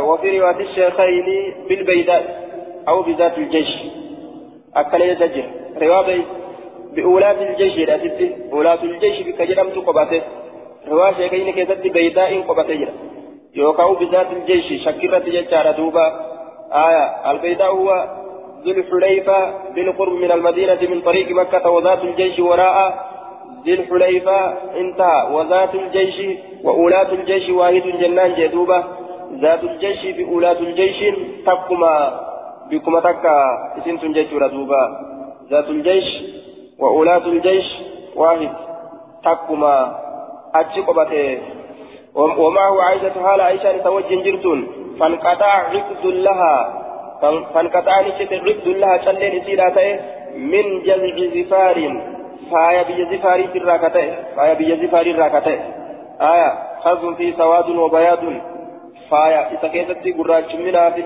وفي 0.00 0.38
رواية 0.40 0.60
الشيخين 0.60 1.54
بالبيداء 1.68 2.48
أو 2.88 3.02
بذات 3.02 3.38
الجيش. 3.38 3.68
أكل 4.76 5.02
يسجل 5.02 5.44
رواية 5.82 6.22
بأولاد 6.94 7.42
الجيش 7.42 7.78
الأتت 7.78 8.20
أولاد 8.52 8.84
الجيش 8.84 9.20
بك 9.26 9.42
جرمت 9.42 9.76
قبته 9.76 10.22
رواية 10.88 11.14
شيخين 11.14 11.52
كيست 11.52 11.86
بيداء 11.86 12.40
قبته 12.40 12.88
يوكاو 13.54 13.94
بذات 13.94 14.26
الجيش. 14.32 14.84
شكرت 14.84 15.28
ججار 15.28 15.70
دوبا. 15.70 16.06
آية. 16.72 17.30
البيداء 17.30 17.70
هو 17.70 18.08
ذو 18.64 18.72
الحليفة 18.72 19.38
بالقرب 19.74 20.12
من 20.12 20.32
المدينة 20.32 20.78
من 20.90 21.00
طريق 21.00 21.28
مكة. 21.30 21.70
وذات 21.70 21.98
الجيش 22.04 22.38
وراء 22.38 23.06
ذي 23.64 23.74
الحليفة. 23.74 24.38
انتهى. 24.80 25.34
وذات 25.34 25.74
الجيش 25.74 26.38
وأولاة 26.64 27.12
الجيش 27.12 27.50
واحد 27.50 27.82
جنان 28.00 28.34
جدوبة. 28.34 28.84
ذات 29.32 29.64
الجيش 29.64 30.16
بأولاة 30.16 30.58
الجيش 30.58 31.14
تقما 31.46 32.20
بكما 32.70 33.00
تكا 33.00 33.36
اسم 33.78 33.96
تنجيش 33.96 34.32
ردوبا 34.32 34.82
ذات 35.50 35.68
الجيش 35.68 36.04
وأولاة 36.78 37.26
الجيش 37.26 37.64
واحد 38.16 38.50
تقما 39.24 39.98
أتشقبته 40.54 41.38
ومعه 42.14 42.82
عائشة 42.82 43.22
حال 43.22 43.40
عائشة 43.40 43.78
توجه 43.78 44.22
جرتون 44.22 44.68
فانقطع 45.00 45.46
عقد 45.46 46.04
لها 46.06 46.80
فانقطع 47.54 48.00
نشت 48.00 48.32
عقد 48.32 48.68
لها 48.68 48.98
شلين 49.04 49.44
سيراتي 49.44 50.00
من 50.36 50.82
جذع 50.82 51.06
زفار 51.34 51.76
فايا 52.50 52.82
بيا 52.82 53.16
زفاري 53.16 53.44
الراكتة 53.54 54.14
فايا 54.36 54.54
بيا 54.54 54.86
زفاري 54.86 55.10
الراكتة 55.10 55.58
آية 56.20 56.52
خذ 56.84 57.14
في 57.16 57.32
سواد 57.32 57.68
وبياض 57.70 58.18
قراج 60.18 60.56
منها 60.56 60.90
في 60.90 61.02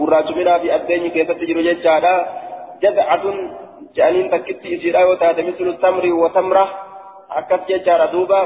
قراج 0.00 0.28
منها 0.38 0.58
في 0.58 0.74
الدين 0.76 1.10
كيستي 1.10 1.46
جرو 1.46 1.62
جيتشادا 1.62 2.14
جذعة 2.82 3.24
جانين 3.96 4.30
تكتي 4.30 4.68
إسيرا 4.74 5.04
وتات 5.04 5.38
مثل 5.48 5.66
التمر 5.74 6.04
وتمرة 6.22 6.66
أكت 7.30 7.62
جيتشادا 7.68 8.06
دوبا 8.06 8.40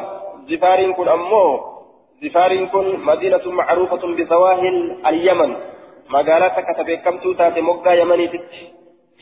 زفارين 0.51 0.93
كن 0.93 1.09
أمو 1.09 1.45
زفارين 2.23 2.67
كن 2.67 2.87
مدينة 3.11 3.45
معروفة 3.61 4.03
بسواهل 4.19 4.77
اليمن 5.07 5.51
مقالة 6.15 6.49
كتب 6.69 6.89
كم 7.05 7.17
توتات 7.19 7.59
مقا 7.59 7.93
يمني 7.93 8.29
تتي 8.29 8.77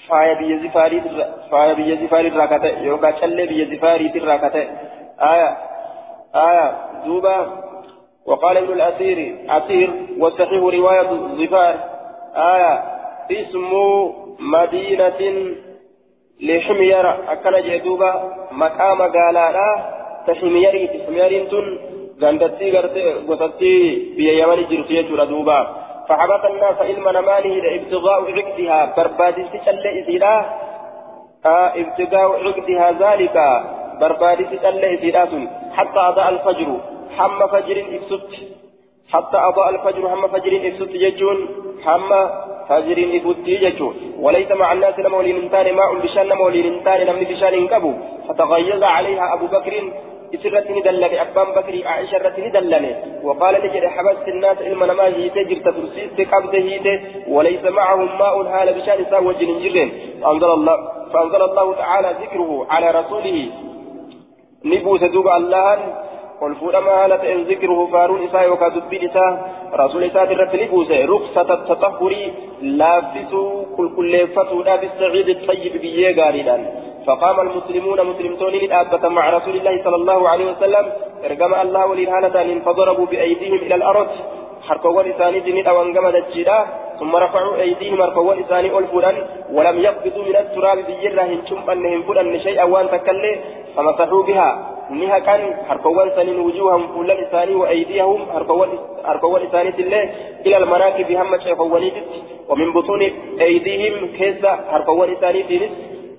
faaya 0.09 0.35
biyya 0.37 0.59
zifaarii 0.59 1.03
faaya 1.51 1.75
biyya 1.75 1.97
zifaarii 1.97 2.29
irraa 2.33 2.49
kate 2.49 2.71
yookaan 2.85 3.17
callee 3.21 3.47
biyya 3.47 3.67
zifaariitii 3.73 4.21
irraa 4.23 4.39
kate. 4.39 4.63
Aya 5.19 5.49
aya 6.47 6.65
duuba 7.07 7.35
وقال 8.27 8.57
ابن 8.57 8.73
الأثير 8.73 9.37
أثير 9.49 9.91
والصحيح 10.19 10.63
رواية 10.63 11.11
الظفار 11.11 11.75
آية 12.37 12.83
اسم 13.31 13.73
مدينة 14.39 15.21
لحمير 16.41 17.33
أكل 17.33 17.63
جدوبا 17.63 18.13
مقام 18.53 19.03
قالالا 19.03 19.69
تحميري 20.27 20.87
تحميرين 20.87 21.49
تن 21.49 21.79
غندتي 22.23 22.71
غتتي 23.29 23.77
بيا 24.17 24.33
يمن 24.41 24.61
جرتيه 24.71 25.25
دوبا. 25.25 25.61
فحبط 26.09 26.45
الناس 26.45 26.77
علم 26.89 27.09
نمانه 27.09 27.55
ابتغاء 27.77 28.21
عقدها 28.37 28.95
بربادس 28.97 29.47
تشل 29.53 29.87
إسيرا 30.01 30.37
آه 31.47 31.73
ابتغاء 31.83 32.31
عقدها 32.47 32.89
ذلك 33.05 33.37
بربادس 34.01 34.49
تشل 34.51 34.85
إسيرا 34.85 35.25
حتى 35.77 36.01
أضاء 36.11 36.29
الفجر. 36.29 36.81
حم 37.19 37.47
فجر 37.53 37.77
إبسط 37.97 38.29
حتى 39.13 39.37
أضاء 39.37 39.71
الفجر 39.71 40.03
حم 40.13 40.27
فجر 40.35 40.53
إبسط 40.69 40.91
يجون 40.95 41.39
حم 41.85 42.11
فجر 42.69 42.99
إبسط 43.17 43.49
يجون 43.49 43.95
وليس 44.25 44.51
مع 44.51 44.73
الناس 44.73 44.99
نمولي 44.99 45.33
ننتان 45.33 45.67
ماء 45.75 45.95
بشان 46.03 46.29
نمولي 46.29 46.61
ننتان 46.71 47.07
نمني 47.07 47.25
بشان 47.25 47.69
كبو 47.69 47.93
فتغيظ 48.29 48.83
عليها 48.83 49.35
أبو 49.35 49.47
بكر 49.47 49.75
إسرت 50.35 50.71
ندلني 50.71 51.23
أبان 51.23 51.49
بكري 51.57 51.81
عائشة 51.87 52.35
ندلني 52.47 52.93
وقال 53.27 53.55
نجد 53.65 53.85
حبست 53.95 54.29
الناس 54.29 54.59
علما 54.67 54.87
ما 54.99 55.07
هيت 55.17 55.37
جرت 55.49 55.65
ترسيت 55.77 56.19
قبض 56.33 56.55
هيت 56.55 56.87
وليس 57.29 57.65
معهم 57.79 58.19
ماء 58.19 58.37
هال 58.53 58.69
بشان 58.77 58.99
ساوى 59.11 59.35
جنجرين 59.35 59.89
فأنزل 60.23 60.51
الله 60.59 60.77
فأنزل 61.13 61.43
الله 61.49 61.75
تعالى 61.75 62.09
ذكره 62.23 62.67
على 62.71 62.91
رسوله 63.01 63.37
نبوس 64.65 65.05
دوب 65.15 65.29
الله 65.29 65.79
قل 66.41 66.55
فلما 66.55 67.05
هالت 67.05 67.25
إن 67.25 67.43
ذكره 67.43 67.87
فارون 67.93 68.25
إساء 68.25 68.53
وكذب 68.53 68.95
إساء 68.95 69.53
رسول 69.75 70.05
إساء 70.05 70.25
درت 70.25 70.55
نبوس 70.55 70.91
رخصة 70.91 71.55
التطهر 71.55 72.13
لافسوا 72.63 73.65
كل 73.77 73.97
كل 73.97 74.27
فتوى 74.29 74.65
بالسعيد 74.81 75.29
الطيب 75.29 75.73
بيه 75.83 76.23
قاردا 76.23 76.57
فقام 77.07 77.41
المسلمون 77.41 78.07
مسلمون 78.07 78.53
للآبة 78.53 79.09
مع 79.09 79.31
رسول 79.31 79.57
الله 79.57 79.85
صلى 79.85 79.97
الله 79.97 80.29
عليه 80.29 80.47
وسلم 80.53 80.93
ارجم 81.25 81.55
الله 81.55 81.87
وللهالة 81.87 82.61
فضربوا 82.61 83.07
بأيديهم 83.07 83.55
إلى 83.55 83.75
الأرض 83.75 84.09
حركوا 84.69 85.03
لساني 85.03 85.41
جنيد 85.41 85.69
أو 85.69 85.83
انقم 85.83 86.09
دجيدا 86.09 86.65
ثم 87.01 87.17
رفعوا 87.17 87.57
أيديهم 87.57 88.03
حركوا 88.03 88.35
لساني 88.35 88.79
ألفدا 88.79 89.13
ولم 89.53 89.79
يقبضوا 89.79 90.25
من 90.25 90.37
التراب 90.37 90.79
بجرة 90.79 91.23
هنشم 91.23 91.71
أنهم 91.71 92.03
فلان 92.03 92.41
شيئا 92.41 92.65
وان 92.65 92.91
تكلي 92.91 93.33
فمسحوا 93.77 94.23
بها 94.23 94.74
نها 94.91 95.19
كان 95.19 95.55
حركوا 95.69 96.17
سنين 96.17 96.39
وجوههم 96.39 96.87
كل 96.97 97.09
لساني 97.13 97.55
وأيديهم 97.55 98.27
حركوا 99.05 99.39
لساني 99.39 99.69
الله 99.79 100.11
إلى 100.47 100.57
المناكب 100.57 101.13
هم 101.13 101.41
شيخوا 101.41 101.81
ومن 102.49 102.73
بطون 102.73 103.03
أيديهم 103.41 104.07
كيس 104.07 104.47
حركوا 104.47 105.07
لساني 105.07 105.41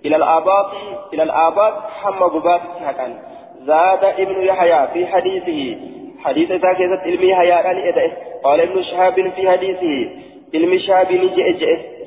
إلى 0.06 0.15
الآباط 0.15 0.65
إلى 1.13 1.23
الآباط 1.23 1.73
حم 2.01 2.19
قبات 2.23 2.62
حكان 2.86 3.17
زاد 3.65 4.04
ابن 4.04 4.41
يحيى 4.41 4.88
في 4.93 5.08
حديثه. 5.08 5.78
حديث 6.23 6.51
ذاكرة 6.51 6.99
علمي 7.06 7.36
حياء 7.36 7.71
إدئه 7.89 8.12
قال 8.43 8.62
ابن 8.62 8.84
شهاب 8.84 9.32
في 9.36 9.49
حديثه. 9.51 10.10
علم 10.54 10.78
شهاب 10.78 11.12
نجئ 11.12 11.47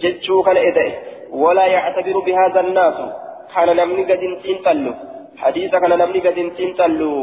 جتشو 0.02 0.42
كان 0.42 0.56
إدئه 0.56 0.92
ولا 1.32 1.66
يعتبر 1.66 2.18
بهذا 2.18 2.60
الناس. 2.60 2.94
كان 3.54 3.76
نمني 3.76 4.04
قد 4.04 4.20
تنتلو 4.44 4.94
حديث 5.42 5.70
كان 5.70 5.92
نمني 5.98 6.20
قد 6.26 6.38
تنتلو 6.58 7.14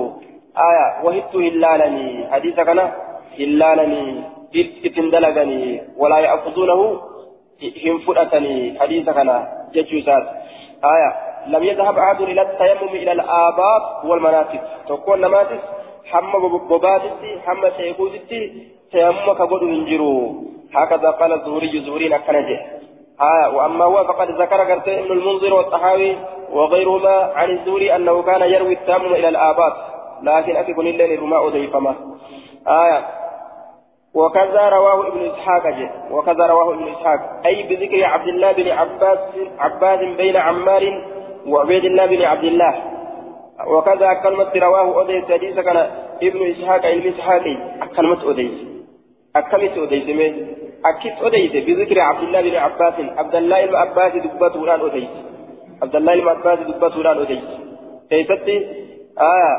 آية 0.69 0.85
وهبت 1.03 1.35
هلالني 1.35 2.07
حديث 2.31 2.55
كان 2.55 2.79
هلالني 3.39 4.23
اتندلقني 4.85 5.81
ولا 5.97 6.17
يأخذونه 6.19 6.81
هم 7.85 7.97
فرأتني 8.05 8.79
حديث 8.79 9.09
كان 9.09 9.29
جتشو 9.73 9.99
سات 10.07 10.25
آية 10.93 11.11
لم 11.47 11.63
يذهب 11.63 11.97
أحد 11.97 12.21
إلى 12.21 12.41
التيمم 12.41 12.93
إلى 13.01 13.11
الآباط 13.11 14.05
والمناسك 14.05 14.61
تكون 14.89 15.21
نماتس 15.21 15.63
حم 16.11 16.31
بباتتي 16.69 17.31
حم 17.45 17.61
سيكوتتي 17.77 18.41
تيمم 18.91 19.33
كبد 19.39 19.61
ينجرو 19.61 20.15
هكذا 20.75 21.09
قال 21.09 21.31
الزهري 21.33 21.79
زهري 21.85 22.09
نكنجه 22.09 22.59
آية 23.21 23.55
وأما 23.55 23.85
هو 23.85 24.03
فقد 24.03 24.31
ذكر 24.41 24.55
قرت 24.55 24.87
إبن 24.87 25.11
المنذر 25.11 25.53
والطحاوي 25.53 26.17
وغيرهما 26.51 27.31
عن 27.35 27.49
الزهري 27.49 27.95
أنه 27.95 28.21
كان 28.21 28.41
يروي 28.41 28.73
التيمم 28.73 29.13
إلى 29.13 29.29
الآباط 29.29 29.73
لكن 30.23 30.55
أتكون 30.55 30.87
إلا 30.87 31.05
الرماء 31.05 31.49
ضيفما. 31.49 31.95
آية. 32.67 33.05
وكذا 34.13 34.69
رواه 34.69 35.07
ابن 35.07 35.21
إسحاق 35.25 35.67
جه 35.67 35.91
وكذا 36.11 36.45
رواه 36.45 36.73
ابن 36.73 36.87
إسحاق. 36.87 37.19
أي 37.45 37.63
بذكر 37.63 38.03
عبد 38.03 38.27
الله 38.27 38.51
بن 38.51 38.67
عباس 38.69 39.19
عباس 39.59 39.99
بين 40.17 40.37
عمار 40.37 40.83
وعبيد 41.47 41.85
الله 41.85 42.05
بن 42.05 42.21
عبد 42.21 42.43
الله. 42.43 42.83
وكذا 43.67 44.13
كلمة 44.13 44.51
رواه 44.55 45.01
أديس 45.01 45.31
حديث 45.31 45.59
كان 45.59 45.77
ابن 46.23 46.49
إسحاق 46.49 46.85
علم 46.85 47.13
إسحاقي 47.13 47.57
كلمة 47.95 48.31
أديس 48.31 48.67
أكمت 49.35 49.77
أديس 49.77 50.35
أكيد 50.85 51.13
أديس 51.21 51.51
بذكر 51.51 51.99
عبد 51.99 52.23
الله 52.23 52.41
بن 52.41 52.55
عباس 52.55 52.93
عبد 53.17 53.35
الله 53.35 53.65
بن 53.65 53.75
عباس 53.75 54.13
دبته 54.13 54.63
الآن 54.63 54.81
أديس 54.81 55.09
عبد 55.83 55.95
الله 55.95 56.15
بن 56.15 56.27
عباس 56.27 56.59
دبته 56.59 57.01
الآن 57.01 57.17
أديس 57.17 57.43
كيفتي؟ 58.09 58.57
آه, 59.19 59.55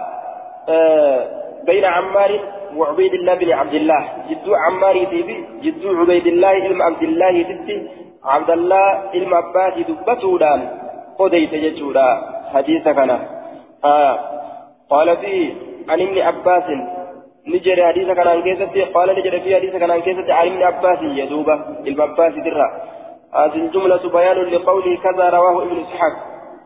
آه 0.69 1.21
بين 1.67 1.85
عمار 1.85 2.31
وعبيد 2.77 3.15
الله 3.15 3.35
بن 3.35 3.53
عبد 3.53 3.75
الله. 3.75 4.03
جدو 4.31 4.55
عمار 4.55 5.05
تيبي 5.05 5.45
جدو 5.63 6.01
عبيد 6.01 6.27
الله 6.27 6.49
علم 6.49 6.83
عبد 6.83 7.03
الله 7.03 7.43
تتي 7.43 7.89
عبد 8.25 8.51
الله 8.51 8.87
علم 9.15 9.35
عباس 9.35 9.75
دبته 9.89 10.37
الآن 10.37 10.61
قديت 11.19 11.55
جدودا 11.55 12.09
حديث 12.55 12.85
كان. 12.85 13.11
آه 13.85 14.19
قال 14.91 15.17
فيه 15.17 15.55
عن 15.89 16.01
ابن 16.01 16.19
عباس 16.19 16.65
نجري 17.47 17.87
حديث 17.87 18.07
كان 18.07 18.29
عن 18.29 18.43
كيستي 18.43 18.83
قال 18.83 19.09
نجري 19.19 19.41
في 19.41 19.57
حديث 19.57 19.77
كان 19.77 19.91
عن 19.91 20.01
كيستي 20.01 20.33
عن 20.33 20.47
ابن 20.47 20.63
عباس 20.63 20.99
يدوبة 21.03 21.55
ابن 21.89 22.01
عباس 22.01 22.35
درا 22.35 22.69
هذه 23.35 23.55
الجملة 23.55 24.11
بيان 24.11 24.37
لقوله 24.37 24.97
كذا 24.97 25.31
رواه 25.31 25.63
ابن 25.63 25.79
إسحاق. 25.81 26.15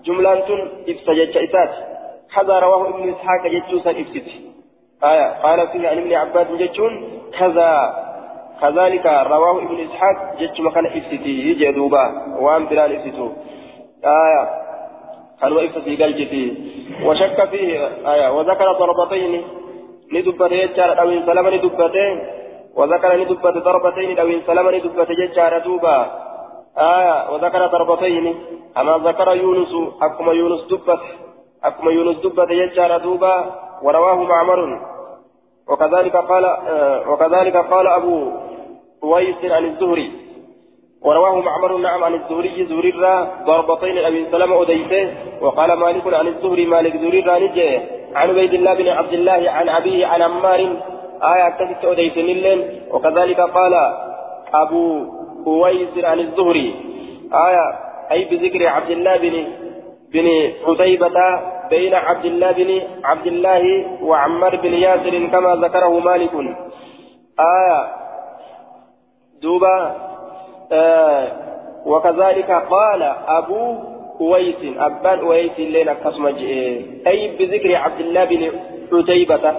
جملة 0.05 0.45
إفسجت 0.89 1.37
إسات 1.37 1.71
كذا 2.35 2.59
رواه 2.59 2.89
ابن 2.89 3.09
إسحاق 3.09 3.47
جتوسا 3.47 3.91
إفسد. 3.91 4.27
آية. 5.05 5.43
قال 5.43 5.69
فيه 5.69 5.89
عن 5.89 5.99
ابن 5.99 6.13
عباس 6.13 6.47
جتون 6.47 6.93
كذا. 7.39 7.73
كذلك 8.61 9.07
رواه 9.07 9.59
ابن 9.59 9.81
إسحاق 9.81 10.17
جت 10.41 10.61
مكان 10.61 10.87
إفسدي 10.87 11.55
جدوبا 11.55 12.05
وأن 12.41 12.67
بلال 12.67 12.97
إفسدو. 12.97 13.33
آية. 14.05 14.43
كانوا 15.41 15.65
إفسدي 15.65 16.03
قال 16.03 16.13
جتي 16.21 16.45
وشك 17.05 17.49
فيه. 17.51 17.89
آية. 18.13 18.29
وذكر 18.37 18.73
ضربتين 18.73 19.43
ندبت 20.13 20.53
يجار 20.53 21.01
أو 21.01 21.09
إن 21.09 21.27
سلم 21.27 21.47
ندبت 21.55 21.97
وذكر 22.79 23.11
ندبت 23.21 23.57
ضربتين 23.67 24.19
أو 24.19 24.27
إن 24.27 24.41
سلم 24.47 24.67
ندبت 24.75 25.11
يجار 25.11 25.59
دوبا 25.59 25.97
آية 26.79 27.17
وذكر 27.33 27.67
ضربتين 27.67 28.27
أما 28.79 28.99
ذكر 29.09 29.29
يونس 29.43 29.73
أكما 30.03 30.33
يونس 30.33 30.63
دبت 30.71 31.03
أكما 31.65 31.91
يونس 31.91 32.17
دبت 32.25 32.51
يجار 32.51 32.99
دوبا 32.99 33.35
ورواه 33.83 34.19
معمر 34.33 34.61
وكذلك 35.69 36.17
قال 36.17 36.45
آه 36.45 37.11
وكذلك 37.11 37.57
قال 37.57 37.87
أبو 37.87 38.33
ويس 39.03 39.45
عن 39.45 39.65
الزهري 39.65 40.30
ورواه 41.05 41.41
معمر 41.41 41.77
نعم 41.77 42.05
عن 42.05 42.15
الزهري 42.15 42.67
زهري 42.67 42.93
ضربتين 43.47 43.99
أبي 43.99 44.27
سلمة 44.33 44.63
أديته 44.63 45.09
وقال 45.41 45.73
مالك 45.73 46.15
عن 46.15 46.27
الزهري 46.29 46.67
مالك 46.67 46.97
زهري 46.97 47.49
نجي. 47.49 47.81
عن 48.15 48.29
عبيد 48.31 48.55
الله 48.55 48.75
بن 48.75 48.89
عبد 48.89 49.13
الله 49.13 49.51
عن 49.51 49.69
أبيه 49.69 50.07
عن 50.07 50.23
عمار 50.23 50.61
آية 51.23 51.49
كتبت 51.51 51.85
أديتن 51.85 52.21
اللين 52.21 52.61
وكذلك 52.91 53.41
قال 53.41 53.75
أبو 54.55 55.07
أويس 55.47 56.05
عن 56.05 56.21
الزهري 56.21 56.75
آية 57.33 57.67
أي 58.13 58.25
بذكر 58.25 58.67
عبد 58.67 58.91
الله 58.91 59.17
بن 59.17 59.35
بن 60.13 60.27
حتيبة 60.67 61.19
بين 61.71 61.95
عبد 61.95 62.25
الله 62.25 62.53
بن 62.53 62.81
عبد 63.05 63.27
الله 63.27 63.63
وعمار 64.03 64.57
بن 64.57 64.73
ياسر 64.73 65.27
كما 65.27 65.55
ذكره 65.55 65.99
مالك. 65.99 66.35
آية 67.41 67.81
دوبا 69.43 70.10
آه 70.73 71.33
وكذلك 71.87 72.51
قال 72.51 73.03
أبو 73.29 73.75
أويس 74.21 74.57
أبان 74.79 75.19
أويس 75.19 75.61
لنا 75.61 75.93
قسم 75.93 76.27
أي 77.07 77.37
بذكر 77.39 77.77
عبد 77.77 78.01
الله 78.01 78.25
بن 78.25 78.53
عتيبة 78.93 79.55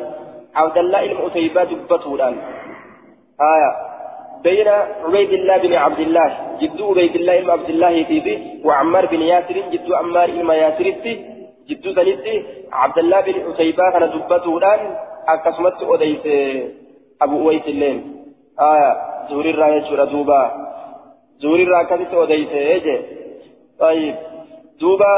عبد 0.55 0.77
الله 0.77 1.07
بن 1.07 1.17
عتيبة 1.17 1.63
دبته 1.63 2.15
الآن. 2.15 2.35
آية 3.41 3.71
بين 4.43 4.67
عبيد 4.67 5.33
الله 5.33 5.57
بن 5.57 5.73
عبد 5.73 5.99
الله 5.99 6.29
جد 6.61 6.81
عبيد 6.81 7.15
الله 7.15 7.39
بن 7.41 7.49
عبد 7.49 7.69
الله 7.69 8.03
تيبي 8.03 8.61
وعمار 8.65 9.05
بن 9.05 9.21
ياسر 9.21 9.57
جد 9.71 9.91
عمار 9.91 10.31
بن 10.31 10.49
ياسر 10.49 10.83
جد 11.69 11.85
سنتي 11.95 12.43
عبد 12.71 12.97
الله 12.97 13.21
بن 13.21 13.35
عتيبة 13.51 13.89
كان 13.91 14.09
دبته 14.09 14.57
الآن 14.57 14.79
أقسمت 15.27 15.83
أوديس 15.83 16.25
أبو 17.21 17.35
أويس 17.41 17.65
اللين 17.67 17.97
آية 18.59 18.91
زوري 19.29 19.49
الرا 19.49 19.67
يجورا 19.67 20.05
دوبا 20.05 20.41
زوري 21.41 21.63
الرا 21.63 21.83
كذت 21.83 22.13
وديت 22.13 22.51
يجي 22.51 22.97
طيب. 23.79 24.15
دوبا 24.81 25.13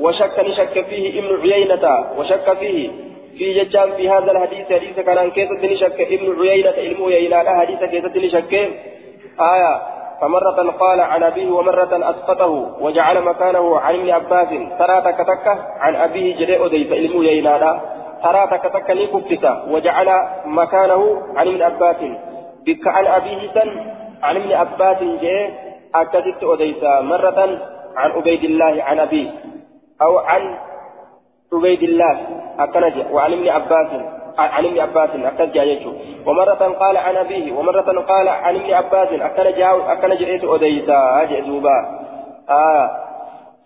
وشك 0.00 0.36
نشك 0.38 0.84
فيه 0.88 1.04
ابن 1.18 1.30
عيينة 1.52 1.84
وشك 2.18 2.52
فيه. 2.58 2.90
في 3.38 3.46
ججام 3.64 3.92
في 3.96 4.10
هذا 4.10 4.30
الحديث 4.32 4.66
حديث 4.72 5.00
كان 5.00 5.18
عن 5.18 5.30
كيسة 5.30 5.60
نشك 5.72 6.00
ابن 6.00 6.26
عيينة 6.48 6.70
علم 6.70 7.04
عيينة 7.04 7.60
حديث 7.60 7.80
كيسة 7.84 8.26
نشك 8.26 8.54
آية. 9.40 9.74
فمرة 10.20 10.70
قال 10.70 11.00
عن 11.00 11.22
أبيه 11.22 11.50
ومرة 11.50 12.10
أسقطه 12.10 12.76
وجعل 12.80 13.22
مكانه 13.22 13.78
عن 13.78 13.94
ابن 13.94 14.10
عباس. 14.10 14.48
ترى 14.78 14.96
تكتك 15.12 15.46
عن 15.80 15.96
أبيه 15.96 16.36
جريء 16.36 16.68
ديس 16.68 16.92
علم 16.92 17.20
عيينة 17.26 17.80
ترى 18.22 18.46
تكتك 18.50 18.90
لكفتة 18.90 19.72
وجعل 19.72 20.08
مكانه 20.46 21.22
عن 21.36 21.48
ابن 21.48 21.62
عباس. 21.62 21.96
بك 22.66 22.86
عن 22.86 23.06
أبيه 23.06 23.52
سن 23.54 23.98
عن 24.22 24.36
ابن 24.36 24.52
عباس 24.52 25.02
جاء 25.22 25.50
أكدت 25.94 26.44
أديسا 26.44 27.00
مرة 27.00 27.58
عن 27.96 28.10
عبيد 28.10 28.44
الله 28.44 28.82
عن 28.82 28.98
أبيه 29.00 29.30
أو 30.02 30.18
عن 30.18 30.58
عبيد 31.52 31.82
الله 31.82 32.18
أكنج 32.58 33.12
وعن 33.12 33.32
ابن 33.32 33.48
عباس 33.48 33.88
عن 34.38 34.64
ابن 34.64 34.80
عباس 34.80 35.10
أكنج 35.14 35.56
يجو. 35.56 35.92
ومرة 36.26 36.76
قال 36.80 36.96
عن 36.96 37.16
أبيه 37.16 37.52
ومرة 37.52 38.00
قال 38.00 38.28
عن 38.28 38.56
ابن 38.56 38.74
عباس 38.74 39.08
أكنج 39.08 39.60
أكنج 39.60 40.44
أديسا 40.44 41.22
أجدوبا 41.22 41.78
آه. 42.48 42.90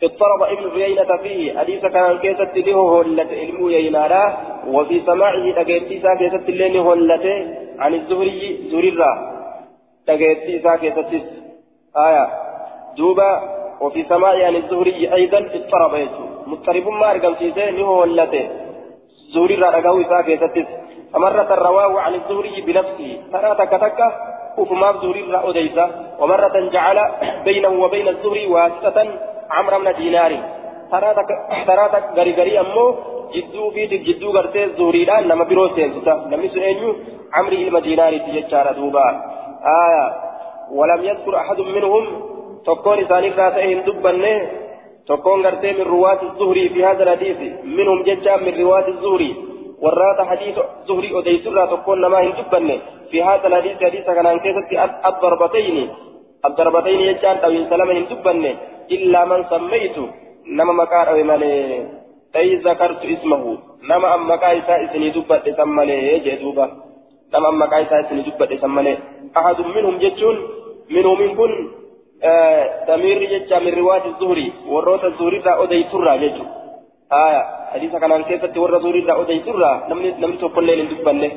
اضطرب 0.03 0.43
ابن 0.43 0.83
عيينة 0.83 1.17
فيه. 1.23 1.59
حديث 1.59 1.87
كان 1.87 2.19
كيست 2.19 2.57
له 2.69 3.03
هلت 3.03 3.31
علم 3.33 3.67
عيينة 3.67 4.35
وفي 4.67 5.01
سماعه 5.07 5.53
تقيتيسا 5.53 6.15
كيست 6.15 6.51
له 6.51 6.95
هلت 6.95 7.27
عن 7.79 7.95
الزهري 7.95 8.69
زهريرا. 8.71 9.33
تقيتيسا 10.07 10.77
كيست 10.77 11.43
آية 11.97 12.27
دوبا 12.97 13.31
وفي 13.81 14.05
سماعه 14.09 14.45
عن 14.47 14.57
الزهري 14.57 15.15
أيضا 15.15 15.39
اضطرب 15.39 15.95
يجو 15.95 16.25
مضطرب 16.47 16.89
ما 16.89 17.11
أرقم 17.11 17.35
سيسه 17.35 17.71
له 17.71 18.05
هلت 18.05 18.35
زهريرا 19.35 19.71
تقويسا 19.81 20.21
كيست 20.27 20.69
فمرة 21.13 21.51
رواه 21.55 22.01
عن 22.01 22.15
الزهري 22.15 22.61
بنفسه 22.67 23.11
ترى 23.33 23.51
تكتك 23.61 24.01
وفما 24.59 24.93
زهريرا 24.93 25.51
أديسا 25.51 25.87
ومرة 26.21 26.57
جعل 26.75 26.99
بينه 27.45 27.73
وبين 27.83 28.09
الزهري 28.09 28.47
واسطة 28.47 28.99
عمرو 29.51 29.79
بن 29.79 29.93
دينار 29.99 30.33
تراتك 31.67 32.05
غري 32.17 32.33
غري 32.39 32.61
امو 32.61 32.87
جدو 33.35 33.71
في 33.71 33.87
جدو 33.87 34.31
غرتي 34.31 34.63
زوريدان 34.79 35.29
نما 35.29 35.45
بيرو 35.45 35.69
سينستا 35.77 36.15
نمي 36.31 36.49
سنينيو 36.55 36.91
عمرو 37.37 37.57
إلى 37.67 37.81
دينار 37.81 38.13
تجارة 38.19 38.73
دوبا 38.79 39.07
آية. 39.65 40.07
ولم 40.71 41.05
يذكر 41.05 41.37
أحد 41.37 41.61
منهم 41.61 42.05
تكون 42.67 43.05
ثاني 43.05 43.29
راسهم 43.29 43.81
دبنه 43.81 44.51
تكون 45.09 45.47
غرتي 45.47 45.73
من 45.73 45.83
رواة 45.83 46.23
الزهري 46.23 46.69
في 46.69 46.85
هذا 46.85 47.03
الحديث. 47.03 47.39
منهم 47.65 48.03
ججا 48.03 48.37
من 48.37 48.61
رواة 48.63 48.89
الزهري. 48.89 49.37
ورات 49.83 50.21
حديث 50.29 50.57
زهري 50.89 51.19
أديسرا 51.19 51.67
تكون 51.67 52.01
نما 52.01 52.21
هم 52.21 52.33
دبنه. 52.39 52.79
في 53.11 53.23
هذا 53.23 53.47
الحديث 53.47 53.77
حديث 53.83 54.07
كان 54.07 54.27
عن 54.27 54.39
كيسة 54.39 54.85
الضربتين. 55.07 55.91
الضربتين 56.45 57.01
يجان 57.01 57.37
أو 57.37 57.51
سلمة 57.71 57.93
هم 57.99 58.05
دبنه. 58.11 58.53
إلا 58.91 59.25
من 59.25 59.45
سميت 59.51 59.97
نما 60.47 60.73
مكار 60.73 61.11
أو 61.11 61.25
مالي. 61.25 61.87
أي 62.37 62.55
ذكرت 62.55 63.05
اسمه. 63.05 63.59
نما 63.91 64.15
أم 64.15 64.31
مكايسا 64.31 64.85
إسني 64.85 65.11
دبت 65.11 65.49
سمالي 65.57 66.19
جدوبا 66.19 66.92
نما 67.35 67.49
أم 67.49 67.63
مكايسا 67.63 68.01
إسني 68.01 68.23
دبت 68.23 68.53
سمالي 68.61 68.99
أحد 69.37 69.59
منهم 69.61 69.99
جتون 69.99 70.37
منهم 70.91 71.17
من 71.21 71.31
كن 71.37 71.53
دمير 72.89 73.19
جتشا 73.33 73.59
من 73.59 73.73
رواية 73.75 74.05
الزهري 74.13 74.53
وروت 74.69 75.05
الزهري 75.05 75.39
لا 75.39 75.63
أدي 75.63 75.83
ترى 75.93 76.13
جتشو 76.23 76.45
آية 77.13 77.43
حديث 77.73 77.93
كان 77.97 78.13
عن 78.13 78.23
كيف 78.25 78.45
تورى 78.45 78.77
الزهري 78.77 79.01
لا 79.01 79.21
أدي 79.21 79.39
ترى 79.47 79.71
نمني 79.91 80.09
نمني 80.21 80.37
تقول 80.37 80.67
لي 80.67 80.83
دبت 80.83 81.33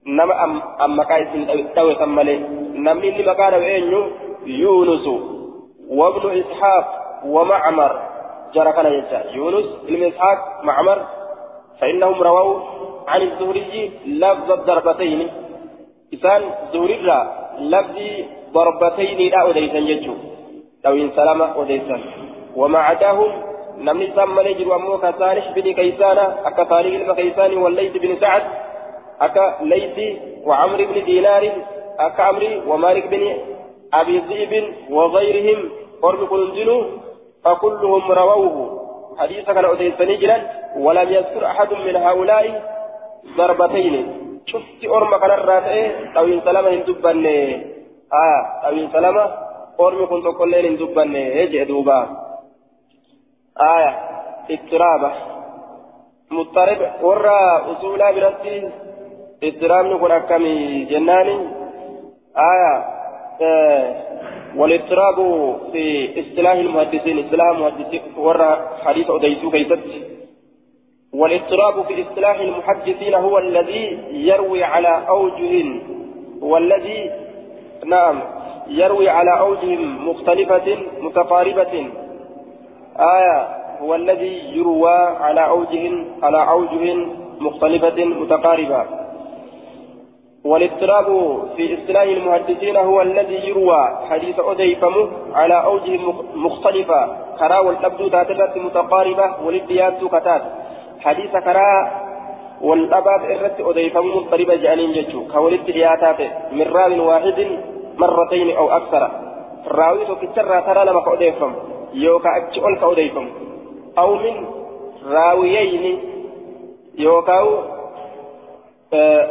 nama 0.00 0.32
amma 0.80 1.04
kaa 1.04 1.20
isin 1.20 1.44
dhawe 1.76 1.92
kan 2.00 2.08
malee. 2.08 2.40
Namni 2.72 3.12
inni 3.12 3.20
maqaa 3.20 3.52
dhawe 3.52 3.66
eenyu? 3.68 4.00
Yuunusu 4.48 5.14
وابن 5.90 6.40
إسحاق 6.40 6.86
ومعمر 7.26 7.92
جرى 8.54 8.72
كان 8.72 8.86
يونس 9.34 9.66
بن 9.88 10.02
إسحاق 10.02 10.64
معمر 10.64 11.06
فإنهم 11.80 12.22
رووا 12.22 12.60
عن 13.08 13.22
الزهري 13.22 13.90
لفظ 14.06 14.52
الضربتين. 14.52 15.28
إسان 16.14 16.42
زهري 16.72 16.98
لفظ 17.58 17.96
ضربتين 18.52 19.30
لا 19.30 19.50
أديسا 19.50 19.78
يجو. 19.78 20.14
لو 20.84 20.92
إن 20.92 21.10
سلامة 21.10 21.62
أديسا 21.62 22.00
وما 22.56 22.78
عداهم 22.78 23.30
نمني 23.78 24.12
سام 24.16 24.40
نجر 24.40 24.76
أمو 24.76 24.98
كسانش 24.98 25.44
بن 25.56 25.72
كيسان 25.72 26.18
أكا 26.18 26.64
صالح 26.70 26.92
المكيسان 27.00 27.56
والليث 27.56 27.96
بن 27.96 28.20
سعد 28.20 28.42
أكا 29.20 29.44
ليث 29.62 29.96
وعمر 30.46 30.84
بن 30.84 31.04
دينار 31.04 31.44
أكا 31.98 32.22
عمري 32.22 32.62
ومالك 32.68 33.06
بن 33.06 33.22
أبي 33.94 34.18
ذئب 34.18 34.52
وغيرهم. 34.90 35.70
قرب 36.02 36.28
كنزلوا 36.28 36.84
فكلهم 37.44 38.12
رووه. 38.12 38.80
حديث 39.18 39.44
كان 39.50 39.64
أديسني 39.64 40.16
جلا 40.16 40.38
ولم 40.76 41.08
يذكر 41.08 41.46
أحد 41.46 41.72
من 41.72 41.96
هؤلاء 41.96 42.44
ضربتين 43.36 43.94
شفت 44.46 44.84
أرمى 44.84 45.18
كان 45.18 45.30
الراتئ 45.30 46.14
طويل 46.14 46.42
سلامة 46.44 46.68
هندبن 46.70 47.26
آه 48.12 48.40
طويل 48.64 48.88
سلامة 48.92 49.24
أرمى 49.80 50.06
كنت 50.06 50.26
كل 50.38 50.50
ليل 50.50 50.66
هندبن 50.66 51.16
يجي 51.16 51.64
دوبا 51.64 51.98
آية 53.60 53.92
اضطرابة 54.50 55.12
مضطرب 56.30 56.80
ورى 57.02 57.40
أصولا 57.72 58.10
برتي 58.12 58.70
اضطراب 59.44 59.84
نكون 59.86 60.10
أكمي 60.10 60.84
جناني 60.84 61.36
آية 62.36 62.74
آه 63.42 64.10
والاضطراب 64.56 65.16
في 65.72 65.84
اصطلاح 66.20 66.52
المحدثين 66.52 67.18
اصطلاح 67.24 67.46
المحدثين 67.48 68.02
ورى 68.16 68.68
حديث 68.84 69.10
أديسو 69.10 69.50
كيست 69.50 69.78
والاضطراب 71.14 71.84
في 71.86 72.02
اصطلاح 72.02 72.40
المحدثين 72.40 73.14
هو 73.14 73.38
الذي 73.38 73.98
يروي 74.10 74.64
على 74.64 75.08
أوجه 75.08 75.64
والذي 76.42 77.10
نعم 77.86 78.20
يروي 78.68 79.08
على 79.08 79.38
أوجه 79.38 79.76
مختلفة 79.76 80.78
متقاربة. 81.00 81.90
آية 82.98 83.48
هو 83.80 83.94
الذي 83.94 84.56
يروى 84.56 84.94
على 85.20 85.48
أوجه 85.48 86.04
على 86.22 86.48
أوجه 86.48 86.96
مختلفة 87.40 88.04
متقاربة. 88.04 88.86
والاضطراب 90.44 91.06
في 91.56 91.78
اصطلاح 91.78 92.02
المحدثين 92.02 92.76
هو 92.76 93.02
الذي 93.02 93.48
يروى 93.48 93.98
حديث 94.10 94.38
أديفم 94.38 95.10
على 95.34 95.64
أوجه 95.64 95.98
مختلفة. 96.34 97.16
كرا 97.38 97.58
والأبدو 97.58 98.08
تاتلت 98.08 98.56
متقاربة 98.56 99.44
والاديات 99.44 100.04
كتات 100.04 100.42
حديث 101.00 101.30
كرا 101.30 101.90
والأباد 102.60 103.22
إرت 103.30 103.60
أديفم 103.60 104.06
مضطربة 104.16 104.54
جانين 104.54 104.92
ججو 104.92 105.28
كولد 105.32 105.70
إياتات 105.70 106.20
من 106.52 106.62
راو 106.62 107.08
واحد 107.08 107.58
مرتين 107.98 108.56
أو 108.56 108.70
أكثر. 108.70 109.10
راوي 109.68 110.04
تكسر 110.06 110.60
ترى 110.60 110.84
لما 110.84 111.12
أديفم 111.12 111.52
يوكا 111.94 112.36
أكتشول 112.36 112.78
كأديفم 112.80 113.28
أو 113.98 114.14
من 114.14 114.46
راويين. 115.06 115.98
يوكاو 116.98 117.48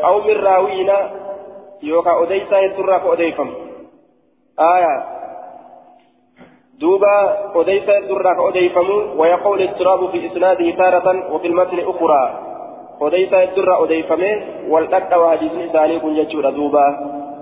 أو 0.07 0.21
من 0.21 0.35
راوينا. 0.35 1.11
يوكا 1.83 2.23
أديسا 2.23 2.59
يترى 2.59 2.99
كأديفم 2.99 3.49
آية. 4.59 5.18
دوبا 6.79 7.15
أديسا 7.55 7.97
يترى 7.97 8.35
كأديفم 8.35 8.89
ويقول 9.19 9.61
اضطراب 9.61 10.09
في 10.11 10.27
إسناده 10.27 10.71
تارة 10.71 11.33
وفي 11.33 11.47
المتن 11.47 11.79
أخرى. 11.79 12.23
أديسا 13.01 13.41
يترى 13.43 13.83
أديفمه 13.83 14.33
والأكا 14.69 15.15
وحديث 15.15 15.51
إساني 15.51 15.99
كن 15.99 16.15
يجور 16.15 16.49
دوبا. 16.49 16.85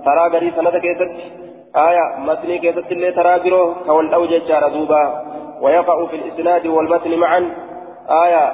ترى 0.04 0.24
غري 0.32 0.50
سنة 0.56 0.78
كيست 0.78 1.10
آية 1.76 2.04
متن 2.26 2.56
كيست 2.56 2.92
اللي 2.92 3.12
ترى 3.12 3.38
برو 3.44 3.74
كوال 3.86 4.14
أو 4.14 4.26
ججار 4.26 4.68
دوبا. 4.68 5.02
ويقع 5.62 6.06
في 6.06 6.16
الإسناد 6.16 6.66
والمتن 6.66 7.18
معا. 7.18 7.42
آية 8.24 8.44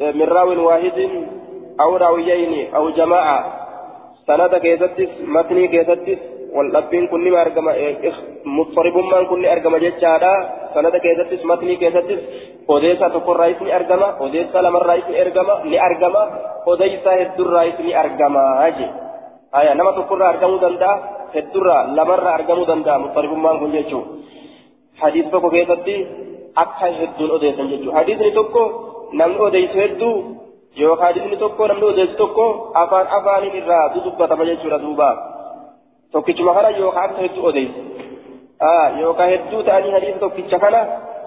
من 0.00 0.28
راو 0.36 0.66
واحد 0.66 0.98
أو 1.80 1.96
راويين 1.96 2.74
أو 2.74 2.90
جماعة. 2.90 3.38
سند 4.26 4.54
كيستس 4.54 5.12
متني 5.20 5.68
كيستس 5.68 6.35
واللبين 6.56 7.06
كل 7.12 7.24
ما 7.32 7.42
أرجم 7.42 7.66
مضطرب 8.56 8.96
من 8.96 9.24
كل 9.30 9.46
أرجم 9.54 9.76
جتشادا 9.84 10.32
سند 10.74 10.96
كيستس 11.04 11.42
متني 11.50 11.76
كيستس 11.82 12.20
أوديسا 12.70 13.08
تكون 13.14 13.36
رئيس 13.42 13.60
أرجم 13.78 14.02
أوديسا 14.22 14.58
لمن 14.64 14.82
رئيس 14.90 15.08
أرجم 15.22 15.48
لأرجم 15.70 16.14
أوديسا 16.68 17.12
هدر 17.20 17.46
رئيس 17.58 17.78
أرجم 18.02 18.34
أجي 18.66 18.88
آية 19.58 19.72
نما 19.78 19.90
تكون 19.96 20.22
أرجم 20.32 20.52
دندا 20.62 20.92
هدر 21.36 21.66
لمن 21.98 22.20
أرجم 22.36 22.58
دندا 22.70 22.94
مضطرب 23.02 23.32
من 23.44 23.56
كل 23.60 23.72
جتشو 23.76 24.00
حديث 25.02 25.24
تكو 25.32 25.48
كيستي 25.54 25.96
أكثر 26.64 26.92
هدون 27.00 27.30
أوديسا 27.34 27.62
جتشو 27.70 27.90
حديث 27.98 28.18
تكو 28.38 28.62
نمن 29.18 29.36
أوديسا 29.42 29.84
هدو 29.84 30.12
yookaan 30.76 31.16
inni 31.16 31.36
tokko 31.36 31.68
namni 31.68 31.86
odeessu 31.88 32.16
tokko 32.16 32.46
afaan 32.74 33.06
afaaniin 33.18 33.56
irraa 33.60 33.94
dudubbatama 33.94 34.44
jechuudha 34.44 34.78
duuba. 34.82 35.08
Tokkichuma 36.16 36.56
kana 36.58 36.74
yookaan 36.80 37.10
akka 37.10 37.22
hedduu 37.26 37.46
odeessu 37.50 37.80
yookaan 39.02 39.30
hedduu 39.34 39.62
ta'anii 39.68 39.94
hadiisa 39.96 40.24
tokkicha 40.24 40.64
kana 40.64 40.80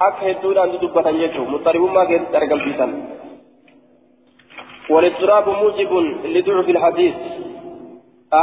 akka 0.08 0.28
hedduudhaan 0.28 0.74
dudubbatan 0.74 1.24
jechuudha 1.24 1.56
muxaribummaa 1.56 2.10
keessatti 2.12 2.38
argamsiisan. 2.38 2.94
والاضطراب 4.90 5.50
موجب 5.50 5.92
لضعف 6.36 6.70
الحديث 6.70 7.16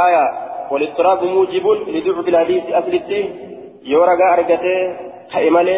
آية 0.05 0.25
والاضطراب 0.71 1.23
موجب 1.23 1.65
لضعف 1.95 2.27
الحديث 2.27 2.63
أصلته 2.71 3.23
يورغا 3.83 4.27
أرغته 4.33 4.75
كإمالي 5.31 5.77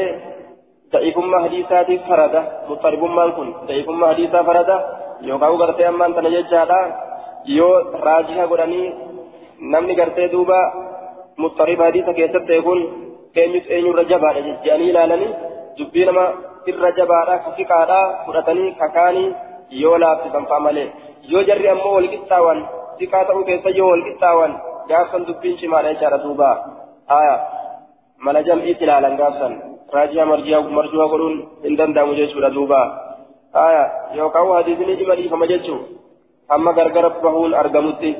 ضعيف 0.94 1.18
ما 1.18 1.38
حديثات 1.44 1.90
فرده 2.10 2.44
مضطرب 2.70 3.04
ما 3.04 3.30
كن 3.30 3.48
ضعيف 3.68 3.90
ما 3.90 4.08
حديثات 4.08 4.46
فرده 4.46 4.78
yookaan 5.22 5.58
gartee 5.58 5.88
ammaan 5.88 6.14
tana 6.16 6.30
jechaadha 6.32 6.80
yoo 7.58 7.74
raajiha 8.06 8.48
godhanii 8.52 8.88
namni 9.74 9.96
gartee 10.00 10.28
duuba 10.32 10.60
muxariif 11.44 11.80
hadiisa 11.86 12.14
keessatti 12.20 12.54
eeguun 12.58 12.82
eenyus 13.42 13.66
eenyurra 13.76 14.04
jabaadha 14.12 14.44
jedhanii 14.48 14.90
ilaalanii 14.94 15.32
dubbii 15.78 16.06
nama 16.10 16.26
irra 16.72 16.92
jabaadha 17.00 17.38
kafiqaadha 17.46 18.00
fudhatanii 18.26 18.72
kakaanii 18.82 19.28
yoo 19.82 19.98
laafsisan 20.04 20.50
fa'a 20.52 20.66
malee 20.68 20.88
yoo 21.34 21.44
jarri 21.50 21.70
ammoo 21.74 21.94
walqixxaawan 21.98 22.64
siqaa 23.02 23.26
ta'uu 23.32 23.44
keessa 23.50 23.76
yoo 23.80 23.90
walqixxaawan 23.94 24.56
gaafsan 24.94 25.28
dubbiin 25.28 25.60
cimaadha 25.62 25.94
jechaadha 25.94 26.24
duuba 26.24 26.50
aya 27.20 27.36
mala 28.28 28.48
jam'iitti 28.48 28.90
ilaalan 28.90 29.20
gaafsan 29.22 29.62
raajiha 29.98 30.26
marjuha 30.32 31.12
godhuun 31.14 31.38
hin 31.68 31.78
danda'amu 31.78 32.20
jechuudha 32.22 32.56
duuba. 32.58 32.82
آية 33.56 33.92
يوكاو 34.14 34.58
حديثني 34.58 34.96
جمالي 34.96 35.30
فما 35.30 35.46
جتشو 35.46 35.78
أما 36.54 36.72
غرغر 36.72 37.08
بهون 37.08 37.54
أرقمتي 37.54 38.16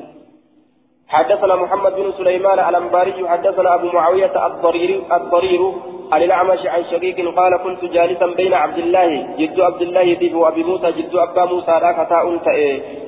حدثنا 1.10 1.56
محمد 1.56 1.92
بن 1.96 2.12
سليمان 2.18 2.58
الأنباري 2.68 3.28
حدثنا 3.28 3.74
أبو 3.74 3.86
معاوية 3.86 4.46
الضرير 4.46 5.02
الضرير 5.12 5.72
عن 6.12 6.22
الأعمش 6.22 6.66
عن 6.66 6.84
شقيق 6.84 7.34
قال 7.36 7.56
كنت 7.56 7.84
جالسا 7.84 8.26
بين 8.26 8.54
عبد 8.54 8.78
الله 8.78 9.36
جد 9.38 9.60
عبد 9.60 9.82
الله 9.82 10.16
ذيب 10.20 10.34
وأبي 10.34 10.62
موسى 10.64 10.92
جد 10.92 11.14
أبا 11.14 11.44
موسى 11.44 11.70
لا 11.70 11.92
كتاء 11.92 12.38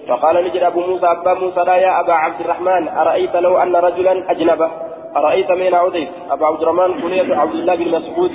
فقال 0.08 0.44
نجد 0.44 0.62
أبو 0.62 0.80
موسى 0.80 1.06
أبا 1.06 1.34
موسى 1.34 1.60
لا 1.60 1.76
يا 1.76 2.00
أبا 2.00 2.12
عبد 2.12 2.40
الرحمن 2.40 2.88
أرأيت 2.88 3.36
لو 3.36 3.56
أن 3.62 3.76
رجلا 3.76 4.30
أجنبه؟ 4.30 4.70
أرأيت 5.16 5.50
من 5.52 5.74
عوديت 5.74 6.08
أبا 6.30 6.46
عبد 6.46 6.62
الرحمن 6.62 7.00
كنية 7.02 7.36
عبد 7.36 7.54
الله 7.54 7.74
بن 7.74 7.88
مسعود 7.90 8.32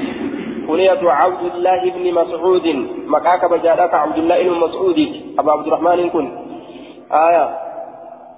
كنية 0.67 0.99
عبد 1.03 1.43
الله 1.55 1.91
بن 1.91 2.13
مسعود. 2.13 2.67
مكاك 3.07 3.45
بجارك 3.51 3.93
عبد 3.93 4.17
الله 4.17 4.43
بن 4.43 4.59
مسعود. 4.59 4.99
أبا 5.39 5.51
عبد 5.51 5.67
الرحمن 5.67 6.09
كن 6.09 6.25
آية. 7.11 7.66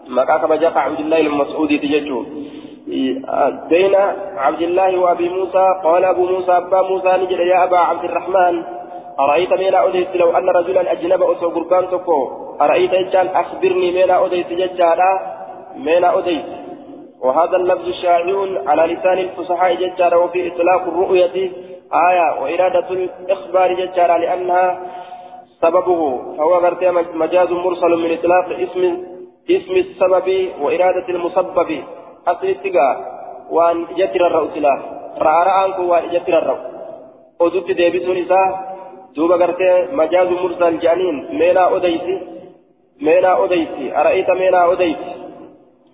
مكاك 0.10 0.46
بجاك 0.50 0.78
عبد 0.78 1.00
الله 1.00 1.22
بن 1.22 1.36
مسعود 1.36 1.70
تججو 1.70 2.26
بين 3.70 3.96
عبد 4.38 4.62
الله 4.62 5.00
وأبي 5.00 5.30
موسى 5.30 5.66
قال 5.84 6.06
أبو 6.06 6.26
موسى 6.26 6.52
أبا 6.52 6.82
موسى 6.82 7.12
نجد 7.22 7.40
يا 7.40 7.64
أبا 7.64 7.78
عبد 7.78 8.04
الرحمن 8.04 8.64
أرأيت 9.20 9.54
ميلا 9.54 9.88
أديت 9.88 10.16
لو 10.16 10.30
أن 10.38 10.50
رجلا 10.50 10.92
أجنب 10.92 11.24
أسو 11.24 11.50
قربان 11.50 11.90
تكو 11.92 12.20
أرأيت 12.62 12.94
إجان 12.94 13.28
أخبرني 13.28 13.92
ميلا 13.92 14.26
أديت 14.26 14.50
ججالا 14.54 15.12
ميلا 15.76 16.20
أديت 16.20 16.46
وهذا 17.22 17.56
اللفظ 17.58 17.90
شائع 18.02 18.38
على 18.68 18.94
لسان 18.94 19.18
الفصحاء 19.18 19.76
ججالا 19.76 20.16
وفي 20.16 20.48
إطلاق 20.48 20.82
الرؤية 20.82 21.52
آية 22.10 22.42
وإرادة 22.42 22.90
الإخبار 22.90 23.74
ججارة 23.74 24.18
لأنها 24.18 24.80
سببه 25.62 26.02
فهو 26.38 26.72
مجاز 27.14 27.52
مرسل 27.52 27.90
من 27.90 28.12
إطلاق 28.14 28.46
اسم 28.60 28.84
اسم 29.50 29.76
السبب 29.86 30.28
وإرادة 30.62 31.08
المسبب. 31.10 31.84
أصل 32.28 32.48
التقى 32.48 32.90
وأن 33.50 33.86
جتر 33.98 34.28
الرؤوس 34.28 34.58
لا 34.58 34.76
رأى 35.18 35.42
رأى 35.50 35.86
وأن 35.90 36.10
جتر 36.10 36.38
الرؤوس 36.38 36.66
أدوت 37.42 37.72
ديبسون 37.72 38.18
إساه 38.18 38.48
دوبا 39.16 39.36
غرتي 39.36 39.88
مجاز 39.92 40.28
مرسل 40.28 40.80
جانين. 40.80 41.16
مينا 41.40 41.76
أديسي 41.76 42.16
مينا 43.02 43.44
أديسي 43.44 43.86
أرأيت 44.00 44.30
مينا 44.30 44.72
أديسي 44.72 45.14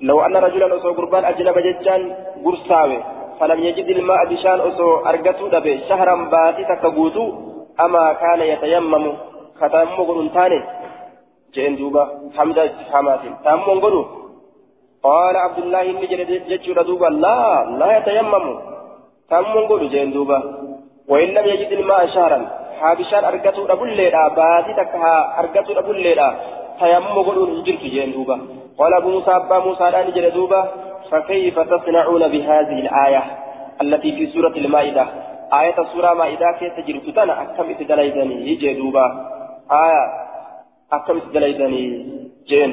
لو 0.02 0.22
أن 0.26 0.36
رجلا 0.36 0.76
أصو 0.76 0.92
قربان 0.94 1.26
أجنب 1.26 1.58
ججان 1.60 2.02
قرصاوي 2.46 3.00
فلم 3.40 3.60
يجد 3.64 3.88
الماء 3.90 4.26
بشان 4.30 4.60
أسو 4.60 4.90
أرقته 5.10 5.50
دبي. 5.50 5.74
شهرا 5.90 6.16
باتي 6.32 6.64
تكبوتو. 6.70 7.26
أما 7.80 8.14
كان 8.14 8.42
يتيمم. 8.42 9.06
ختم 9.60 9.88
قرنتاني. 10.08 10.60
جين 11.56 11.76
دوبا 11.76 12.04
حمد 12.38 12.60
حمات 12.92 13.24
تأمون 13.46 13.80
قرو 13.84 14.02
قال 15.04 15.36
عبد 15.46 15.60
الله 15.64 15.82
إني 15.82 16.06
جدت 16.12 16.80
دوبا. 16.90 17.10
لا 17.26 17.38
لا 17.80 17.88
يتيمم 17.98 18.46
تأمون 19.30 19.64
قرو 19.70 19.88
جين 19.94 20.12
دوبا. 20.12 20.40
وإن 21.10 21.30
لم 21.36 21.46
يجد 21.46 21.72
الماء 21.80 22.02
شهرا. 22.16 22.40
حابشان 22.80 23.24
أرقته 23.32 23.68
دبل 23.68 23.90
ليلا 24.00 24.28
باتي 24.28 24.74
تكها 24.80 25.40
أرقته 25.40 25.74
دبل 25.80 25.98
ليلا 26.06 26.30
تيمم 26.80 27.16
قرو 27.28 27.42
نجرت 27.46 27.84
جين 27.94 28.12
دوبا. 28.16 28.36
قال 28.80 28.94
أبو 28.94 29.10
موسى 29.10 29.32
أبا 29.32 29.58
موسى 29.60 29.84
لا 29.94 30.00
نجد 30.08 30.34
دوبا. 30.34 30.62
فكيف 31.12 31.60
تصنعون 31.60 32.28
بهذه 32.28 32.78
الآية 32.86 33.24
التي 33.82 34.12
في 34.18 34.26
سورة 34.34 34.56
المائدة؟ 34.58 35.06
آية 35.54 35.78
سورة 35.94 36.14
مائدة 36.14 36.52
كيف 36.60 36.74
تجري 36.78 37.12
تنا 37.12 37.42
أكم 37.42 37.70
إتدليدني 37.70 38.36
يجي 38.50 38.74
دوبا. 38.74 39.06
آية 39.72 40.25
أكم 40.94 41.18
إتدليدني 41.18 41.84
جين 42.48 42.72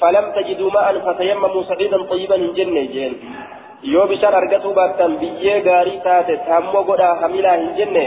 فلم 0.00 0.32
تجدوا 0.36 0.70
ماء 0.70 0.98
فتيمموا 0.98 1.62
سعيدا 1.62 2.02
طيبا 2.02 2.36
من 2.36 2.52
جنة 2.52 2.80
جين 2.80 3.14
yoo 3.82 4.06
bishaan 4.10 4.34
argatuu 4.34 4.74
baattan 4.74 5.12
biyyee 5.20 5.60
gaarii 5.62 6.00
taate 6.06 6.36
taammoo 6.46 6.82
godhaa 6.88 7.14
hamilaa 7.20 7.52
hin 7.60 7.68
jenne 7.76 8.02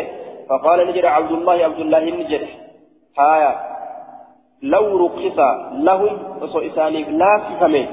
faqaala 0.49 0.83
ni 0.87 0.95
jedhe 0.97 1.11
abdullahi 1.19 1.63
abdullahi 1.67 2.11
ni 2.15 2.25
jedhe 2.31 2.49
haya 3.19 3.51
law 4.73 4.85
ruqisa 5.03 5.47
lahum 5.87 6.43
osoo 6.47 6.63
isaaniif 6.69 7.07
laaffifame 7.21 7.83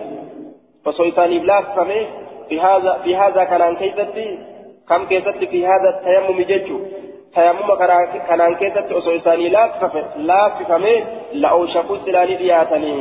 osoo 0.93 1.07
isaaniif 1.13 1.47
laaffifame 1.51 2.01
في 3.05 3.17
هذا 3.17 3.45
كان 3.45 3.77
كيفتي 3.77 4.39
كم 4.89 5.05
كيفتي 5.05 5.47
في 5.47 5.67
هذا 5.67 5.89
التيمم 5.95 6.43
ججو 6.43 6.79
تيمم 7.35 7.75
كان 8.29 8.55
كيفتي 8.55 8.99
أصو 8.99 9.11
إساني 9.17 9.49
لا 9.49 9.67
تفهم 9.67 10.05
لا 10.17 10.41
تفهم 10.59 10.85
لا 11.33 11.49
أوشكو 11.49 11.97
سلاني 11.97 12.35
دياتني 12.37 12.95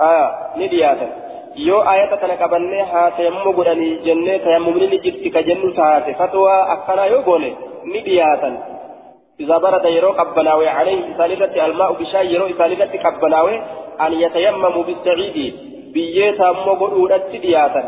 آه 0.00 0.28
ندياتني 0.56 1.26
yoo 1.56 1.80
ayata 1.80 2.16
kana 2.20 2.36
qabannee 2.36 2.84
haa 2.92 3.10
tayammuma 3.16 3.52
godhanii 3.58 3.98
jennee 4.04 4.38
tayammumni 4.44 4.86
ni 4.92 4.98
jirti 5.04 5.30
ka 5.30 5.42
jennu 5.42 5.72
taate 5.78 6.12
fatwaa 6.18 6.58
akkanaa 6.74 7.06
yoo 7.12 7.22
goone 7.28 7.50
ni 7.92 8.00
dhiyaatan. 8.06 8.56
إذا 9.40 9.58
برد 9.58 9.84
يرو 9.84 10.10
قبلاوي 10.12 10.68
عليه 10.68 11.14
إسانيرة 11.14 11.66
الماء 11.66 11.92
بشاي 11.92 12.32
يرو 12.34 12.46
إسانيرة 12.46 12.92
قبلاوي 13.04 13.62
أن 14.00 14.12
يتيمموا 14.12 14.84
بالسعيد 14.88 15.36
بيتا 15.92 16.52
مغرورة 16.52 17.28
دياتا 17.32 17.82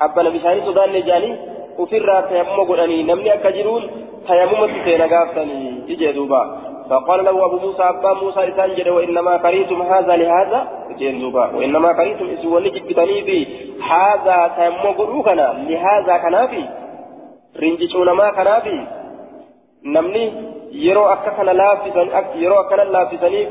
أبنا 0.00 0.30
بشاني 0.30 0.60
سودان 0.66 0.92
نجاني 0.92 1.30
وفر 1.78 2.08
تيمم 2.28 2.58
قراني 2.68 3.02
نمني 3.02 3.34
أكجرون 3.34 3.82
تيمم 4.26 4.82
تسينا 4.82 5.06
قافتني 5.12 5.84
إجي 5.92 6.12
دوبا. 6.12 6.42
فقال 6.90 7.24
له 7.24 7.46
أبو 7.46 7.56
موسى 7.64 7.82
أبا 7.82 8.12
موسى 8.12 8.40
إسان 8.48 8.74
جد 8.74 8.88
وإنما 8.88 9.36
قريتم 9.36 9.82
هذا 9.82 10.16
لهذا؟ 10.16 10.68
جين 10.98 11.20
دوبا. 11.20 11.44
وإنما 11.56 11.88
قريتم 11.98 12.26
إسوان 12.30 12.62
جبتني 12.62 13.22
بي 13.22 13.38
هذا 13.92 14.36
تيمم 14.56 14.86
قروكنا 14.98 15.46
لهذا 15.68 16.14
كنافي 16.24 16.64
رنجشون 17.62 18.10
ما 18.10 18.30
كنافي 18.30 18.78
نمني 19.84 20.50
yeroo 20.72 21.08
akka 21.14 21.30
kana 21.36 21.52
laaffisan 21.52 22.08
yeroo 22.42 22.58
akkana 22.62 22.84
laaffisaniif 22.84 23.48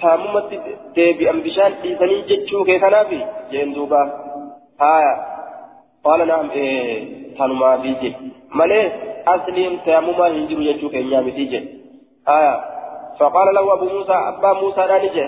taamumatti 0.00 0.58
deebi'an 0.96 1.42
bishaan 1.46 1.76
dhiisanii 1.82 2.22
jechuu 2.30 2.64
kee 2.68 2.78
kanaaf 2.84 3.12
jeen 3.52 3.74
duuba 3.76 4.00
haya 4.82 5.12
qaala 5.18 5.39
tanumaa 7.38 7.78
fi 7.82 7.94
je 8.02 8.10
malee 8.58 8.84
asliin 9.34 9.78
taamumaa 9.86 10.28
hin 10.34 10.46
jiru 10.50 10.66
jechuu 10.68 10.90
keenyaa 10.96 11.22
miti 11.28 11.46
je 11.54 11.60
haya 12.32 12.52
فقال 13.20 13.54
له 13.54 13.72
أبو 13.72 13.86
موسى 13.94 14.12
أبا 14.12 14.52
موسى 14.52 14.80
رانجه 14.80 15.26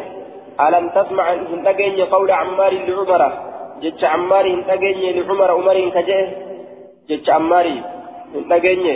ألم 0.61 0.89
تسمع 0.89 1.33
إن 1.33 1.65
تجيني 1.65 2.03
قول 2.03 2.31
عمار 2.31 2.73
لعمر 2.89 3.23
جتش 3.83 4.05
عمار 4.05 4.45
إن 4.47 4.61
تجيني 4.67 5.13
لعمر 5.13 5.51
عمر 5.51 5.77
كجه 5.97 6.19
جتش 7.09 7.31
عمار 7.31 7.67
إن 8.37 8.43
تجيني 8.51 8.95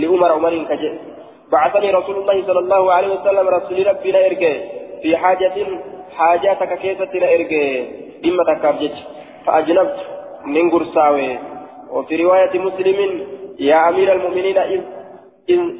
لعمر 0.00 0.30
عمر 0.32 0.54
كجه 0.70 0.92
بعثني 1.52 1.90
رسول 1.90 2.16
الله 2.16 2.36
صلى 2.48 2.60
الله 2.64 2.92
عليه 2.92 3.10
وسلم 3.16 3.46
رسول 3.48 3.86
ربي 3.86 4.10
لا 4.12 4.26
إرجع 4.26 4.52
في 5.02 5.16
حاجة 5.16 5.56
حاجاتك 6.16 6.70
كيسة 6.82 7.12
لا 7.22 7.28
إرجع 7.34 7.62
إما 8.28 8.42
تكابجت 8.48 8.96
فأجنبت 9.46 9.98
من 10.46 10.70
وفي 11.90 12.24
رواية 12.24 12.58
مسلم 12.58 13.26
يا 13.58 13.88
أمير 13.88 14.12
المؤمنين 14.12 14.58
إذ, 14.58 14.80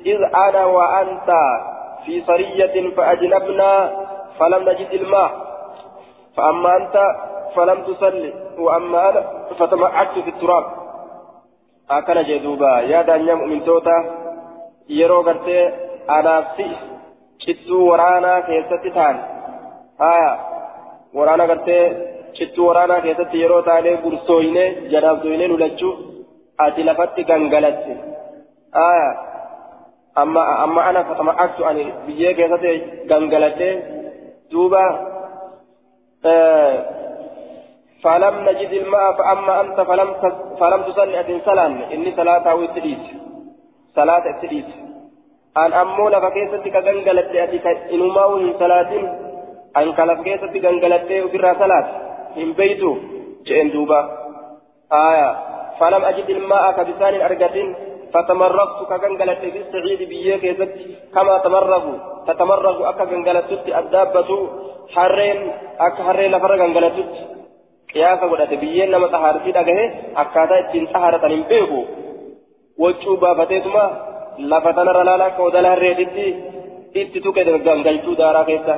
إذ, 0.06 0.20
أنا 0.48 0.64
وأنت 0.64 1.30
في 2.06 2.22
صرية 2.26 2.94
فأجنبنا 2.96 3.70
فلم 4.38 4.68
نجد 4.68 4.90
الماء. 4.92 5.30
فأما 6.36 6.76
أنت 6.76 6.96
فلم 7.56 7.82
تصلي 7.82 8.32
وأما 8.58 9.10
أنا 9.10 9.22
فتمعكت 9.58 10.18
في 10.18 10.30
التراب. 10.30 10.64
أكن 11.90 12.22
جدوبا 12.22 12.80
يا 12.80 13.02
دنيا 13.02 13.34
مؤمن 13.34 13.64
توتا 13.64 14.24
yeroo 14.88 15.22
gartee 15.22 15.62
anaaf 16.06 16.56
si 16.56 16.66
cittuu 17.44 17.88
waraanaa 17.88 18.40
keessatti 18.48 18.90
ta'an 18.90 19.20
haya 19.98 20.32
waraana 21.18 21.46
gartee 21.46 21.84
cittuu 22.38 22.66
waraanaa 22.68 23.00
keessatti 23.06 23.42
yeroo 23.42 23.62
taanee 23.68 23.96
gursooyne 24.04 24.64
janaaf 24.92 25.22
doyne 25.24 25.48
lulachuu 25.52 25.94
ati 26.66 26.86
lafatti 26.88 27.24
gangalatte 27.30 27.96
haya 28.78 29.08
amma 30.22 30.42
amma 30.64 30.86
ana 30.90 31.04
fatama'aktu 31.08 31.66
ani 31.70 31.84
biyyee 32.06 32.34
keessatti 32.40 32.72
gangaladhe 33.10 33.70
duuba 34.52 34.84
فلم 38.04 38.34
نجد 38.48 38.72
الماء 38.72 39.12
فأما 39.18 39.60
أنت 39.60 39.80
فلم 39.80 40.10
فلم 40.60 40.82
تصلي 40.82 41.20
أتن 41.20 41.40
سلام 41.44 41.72
إني 41.92 42.10
صلاة 42.16 42.54
وتديس 42.54 43.04
صلاة 43.96 44.24
التديس 44.32 44.68
أن 45.56 45.72
أمو 45.72 46.08
لفا 46.08 46.28
كيستي 46.28 46.70
كغنغلت 46.70 47.30
أتي 47.44 47.58
إنما 47.94 48.24
وهي 48.24 48.52
صلاة 48.62 48.92
أن 49.76 49.92
كلف 49.98 50.18
كيستي 50.26 50.58
غنغلت 50.64 51.10
وبرا 51.24 51.52
صلاة 51.62 51.86
إن 52.42 52.52
بيتو 52.52 52.92
جئن 53.46 53.70
دوبا 53.70 54.00
آية 54.92 55.30
فلم 55.80 56.04
أجد 56.04 56.30
الماء 56.30 56.72
كبسان 56.76 57.14
أرقة 57.20 57.56
فتمرغت 58.12 58.78
كغنغلت 58.88 59.38
في 59.38 59.58
السعيد 59.64 60.08
بيه 60.08 60.36
كيستي 60.36 60.84
كما 61.14 61.38
تمرغ 61.38 61.84
تتمرغ 62.26 62.88
أكا 62.88 63.04
غنغلت 63.04 63.50
الدابة 63.80 64.30
حرين 64.94 65.38
أكا 65.80 66.02
حرين 66.06 66.30
لفر 66.32 66.52
غنغلت 66.60 66.98
قياسا 67.94 68.26
ودت 68.32 68.52
بيه 68.62 68.86
نما 68.86 69.06
تحارتي 69.06 69.50
دغه 69.52 69.80
أكاتا 70.16 70.58
اتين 70.60 70.84
تحارتن 70.92 71.42
بيكو 71.50 71.80
وچو 72.82 73.16
بافتيتما 73.16 73.84
لفتنا 74.38 74.92
رلالا 74.92 75.74
ريدتي 75.74 76.28
itti 76.94 77.20
tuqe 77.20 77.42
gangalchuu 77.66 78.14
daaraa 78.18 78.44
keessa. 78.44 78.74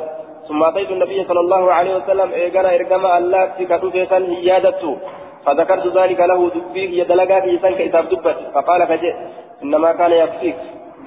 ثم 0.48 0.62
أتيت 0.64 0.90
النبي 0.90 1.24
صلى 1.24 1.40
الله 1.40 1.72
عليه 1.72 1.96
وسلم 1.96 2.32
إيقنا 2.32 2.74
إرقما 2.74 3.18
الله 3.18 3.44
كتوفي 3.58 4.06
سن 4.06 4.30
هيادته 4.32 4.98
فذكرت 5.46 5.86
ذلك 5.86 6.20
له 6.20 6.50
دبيه 6.54 6.90
يدلقا 7.00 7.40
في 7.40 7.58
سنك 7.62 7.80
إذا 7.80 8.00
دبت 8.00 8.38
فقال 8.54 8.86
فجئ 8.86 9.14
إنما 9.62 9.92
كان 9.92 10.12
يكفيك 10.12 10.56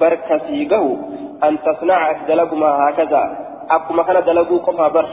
بركسيقه 0.00 0.84
أن 1.44 1.58
تصنع 1.66 2.12
دلقما 2.28 2.70
هكذا 2.84 3.22
أكما 3.70 4.02
كان 4.02 4.24
دلقوا 4.24 4.58
قفا 4.58 4.88
بر 4.88 5.06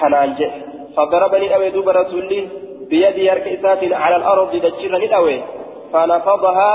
كان 0.00 0.14
أنجئ 0.14 0.50
فضربني 0.96 1.56
أبي 1.56 1.70
دوب 1.70 1.88
رسولي 1.88 2.48
بيدي 2.90 3.24
يرك 3.26 3.46
على 3.92 4.16
الأرض 4.16 4.56
دجرني 4.56 5.16
أوي 5.16 5.38
فنفضها 5.92 6.72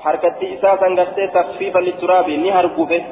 حركة 0.00 0.38
إساسا 0.54 0.86
قد 0.98 1.30
تخفيفا 1.34 1.78
للتراب 1.78 2.30
نهر 2.30 2.66
قفه 2.66 3.02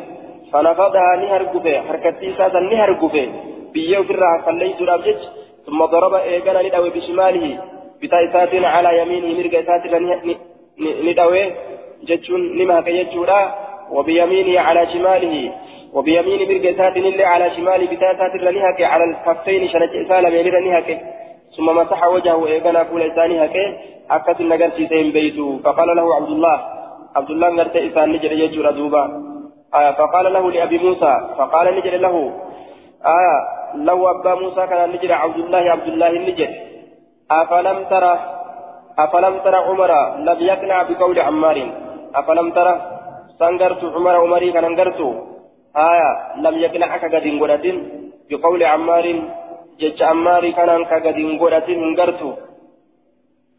فنفضها 0.53 1.17
نهر 1.17 1.43
قفه 1.43 1.81
حركة 1.89 2.15
إساسا 2.31 2.61
نهر 2.61 2.93
قفه 2.93 3.29
بيو 3.73 4.05
فرها 4.05 4.43
فليس 4.47 4.83
رابجج 4.83 5.21
ثم 5.67 5.85
ضرب 5.85 6.15
إيقانا 6.15 6.63
ندوي 6.63 6.91
بشماله 6.91 7.59
بتا 8.03 8.25
إسات 8.25 8.55
على 8.55 8.91
يمينه 9.01 9.29
مرق 9.39 9.55
إسات 9.59 9.83
ندوي 11.07 11.45
جتشون 12.09 12.43
نمهك 12.59 12.89
يجورا 12.89 13.41
وبيمينه 13.91 14.61
على 14.61 14.87
شماله 14.93 15.53
وبيمين 15.95 16.41
مرق 16.49 16.65
إسات 16.75 16.97
اللي 16.97 17.25
على 17.25 17.51
شماله 17.57 17.87
بتا 17.93 18.11
إسات 18.13 18.35
نهك 18.57 18.83
على 18.83 19.05
الكفين 19.05 19.69
شنج 19.69 19.93
إسالة 20.05 20.29
ميلر 20.35 20.59
نهك 20.61 20.89
ثم 21.57 21.67
مسح 21.79 22.05
وجهه 22.07 22.57
إساني 23.03 23.45
هكي 23.45 23.67
أكت 24.11 24.41
النقر 24.41 24.71
في 24.71 24.87
سين 24.89 25.13
بيته 25.13 25.61
فقال 25.65 25.97
له 25.97 26.15
عبد 26.15 26.29
الله 26.29 26.59
عبد 27.17 27.31
الله 27.31 27.51
نرت 27.51 27.77
إسان 27.77 28.13
نجر 28.13 28.33
يجور 28.33 28.71
دوبا 28.71 29.30
آية 29.75 29.91
فقال 29.91 30.33
له 30.33 30.51
لأبي 30.51 30.79
موسى 30.79 31.13
فقال 31.39 31.77
نجر 31.77 31.97
له. 31.97 32.17
آية 33.07 33.37
لو 33.75 34.11
أبا 34.11 34.35
موسى 34.35 34.67
كان 34.67 34.91
نجر 34.91 35.13
عبد 35.13 35.37
الله 35.37 35.59
عبد 35.71 35.87
الله 35.87 36.11
النجر 36.11 36.51
أفلم 37.31 37.85
ترى 37.91 38.19
أفلم 38.99 39.39
ترى 39.39 39.57
عمر 39.57 39.93
لم 40.19 40.39
يقنع 40.41 40.83
بقول 40.83 41.19
عمار؟ 41.19 41.59
أفلم 42.15 42.51
ترى 42.51 42.75
سنقرت 43.39 43.85
عمر 43.85 44.15
عمري 44.17 44.53
كان 44.53 44.65
انقرت. 44.65 45.01
آية 45.77 46.11
لم 46.37 46.55
يقنع 46.59 46.97
كقد 46.97 47.27
بقول 48.31 48.63
عمار 48.63 49.07
جج 49.81 50.03
عماري 50.03 50.53
كان 50.53 50.85
كقد 50.85 51.17
انقرت. 51.69 52.23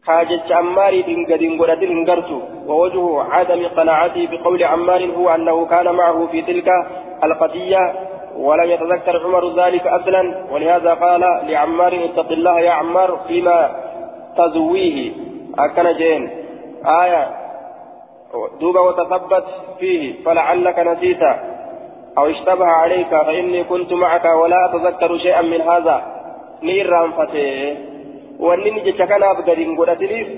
كاجج 0.06 0.52
عمار 0.52 0.94
قد 1.30 1.42
انقرت 1.42 1.82
انقرت 1.82 2.30
ووجه 2.66 3.22
عدم 3.22 3.66
قناعته 3.66 4.28
بقول 4.30 4.64
عمار 4.64 5.04
هو 5.04 5.28
أنه 5.34 5.66
كان 5.66 5.94
معه 5.94 6.26
في 6.26 6.42
تلك 6.42 6.68
القضية 7.24 7.92
ولم 8.36 8.70
يتذكر 8.70 9.24
عمر 9.24 9.64
ذلك 9.64 9.86
أصلا 9.86 10.44
ولهذا 10.52 10.94
قال 10.94 11.20
لعمار 11.20 12.04
اتق 12.04 12.32
الله 12.32 12.60
يا 12.60 12.70
عمار 12.70 13.20
فيما 13.28 13.70
تزويه. 14.36 15.12
أكن 15.58 15.96
جين. 15.96 16.30
آية. 17.02 17.28
دوب 18.60 18.76
وتثبت 18.76 19.44
فيه 19.78 20.24
فلعلك 20.24 20.78
نسيت. 20.78 21.22
أو 22.18 22.26
اشتبه 22.26 22.66
عليك 22.66 23.08
فإني 23.08 23.64
كنت 23.64 23.92
معك 23.92 24.24
ولا 24.24 24.64
أتذكر 24.64 25.18
شيئا 25.18 25.42
من 25.42 25.60
هذا. 25.60 26.02
نيران 26.62 27.12
فتيه 27.12 27.91
وانني 28.40 28.80
جتكنا 28.80 29.32
بقدين 29.32 29.76
قدتنيف 29.78 30.28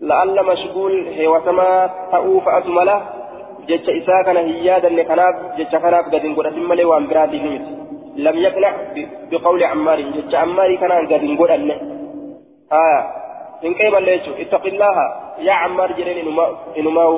لعل 0.00 0.46
مشغول 0.46 1.06
هيوتما 1.08 1.90
تأوف 2.12 2.48
أتملا 2.48 3.00
جتش 3.68 3.88
إساء 3.88 4.22
كان 4.26 4.36
هيادا 4.36 4.88
لكناب 4.88 5.34
جتش 5.58 5.76
كناب 5.76 6.04
قدين 6.12 6.34
قدتن 6.34 6.62
ملي 6.68 6.84
وان 6.84 7.06
براتي 7.06 7.38
همت 7.40 7.66
لم 8.16 8.36
يقنع 8.38 8.72
بقول 9.30 9.64
عمار 9.64 10.00
جتش 10.00 10.34
عماري 10.34 10.76
كان 10.76 10.92
قدين 11.12 11.36
قدن 11.38 11.70
آه 12.72 13.00
إن 13.64 13.74
كيف 13.74 13.94
الليتو 13.94 14.32
اتق 14.42 14.66
الله 14.66 14.96
يا 15.38 15.52
عمار 15.52 15.92
جرين 15.92 16.18
إنماو 16.78 17.12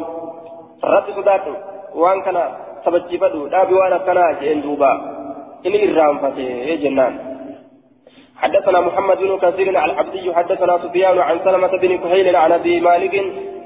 رب 0.84 1.06
صداته 1.16 1.54
وان 1.94 2.20
كان 2.22 2.38
تبجبدو 2.84 3.46
لا 3.46 3.64
بوانا 3.64 3.98
كنا 3.98 4.32
جين 4.40 4.60
دوبا 4.62 4.92
إن 5.66 5.74
إرام 5.96 6.18
فتي 6.18 6.76
جنان 6.82 7.30
حدثنا 8.43 8.80
محمد 8.80 9.18
بن 9.18 9.38
كثير 9.38 9.68
العبدي 9.68 10.34
حدثنا 10.34 10.78
سفيان 10.78 11.18
عن 11.18 11.36
سلمة 11.45 11.72
بن 11.82 11.99
كهيل 11.99 12.36
عن 12.36 12.53
أبي 12.53 12.80
مالك 12.80 13.14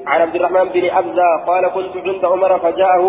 عن 0.06 0.20
عبد 0.20 0.36
الرحمن 0.36 0.64
بن 0.74 0.84
أبزة 0.90 1.28
قال 1.46 1.64
كنت 1.68 1.94
عند 2.06 2.24
عمر 2.24 2.58
فجاءه 2.58 3.04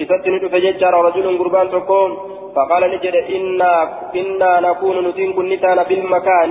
بستن 0.00 0.48
فججر 0.52 0.94
رجل 1.04 1.38
قربان 1.38 1.70
تقوم 1.70 2.10
فقال 2.56 2.82
نجد 2.94 3.14
إنا 3.36 3.72
إنا 4.20 4.60
نكون 4.60 5.08
نتين 5.08 5.32
كنتانا 5.32 5.82
بالمكان 5.82 6.50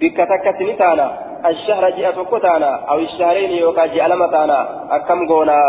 بكتكة 0.00 0.58
نتانا 0.68 1.08
الشهر 1.46 1.90
جاء 1.90 2.12
سكتانا 2.12 2.72
أو 2.90 2.98
الشهرين 2.98 3.50
يوكا 3.50 3.86
جاء 3.86 4.08
لمتانا 4.08 4.58
أكم 4.96 5.26
قونا. 5.28 5.60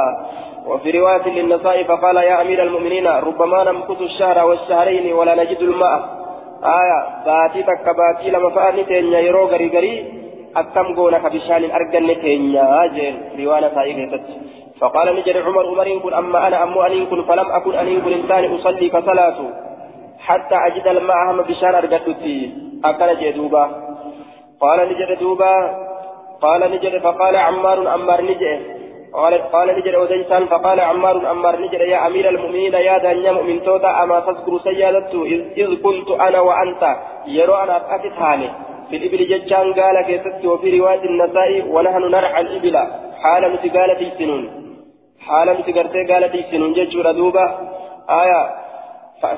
وفي 0.68 0.92
رواية 1.00 1.26
للنساء 1.30 1.84
فقال 1.84 2.18
يا 2.18 2.42
أمير 2.42 2.64
المؤمنين 2.64 3.08
ربما 3.08 3.64
نمكث 3.64 4.02
الشهر 4.02 4.48
والشهرين 4.48 5.14
ولا 5.14 5.36
نجد 5.36 5.62
الماء. 5.62 6.21
آية 6.64 7.00
باتي 7.26 7.64
تك 7.64 7.86
باتي 7.98 8.30
لما 8.32 8.50
فأني 8.50 8.84
تينيا 8.84 9.20
يرو 9.20 9.46
غري 9.46 9.68
غري 9.68 9.94
أكم 10.56 10.96
قونا 10.96 11.20
كبشان 11.20 11.64
أرقن 11.72 12.22
تينيا 12.22 12.88
جيل 12.94 13.16
رواية 13.40 13.68
سائقة 13.76 14.24
فقال 14.80 15.16
نجد 15.16 15.38
عمر 15.38 15.68
عمر 15.68 15.98
كن 16.04 16.14
أما 16.14 16.48
أنا 16.48 16.64
أم 16.64 16.78
أن 16.78 17.06
كن 17.06 17.24
فلم 17.24 17.48
أكن 17.52 17.74
أن 17.76 18.02
كن 18.02 18.14
إنسان 18.14 18.44
أصلي 18.56 18.90
كصلاة 18.90 19.40
حتى 20.20 20.56
أجد 20.56 20.88
الماء 20.88 21.32
هم 21.32 21.42
بشان 21.42 21.76
أرقدتي 21.76 22.54
أكل 22.86 23.10
جدوبا 23.22 23.66
قال 24.62 24.80
نجد 24.90 25.20
دوبا 25.20 25.56
قال 26.42 26.72
نجد 26.72 27.02
فقال 27.02 27.36
عمار 27.36 27.88
عمار 27.88 28.22
نجد 28.22 28.81
قال 29.14 29.34
قال 29.54 29.68
نجد 29.78 29.96
وديسان 29.96 30.46
فقال 30.46 30.80
عمار 30.80 31.28
عمار 31.28 31.62
نجد 31.62 31.82
يا 31.94 32.08
أمير 32.08 32.30
المؤمنين 32.30 32.74
يا 32.74 32.98
دنيا 32.98 33.32
مؤمن 33.32 33.64
توتا 33.64 34.04
أما 34.04 34.20
تذكر 34.20 34.58
سيادته 34.58 35.24
إذ 35.58 35.82
كنت 35.84 36.10
أنا 36.12 36.40
وأنت. 36.40 36.84
يرى 37.28 37.64
أنا 37.64 37.96
أكت 37.96 38.14
حالي 38.14 38.50
في 38.90 38.96
الإبل 38.98 39.28
ججان 39.32 39.74
قال 39.74 39.96
كيست 40.08 40.46
وفي 40.46 40.80
رواية 40.80 41.04
النساء 41.12 41.68
ونحن 41.74 42.02
نرعى 42.16 42.42
الإبل. 42.42 42.76
حال 43.24 43.54
متقالة 43.54 44.02
سنون 44.18 44.44
حال 45.28 45.48
متقالة 45.60 46.14
قالت 46.14 46.34
سنون 46.52 46.74
ججور 46.74 47.12
دوبة 47.12 47.46
آية 48.10 48.42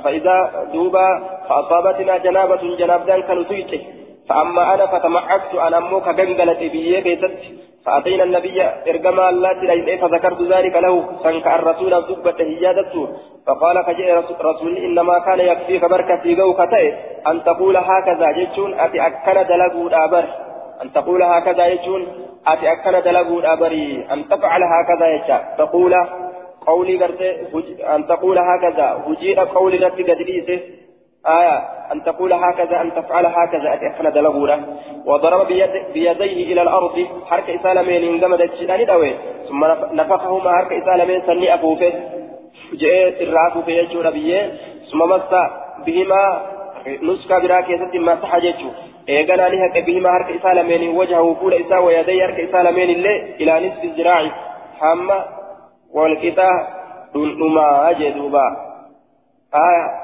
فإذا 0.04 0.68
دوبة 0.74 1.06
فأصابتنا 1.50 2.18
جنابة 2.18 2.76
جنابدان 2.80 3.22
كانوا 3.22 3.44
تيته 3.44 3.82
فأما 4.30 4.74
أنا 4.74 4.86
فتمعكت 4.86 5.56
أنا 5.56 5.78
أموك 5.78 6.10
جنجلت 6.10 6.60
بيه 6.60 7.00
كيست 7.00 7.38
فأتينا 7.86 8.24
النبي 8.24 8.62
إرجما 8.90 9.30
الله 9.30 9.54
تلين 9.54 9.98
فذكرت 10.02 10.42
ذلك 10.42 10.76
له 10.76 10.96
سنك 11.24 11.48
الرسول 11.48 11.94
دبة 12.10 12.40
هيادته 12.40 13.08
فقال 13.48 13.82
كجئ 13.82 14.14
رسول 14.42 14.78
إنما 14.78 15.20
كان 15.20 15.40
يكفيك 15.40 15.86
بركة 15.86 16.34
جوكته 16.34 16.94
أن 17.28 17.44
تقول 17.44 17.78
هكذا 17.78 18.32
جتون 18.32 18.80
أتي 18.80 19.08
أكن 19.08 19.34
دلقوا 19.34 19.90
الأبر 19.90 20.26
أن 20.84 20.94
تقول 20.94 21.24
هكذا 21.24 21.76
جتون 21.76 22.08
أتي 22.48 22.72
أكن 22.72 23.02
دلقوا 23.06 23.40
الأبري 23.40 24.06
أن 24.12 24.30
تفعل 24.30 24.62
هكذا 24.64 25.08
يجا 25.08 25.56
تقول 25.58 25.94
قولي 26.68 27.06
أن 27.96 28.08
تقول 28.08 28.38
هكذا 28.40 29.04
وجيء 29.08 29.40
قولي 29.40 29.78
رتي 29.78 30.04
قد 30.04 30.18
آية 31.28 31.58
أن 31.92 32.04
تقول 32.04 32.34
هكذا 32.34 32.82
أن 32.82 32.94
تفعل 32.94 33.26
هكذا 33.26 33.74
أتأخنا 33.74 34.10
دلغورا 34.10 34.66
وضرب 35.06 35.48
بيد 35.48 35.70
بيديه 35.94 36.54
إلى 36.54 36.62
الأرض 36.62 37.08
حرك 37.26 37.50
إسالمين 37.50 38.14
إنجمد 38.14 38.42
الشدان 38.42 38.86
دوي. 38.86 39.14
ثم 39.50 39.66
نفخهما 39.92 40.52
حرك 40.52 40.74
إسالمين 40.74 41.22
سني 41.22 41.54
أفوفه. 41.54 41.94
جاءت 42.74 43.22
الرافو 43.22 43.62
في 43.62 43.72
يجور 43.72 44.10
بيه 44.10 44.52
ثم 44.92 45.00
مس 45.00 45.22
بهما 45.86 46.42
نسكا 47.02 47.40
براكي 47.40 47.78
ست 47.78 47.96
ما 47.96 48.22
سحجته 48.22 48.72
إيقنا 49.10 49.50
لهك 49.50 49.86
بهما 49.86 50.10
حرك 50.10 50.30
إسالمين 50.40 50.98
وجهه 50.98 51.34
فول 51.34 51.54
إسا 51.54 51.78
ويدي 51.78 52.24
حرك 52.24 52.40
إسالمين 52.40 52.90
اللي 52.90 53.36
إلى 53.36 53.68
نصف 53.68 53.84
الزراع. 53.84 54.32
حما 54.80 55.26
والكتا 55.94 56.50
دون 57.14 57.58
أجدوبا 57.58 58.48
آية. 59.56 60.04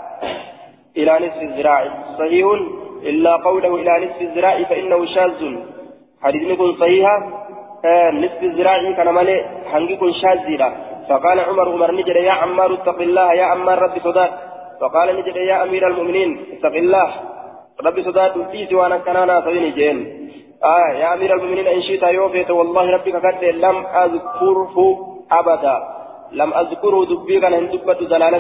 إلى 1.02 1.28
نصف 1.28 1.42
الذراع. 1.42 1.82
صحيح؟ 2.20 2.46
إلا 3.04 3.34
قوله 3.48 3.76
إلى 3.76 3.92
نصف 4.06 4.22
الذراع 4.22 4.64
فإنه 4.64 5.06
شاذ. 5.06 5.42
حديث 6.24 6.44
يكون 6.54 6.72
صحيحا 6.82 7.18
آه 7.86 8.12
نصف 8.12 8.44
الذراع 8.44 8.92
كان 8.98 9.10
مالي 9.10 9.36
حنقكم 9.72 10.12
شاذ 10.22 10.48
فقال 11.10 11.40
عمر 11.40 11.70
عمر 11.70 11.92
نجد 11.92 12.16
يا 12.30 12.32
عمار 12.32 12.74
اتق 12.74 13.00
الله 13.02 13.34
يا 13.34 13.46
عمار 13.46 13.80
ربي 13.80 14.00
صدات 14.00 14.32
فقال 14.82 15.08
نجد 15.20 15.36
يا 15.36 15.64
أمير 15.64 15.88
المؤمنين 15.88 16.46
اتق 16.54 16.76
الله 16.84 17.10
ربي 17.86 18.02
صدات 18.04 18.38
في 18.38 18.76
وأنا 18.76 18.98
كان 18.98 19.42
سويني 19.44 19.72
جين. 19.72 19.98
آه 20.64 20.90
يا 21.02 21.14
أمير 21.14 21.34
المؤمنين 21.34 21.68
إن 21.68 21.82
شئت 21.82 22.04
يوفيت 22.04 22.52
والله 22.52 22.86
ربك 22.96 23.16
قد 23.26 23.44
لم 23.44 23.78
أذكره 24.04 24.76
أبدا. 25.32 25.78
لم 26.32 26.54
أذكره 26.54 27.06
دبي 27.06 27.40
كان 27.40 27.54
هندبت 27.54 28.04
زلالة 28.04 28.38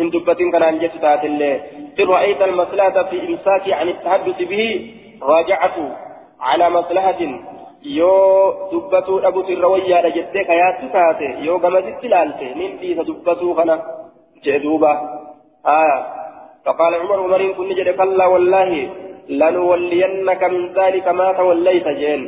إن 0.00 0.10
دبتين 0.10 0.50
كان 0.52 0.62
أنجت 0.62 0.94
الله 1.24 1.54
إن 2.00 2.08
رأيت 2.08 2.42
المصلحة 2.42 2.96
في 3.10 3.16
إمساك 3.28 3.64
عن 3.72 3.88
التحدث 3.88 4.38
به 4.42 4.64
راجعته 5.22 5.86
على 6.40 6.70
مصلحة 6.70 7.20
yoo 7.80 8.68
dubbatuu 8.70 9.20
dhabutu 9.24 9.52
irra 9.52 9.68
wayyaadha 9.72 10.10
jettee 10.16 10.44
kayaattu 10.44 10.88
taate 10.92 11.28
yoo 11.46 11.58
gamasitti 11.64 12.06
ilaalte 12.06 12.46
nin 12.58 12.76
dhiisa 12.80 13.06
dubbatuu 13.08 13.54
kana 13.54 13.74
jee 14.44 14.58
duuba. 14.60 14.92
فقال 16.64 16.94
عمر 16.94 17.18
عمر 17.24 17.52
كن 17.52 17.68
جد 17.68 17.88
كلا 17.88 18.26
والله 18.26 18.70
لنولينك 19.28 20.42
من 20.44 20.62
ذلك 20.72 21.06
ما 21.08 21.32
توليت 21.32 21.88
جين 22.00 22.22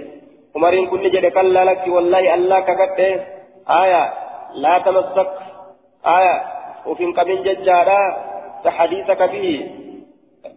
عمر 0.57 0.75
كن 0.91 1.03
جد 1.15 1.27
كلا 1.27 1.65
لك 1.65 1.85
والله 1.89 2.35
الله 2.35 2.61
ككت 2.61 2.99
آية 3.83 4.05
لا 4.55 4.75
تمسك 4.79 5.31
آية 6.19 6.37
وفين 6.87 7.13
قبين 7.13 7.43
ججارا 7.43 8.01
تحديثك 8.65 9.23
به 9.33 9.47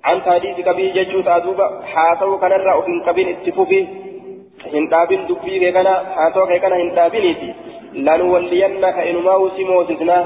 عن 0.04 0.22
حديثك 0.22 0.70
به 0.78 0.92
ججو 0.96 1.22
تادوبا 1.22 1.68
حاسو 1.92 2.38
كنرا 2.42 2.74
وفين 2.76 2.98
قبين 3.08 3.28
اتفوفي 3.30 3.82
هندابين 4.74 5.22
دبي 5.30 5.72
كنا 5.76 5.94
حاسو 6.16 6.46
كنا 6.46 6.76
هندابينيتي 6.84 7.50
لنولينك 8.06 8.98
إنما 9.10 9.36
وسموتنا 9.44 10.18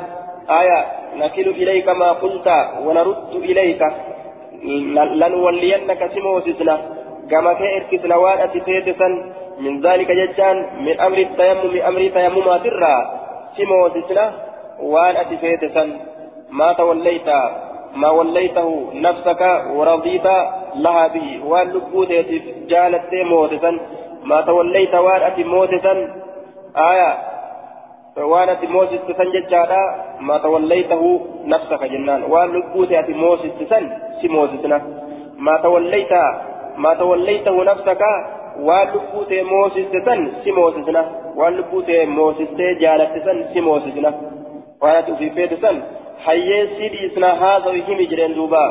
آية 0.62 0.80
نكل 1.22 1.48
إليك 1.62 1.88
ما 1.90 2.10
قلت 2.12 2.48
ونرد 2.86 3.34
إليك. 3.50 3.82
لنولينك 5.22 6.02
سموتنا 6.16 6.76
كما 7.32 7.54
كإركسنا 7.54 8.16
وأن 8.16 8.38
أتفيتسا 8.46 9.10
من 9.60 9.74
ذلك 9.86 10.10
ججان 10.22 10.58
من 10.86 10.96
أمر 11.08 11.18
التيمم 11.18 11.74
أمر 11.90 12.02
تيممات 12.16 12.66
الرأ. 12.66 12.96
سموتنا 13.58 14.26
وان 14.82 15.16
أتفيت 15.18 15.74
سن 15.74 15.90
ما 16.52 16.74
توليت 16.74 17.30
ما 17.96 18.10
وليته 18.10 18.90
نفسك 18.94 19.42
ورضيت 19.76 20.26
لها 20.76 21.08
به 21.08 21.40
وان 21.46 21.68
لبوت 21.68 22.12
جالت 22.68 23.14
موتسا 23.14 23.80
ما 24.24 24.42
توليت 24.42 24.96
وان 24.96 25.22
أتي 25.22 25.44
موتسا 25.44 25.94
آية 26.78 27.18
وان 28.18 28.50
أتي 28.50 28.68
موتسا 28.68 29.24
ججالا 29.24 29.82
ما 30.20 30.38
توليته 30.38 31.22
نفسك 31.46 31.84
جنان 31.84 32.24
وان 32.24 32.50
لبوت 32.54 32.92
أتي 32.92 33.14
موتسا 33.14 33.80
سموتسنا 34.22 34.82
ما 35.38 35.58
توليت 35.58 36.14
ما 36.78 36.94
توليته 36.94 37.64
نفسك 37.64 38.02
waan 38.68 38.92
lubbuu 38.94 39.24
ta'e 39.30 39.44
moosiste 39.44 40.00
san 40.06 40.22
si 40.44 40.52
moosisna. 40.52 41.04
Waan 41.36 41.56
lubbuu 41.58 41.82
ta'e 41.82 42.06
وأنا 44.82 45.16
في 45.16 45.30
فيتسن 45.30 45.76
حيي 46.26 46.68
سيدي 46.68 47.00
إسنا 47.08 47.30
هذا 47.44 47.68
وهم 47.68 48.00
جرين 48.12 48.34
دوبا. 48.34 48.66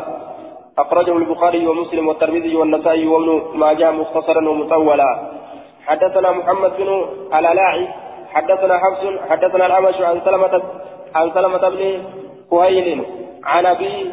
أخرجه 0.78 1.16
البخاري 1.16 1.66
ومسلم 1.66 2.08
والترمذي 2.08 2.56
والنسائي 2.56 3.06
وابن 3.06 3.58
ماجه 3.62 3.90
مختصرا 3.90 4.48
ومطولا. 4.48 5.10
حدثنا 5.86 6.32
محمد 6.32 6.72
بن 6.78 6.88
الألاعي 7.38 7.88
حدثنا 8.34 8.78
حفص 8.78 9.02
حدثنا 9.30 9.66
الأمش 9.66 10.00
عن 10.00 10.20
سلمة 10.24 10.62
عن 11.14 11.30
سلمة 11.34 11.68
بن 11.68 12.02
كهيل 12.50 13.04
عن 13.44 13.66
أبي 13.66 14.12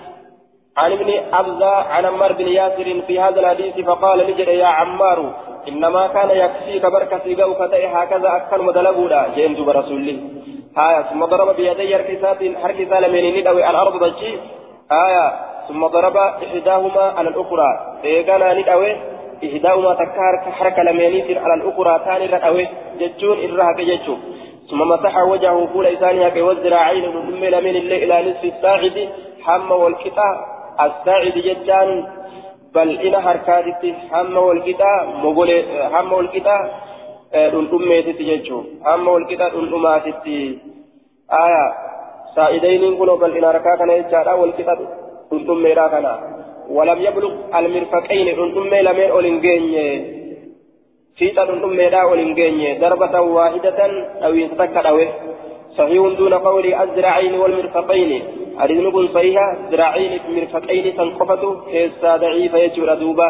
عن 0.77 0.91
ابن 0.91 1.09
أبزة 1.33 1.75
عن 1.75 2.05
عمار 2.05 2.33
بن 2.33 2.47
ياسر 2.47 3.01
في 3.07 3.19
هذا 3.19 3.39
الحديث 3.39 3.79
فقال 3.85 4.19
لجد 4.19 4.47
يا 4.47 4.65
عمار 4.65 5.33
إنما 5.67 6.07
كان 6.07 6.29
يكفيك 6.29 6.85
بركة 6.85 7.19
سيقو 7.23 7.53
فتأي 7.53 7.87
هكذا 7.87 8.35
أكثر 8.35 8.61
مدلقولا 8.61 9.27
جيمت 9.35 9.59
برسول 9.59 10.34
آية 10.77 11.01
ثم 11.01 11.25
ضرب 11.25 11.55
بيدي 11.55 11.95
حركسات 11.95 12.37
حركسة 12.63 12.99
لمن 12.99 13.39
ندوي 13.39 13.69
الأرض 13.69 14.03
ضجي 14.03 14.39
آية 14.91 15.33
ثم 15.67 15.87
ضرب 15.87 16.17
إحداهما 16.17 17.01
على 17.17 17.29
الأخرى. 17.29 17.69
إيقانا 18.03 18.53
ندوي 18.53 18.95
إحداهما 19.45 19.93
تكار 19.93 20.51
حركة 20.51 20.83
لمن 20.83 21.37
على 21.37 21.53
الأخرى 21.53 22.01
ثاني 22.05 22.27
ندوي 22.27 22.67
جتون 22.99 23.37
إرهاك 23.43 23.81
جتون 23.81 24.19
ثم 24.69 24.79
مسح 24.79 25.17
وجهه 25.17 25.67
فول 25.73 25.85
إسانها 25.85 26.41
والذراعين 26.41 27.15
من 27.15 27.49
لمن 27.49 27.75
إلى 27.75 28.15
نصف 28.29 28.43
الساعد. 28.43 29.09
حم 29.45 29.71
والكتاب 29.71 30.35
الساعد 30.81 31.33
جدان 31.33 32.07
بل 32.75 32.89
إلى 32.89 33.21
حركاتي 33.21 33.93
حم 34.11 34.37
والكتاب 34.37 35.07
مقول 35.23 35.65
حم 35.93 36.13
والكتاب 36.13 36.71
dhundhummeetitti 37.53 38.23
jechuun 38.31 38.65
hamma 38.87 39.09
walqixa 39.15 39.47
dhundhumaatitti 39.55 40.37
aya 41.43 41.63
saa'idayniin 42.35 42.97
kun 42.99 43.11
bal'ina 43.23 43.47
harkaa 43.51 43.77
kana 43.81 43.97
jechaadha 44.01 44.33
walqixa 44.41 44.73
dhundhummeedha 45.29 45.85
kana 45.95 46.13
walam 46.77 46.99
yablug 47.07 47.33
almirfaqayni 47.59 48.31
dhundhummee 48.39 48.83
lameen 48.87 49.11
ol 49.17 49.25
hin 49.29 49.39
geenye 49.45 49.85
fiixa 51.19 51.47
dhundhummeedha 51.49 52.01
ol 52.11 52.19
hin 52.23 52.33
geenye 52.39 52.71
darbatan 52.83 53.31
waahidatan 53.37 53.91
dhawiinsa 54.21 54.55
takka 54.61 54.81
dhawe 54.87 55.05
صحيح 55.77 56.03
دون 56.17 56.33
قول 56.33 56.65
الذراعين 56.83 57.33
والمرفقين. 57.41 58.11
حديث 58.59 58.77
نقول 58.77 59.05
صحيحة 59.09 59.45
ذراعين 59.71 60.11
مرفقين 60.35 60.85
تنقفته 60.97 61.51
كيسا 61.71 62.17
ضعيف 62.17 62.53
يجور 62.53 62.93
دوبا. 62.93 63.29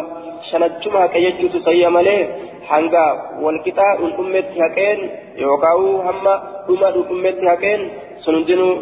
شنجمها 0.51 1.05
كي 1.07 1.23
يجلس 1.23 1.53
صحيح 1.65 1.89
مليه 1.89 2.25
walqixa 3.45 3.87
dhundhummeetti 3.99 4.59
haqeen 4.59 4.99
yookaan 5.37 6.01
hamma 6.07 6.33
dhuma 6.67 6.87
dhundhummeetti 6.95 7.45
haqeen 7.51 7.81
sun 8.23 8.35
hundinuu 8.35 8.73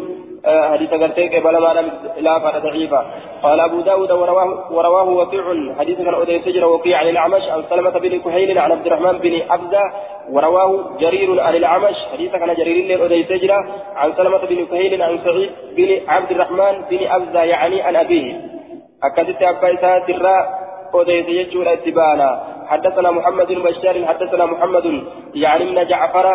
حديث 0.46 0.90
قرتي 0.90 1.28
قبل 1.28 1.56
ما 1.58 1.72
لم 1.74 1.90
لا 2.18 2.38
فار 2.38 2.58
ضعيفا. 2.58 3.06
قال 3.42 3.60
أبو 3.60 3.80
داود 3.80 4.12
ورواه, 4.12 4.72
ورواه 4.72 5.08
وكيع 5.08 5.44
حديث 5.78 5.98
كان 5.98 6.14
أدي 6.14 6.38
سجر 6.40 6.64
وكيع 6.64 6.98
عن 6.98 7.08
الأعمش 7.08 7.48
عن 7.48 7.62
سلمة 7.70 7.90
بن 7.90 8.20
كهيل 8.20 8.58
عن 8.58 8.72
عبد 8.72 8.86
الرحمن 8.86 9.18
بن 9.18 9.40
أبزة 9.50 9.82
ورواه 10.30 10.96
جرير 11.00 11.40
عن 11.40 11.54
الأعمش. 11.54 11.94
حديث 12.12 12.32
كان 12.32 12.54
جرير 12.54 12.76
اللي 12.76 13.06
أدي 13.06 13.24
سجر 13.24 13.52
عن 13.96 14.12
سلمة 14.12 14.38
بن 14.38 14.66
كهيل 14.66 15.02
عن 15.02 15.18
سعيد 15.18 15.50
بن 15.76 16.00
عبد 16.08 16.30
الرحمن 16.30 16.74
بن 16.90 17.06
أبزة 17.06 17.42
يعني 17.42 17.82
عن 17.82 17.96
أبيه. 17.96 18.40
أكدت 19.02 19.42
أبا 19.42 19.74
إساءة 19.74 20.06
أدي 20.94 21.44
سجر 21.50 21.72
اتبانا. 21.72 22.30
حدثنا 22.66 23.10
محمد 23.10 23.46
بن 23.46 23.62
بشار 23.62 24.06
حدثنا 24.06 24.46
محمد 24.46 25.04
يعني 25.34 25.64
من 25.64 25.86
جعفر. 25.86 26.26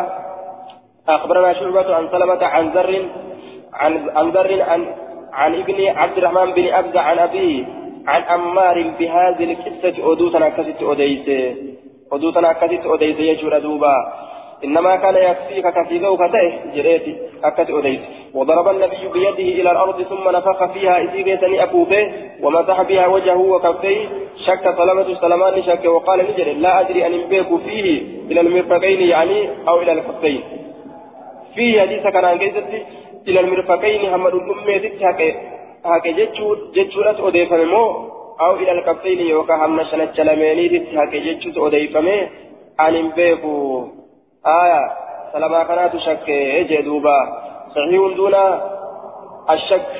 أخبرنا 1.09 1.53
شعبة 1.53 1.95
عن 1.95 2.09
سلمة 2.11 2.45
عن 2.45 2.69
ذر 2.69 3.05
عن 3.73 4.09
عن 4.09 4.29
ذر 4.29 4.61
عن 4.61 4.85
عن 5.33 5.55
ابن 5.55 5.87
عبد 5.87 6.17
الرحمن 6.17 6.53
بن 6.53 6.73
أبزة 6.73 6.99
عن 6.99 7.19
أبيه 7.19 7.65
عن 8.07 8.21
أمار 8.21 8.93
بهذه 8.99 9.43
القصة 9.51 10.13
أدوتنا 10.13 10.49
كست 10.49 10.81
أديس 10.81 11.55
أدوتنا 12.11 12.53
كست 12.53 12.85
أديس 12.85 13.19
يجور 13.19 13.59
دوبا. 13.59 13.95
إنما 14.63 14.95
كان 14.95 15.15
يكفيك 15.15 15.67
كفيك 15.67 16.01
فتاه 16.01 16.51
جريتي. 16.75 17.15
أكت 17.43 17.69
أديس 17.69 17.99
وضرب 18.33 18.67
النبي 18.67 19.07
بيده 19.13 19.61
إلى 19.61 19.71
الأرض 19.71 20.01
ثم 20.01 20.29
نفخ 20.29 20.71
فيها 20.73 21.03
إسيبيتني 21.03 21.63
أكوفه 21.63 22.11
ومسح 22.43 22.81
بها 22.81 23.07
وجهه 23.07 23.37
وكفيه. 23.37 24.07
شك 24.47 24.63
سلامة 24.77 25.13
سلمان 25.13 25.63
شك 25.63 25.85
وقال 25.85 26.19
نجري 26.31 26.53
لا 26.53 26.79
أدري 26.79 27.07
أن 27.07 27.13
ينبيك 27.13 27.47
فيه 27.65 28.01
إلى 28.31 28.41
المرفقين 28.41 29.01
يعني 29.01 29.49
أو 29.67 29.81
إلى 29.81 29.91
الكفين 29.91 30.43
فيه 31.55 31.81
حديث 31.81 32.03
كان 32.03 32.25
عن 32.25 32.37
إلى 33.27 33.39
المرفقين 33.39 34.13
هم 34.13 34.27
الأمة 34.27 34.75
هكا 35.85 36.11
جتشورة 36.73 37.27
أديفة 37.27 37.63
مو 37.65 38.09
أو 38.41 38.55
إلى 38.55 38.71
الكفين 38.71 39.19
يوكا 39.19 39.55
هم 39.65 39.83
شنت 39.83 40.19
لميني 40.19 40.97
هكا 40.97 41.17
جتشورة 41.17 41.67
أديفة 41.67 41.99
أن 42.79 42.95
ينبيكوا 42.95 43.85
آية 44.47 44.81
سلما 45.33 45.63
كانت 45.63 45.97
شك 45.97 46.29
جدوبا 46.69 47.17
صحيح 47.75 48.15
دون 48.17 48.35
الشك 49.49 49.91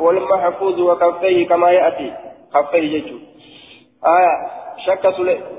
والمحفوظ 0.00 0.80
وكفيه 0.80 1.48
كما 1.48 1.70
يأتي 1.70 2.12
كفيه 2.54 2.96
يجو 2.96 3.16
آية 4.06 4.34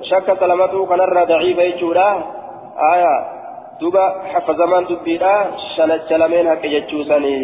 شك 0.01 0.39
سلامته 0.39 0.85
كنرى 0.85 1.25
ضعيف 1.25 1.57
يجو 1.57 1.93
آية 2.93 3.40
دوبا 3.81 4.05
حفظ 4.33 4.57
زمان 4.61 4.83
دبيرا 4.89 5.35
شنت 5.75 6.09
لمن 6.21 6.49
حق 6.49 6.65
يجو 6.65 7.03
سني 7.03 7.37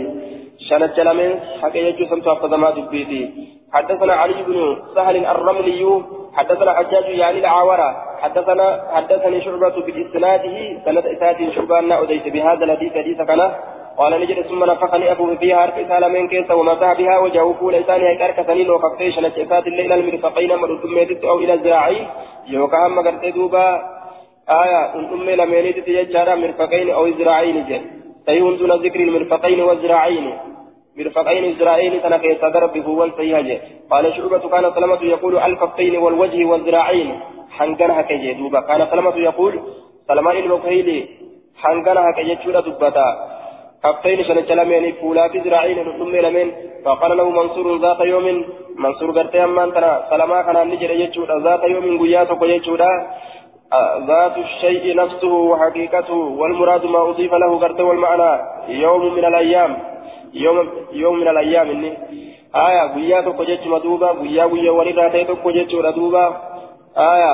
شنت 0.69 0.97
لمن 1.07 1.31
حق 1.61 1.75
يجو 1.75 2.05
سنتو 2.11 2.35
حفظ 2.35 2.49
زمان 2.53 2.73
دبيتي 2.77 3.21
حدثنا 3.73 4.13
علي 4.13 4.43
بن 4.47 4.57
سهل 4.95 5.15
الرملي 5.25 5.81
حدثنا 6.37 6.73
حجاج 6.77 7.05
يعني 7.05 7.39
العاورة 7.39 7.89
حدثنا 8.21 8.67
حدثني 8.95 9.41
شعبة 9.41 9.75
بإسناده 9.85 10.55
سنة 10.85 11.03
إسناد 11.13 11.37
شعبان 11.55 11.91
أديت 11.91 12.27
بهذا 12.27 12.63
الحديث 12.65 12.93
حديث 12.93 13.17
كان 13.29 13.41
قال 13.97 14.21
نجد 14.21 14.41
ثم 14.41 14.63
نفخني 14.63 15.11
أبو 15.11 15.35
فيها 15.35 15.57
حرف 15.61 15.87
سالمين 15.89 16.27
كيس 16.27 16.51
ومسح 16.51 16.93
بها 16.99 17.17
وجهه 17.17 17.53
فول 17.59 17.75
إساني 17.75 18.05
هكارك 18.13 18.47
سنين 18.47 18.69
وكفتي 18.69 19.11
شنة 19.11 19.33
إسات 19.43 19.67
الليل 19.67 19.91
المرفقين 19.91 20.51
من 20.61 20.69
الدميت 20.75 21.23
أو 21.23 21.37
إلى 21.39 21.53
الزراعي 21.53 22.07
يوكا 22.47 22.87
هم 22.87 22.99
قرت 22.99 23.25
دوبا 23.35 23.96
آية 24.49 24.95
أمي 25.13 25.35
لمينيت 25.35 25.77
تججارا 25.87 26.35
مرفقين 26.35 26.89
أو 26.89 27.05
الزراعين 27.05 27.65
جل 27.69 27.81
سيهون 28.25 28.57
دون 28.57 28.71
ذكر 28.71 28.99
المرفقين 28.99 29.59
والزراعين. 29.61 30.37
مرفقين 30.97 31.43
إسرائيل 31.53 32.01
تنكي 32.01 32.35
تدرب 32.35 32.73
بفوان 32.73 33.11
سيهاجي 33.17 33.57
قال 33.91 34.13
شعبة 34.15 34.43
كان 34.49 34.65
سلمة 34.75 35.01
يقول 35.03 35.37
الكفين 35.37 35.95
والوجه 35.97 36.45
والذراعين 36.45 37.19
حنقنها 37.57 38.01
كي 38.01 38.33
دوبا 38.33 38.59
كان 38.59 38.81
سلمة 38.91 39.17
يقول 39.17 39.53
سلمان 40.07 40.37
المكهيلي 40.37 40.99
حنقنها 41.61 42.11
كي 42.11 42.29
يجود 42.31 42.55
دبتا 42.65 43.07
كفين 43.83 44.23
شنج 44.23 44.51
لمن 44.51 44.91
فولا 44.91 45.27
في 45.31 45.37
ذراعين 45.39 45.77
نحن 45.87 46.01
لمن. 46.25 46.51
فقال 46.85 47.17
له 47.17 47.29
منصور 47.29 47.77
ذات 47.77 47.99
يوم. 47.99 48.45
منصور 48.83 49.11
قرتي 49.11 49.43
أمان 49.43 49.73
تنا 49.73 49.91
سلما 50.09 50.41
كان 50.41 50.57
نجر 50.71 50.91
يجود. 50.91 51.29
ذات 51.45 51.63
يوم 51.63 51.85
قياتك 52.01 52.41
يجودا 52.41 52.91
ذات 54.07 54.37
الشيء 54.37 54.95
نفسه 54.95 55.33
وحقيقته 55.33 56.13
والمراد 56.13 56.85
ما 56.85 57.09
أضيف 57.09 57.33
له 57.33 57.59
قرته 57.59 57.83
والمعنى 57.83 58.41
يوم 58.67 59.13
من 59.13 59.25
الأيام. 59.25 59.77
يوم 60.33 60.69
يوم 60.91 61.19
من 61.19 61.27
الأيام 61.27 61.69
إني. 61.69 61.97
آية 62.55 62.93
قيا 62.95 63.21
تكو 63.21 63.43
جيتش 63.43 63.67
مدوبا 63.67 64.11
قيا 64.11 64.45
قيا 64.45 64.71
ولدا 64.71 65.07
جيتش 65.51 65.73
مدوبا 65.73 66.37
آية 66.97 67.33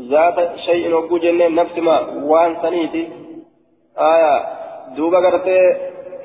ذات 0.00 0.56
شيء 0.66 0.92
وقو 0.94 1.18
جنة 1.18 1.48
نفس 1.48 1.78
ما 1.78 2.00
وان 2.24 2.56
سنيتي. 2.62 3.08
آية 3.98 4.46
دوبا 4.96 5.18
قرتي 5.18 5.58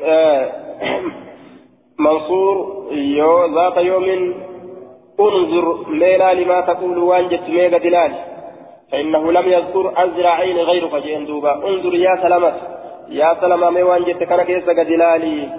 آه 0.03 0.51
منصور 1.99 2.87
يو 2.91 3.45
ذات 3.45 3.77
يوم 3.77 4.33
انظر 5.19 5.89
ليلا 5.89 6.33
لما 6.33 6.61
تقول 6.61 6.97
وان 6.97 7.27
جت 7.27 7.49
ميغا 7.49 7.77
دلال. 7.77 8.34
فإنه 8.91 9.31
لم 9.31 9.47
يذكر 9.47 9.93
أزرعين 9.97 10.57
غير 10.57 10.87
فجين 10.87 11.25
دوبا. 11.25 11.53
انظر 11.67 11.93
يا 11.95 12.13
سلامت 12.23 12.55
يا 13.09 13.37
سلام 13.41 13.73
ما 13.73 13.83
وان 13.83 14.03
جت 14.03 14.23
كان 14.23 14.41
كيس 14.43 14.63
قدلالي 14.79 15.49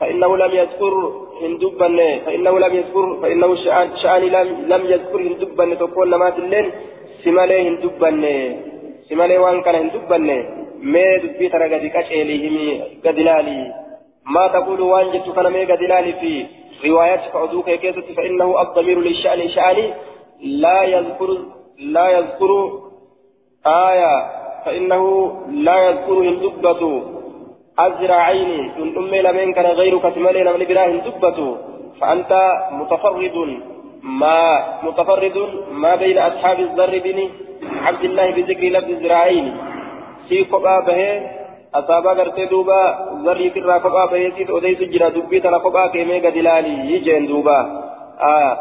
فإنه 0.00 0.36
لم 0.36 0.52
يذكر 0.60 0.94
هندبن 1.42 1.98
فإنه 2.26 2.58
لم 2.58 2.74
يذكر 2.74 3.20
فإنه 3.22 3.54
شأن, 4.02 4.22
لم 4.22 4.48
لم 4.72 4.82
يذكر 4.86 5.20
هندبن 5.20 5.78
تقول 5.78 6.10
نمات 6.10 6.38
اللين 6.38 6.66
سمالي 7.24 7.68
هندبن 7.68 8.22
سمالي 9.08 9.38
وان 9.38 9.62
كان 9.62 9.74
هندبن 9.74 10.28
ما 10.82 11.16
دبي 11.16 11.48
ترى 11.48 11.66
قد 11.74 11.84
كشيلهم 11.94 12.56
قدلالي 13.04 13.58
ما 14.34 14.44
تقول 14.48 14.80
وان 14.80 15.06
جت 15.12 15.26
كان 15.36 15.46
ما 15.54 15.60
قدلالي 15.70 16.12
في 16.20 16.32
روايات 16.88 17.20
فعدوك 17.32 17.70
كيسة 17.70 18.08
فإنه 18.16 18.62
الضمير 18.62 18.98
للشأن 19.00 19.48
شأني 19.48 19.86
لا 20.62 20.82
يذكر 20.82 21.30
لا 21.80 22.08
يذكر 22.08 22.50
آية 23.66 24.14
فإنه 24.64 25.32
لا 25.50 25.76
يذكره 25.88 26.28
الدبة. 26.28 27.02
الزراعين 27.80 28.72
من 28.78 28.96
أمي 28.96 29.22
لمن 29.22 29.52
كان 29.52 29.66
غيرك 29.66 30.02
تملي 30.14 30.42
لمن 30.44 30.64
براهن 30.68 31.00
دبة 31.00 31.56
فأنت 32.00 32.32
متفرد. 32.72 33.36
ما 34.02 34.64
متفرد 34.82 35.36
ما 35.72 35.94
بين 35.94 36.18
أصحاب 36.18 36.60
الذر 36.60 36.98
بن 37.04 37.18
عبد 37.86 38.04
الله 38.04 38.30
بذكر 38.30 38.66
لفظ 38.68 38.90
الزراعين 38.90 39.56
سيكو 40.28 40.58
بابه 40.58 41.00
أصابا 41.74 42.10
قرتي 42.10 42.46
دوبا 42.46 42.82
ذري 43.24 43.50
ترى 43.50 43.78
قبا 43.84 44.06
بيسيت 44.06 44.50
أديس 44.50 44.82
جرا 44.82 45.08
دبي 45.08 45.40
ترى 45.40 45.54
قبا 45.54 45.86
كيمي 45.86 46.18
قدلالي 46.26 46.94
يجين 46.94 47.26
دوبا. 47.26 47.58
آه. 48.20 48.52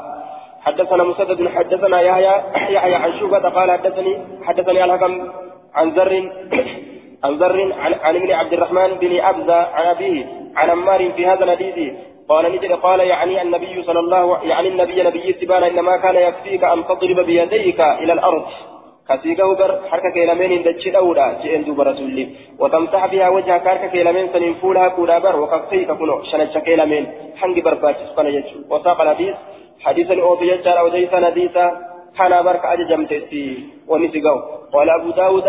حدثنا 0.62 1.04
مسدد 1.04 1.48
حدثنا 1.48 2.02
يحيى 2.02 2.42
يحيى 2.76 2.96
عن 2.96 3.20
شوبة 3.20 3.50
قال 3.50 3.72
حدثني 3.72 4.18
حدثني 4.44 4.84
الحكم 4.84 5.32
عن 5.76 5.90
ذر 5.90 6.32
عن 7.24 7.34
ذر 7.38 7.74
عن, 7.74 7.94
عن 7.94 8.16
ابن 8.16 8.32
عبد 8.32 8.54
الرحمن 8.54 8.88
بن 8.88 9.20
أبزة 9.20 9.56
عن 9.56 9.86
أبيه 9.86 10.26
عن 10.56 10.70
عمار 10.70 11.12
في 11.12 11.28
هذا 11.28 11.44
الحديث. 11.44 11.94
قال 12.30 12.52
نجد 12.52 12.72
قال 12.72 13.00
يعني 13.00 13.42
النبي 13.42 13.84
صلى 13.84 14.00
الله 14.00 14.44
يعني 14.44 14.68
النبي 14.68 15.04
نبي 15.04 15.30
السبان 15.30 15.64
إنما 15.64 15.98
كان 15.98 16.16
يكفيك 16.16 16.64
أن 16.64 16.86
تضرب 16.86 17.26
بيديك 17.26 17.82
إلى 17.82 18.14
الأرض. 18.14 18.46
كسيقه 19.10 19.56
بر 19.56 19.80
حركة 19.90 20.10
كيلمين 20.14 20.64
دتشي 20.64 20.98
أولا؟ 20.98 21.42
جئن 21.44 21.64
دوب 21.64 21.82
رسولي. 21.82 22.30
وتمسح 22.60 23.06
بها 23.06 23.30
وجهك 23.30 23.68
حركة 23.68 23.88
كيلمين 23.88 24.30
سنين 24.34 24.54
فولها 24.54 24.88
كولا 24.88 25.20
بر 25.20 25.40
وكفيك 25.42 25.92
كنو 25.92 26.24
شنج 26.24 26.58
كيلمين 26.58 27.06
برباتش 27.66 28.02
قال 28.18 28.28
يجو 28.36 28.58
وساق 28.70 29.02
الحديث 29.02 29.36
حديثا 29.86 30.22
أوفي 30.22 30.48
يجار 30.48 30.80
أو 30.80 30.88
ديسا 30.88 31.20
نديسا 31.20 31.66
كان 32.18 32.44
برك 32.44 32.66
أججمتي 32.66 33.64
ونسيقه. 33.88 34.36
قال 34.74 34.90
أبو 34.90 35.10
داود 35.12 35.48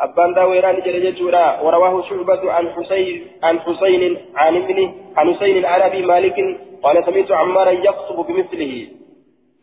أبان 0.00 0.34
داويران 0.34 0.76
جل 0.84 0.96
ججورا 1.04 1.60
ورواه 1.60 2.02
شعبة 2.08 2.52
عن 2.52 2.70
حسين 2.70 3.26
عن 3.42 3.60
حسين 3.60 4.16
عن 4.36 4.56
ابن 4.56 4.78
عن 5.16 5.34
حسين 5.34 5.56
العربي 5.56 6.02
مالك 6.02 6.38
قال 6.82 7.04
سمعت 7.06 7.32
عمارا 7.32 7.70
يخطب 7.70 8.26
بمثله. 8.28 8.86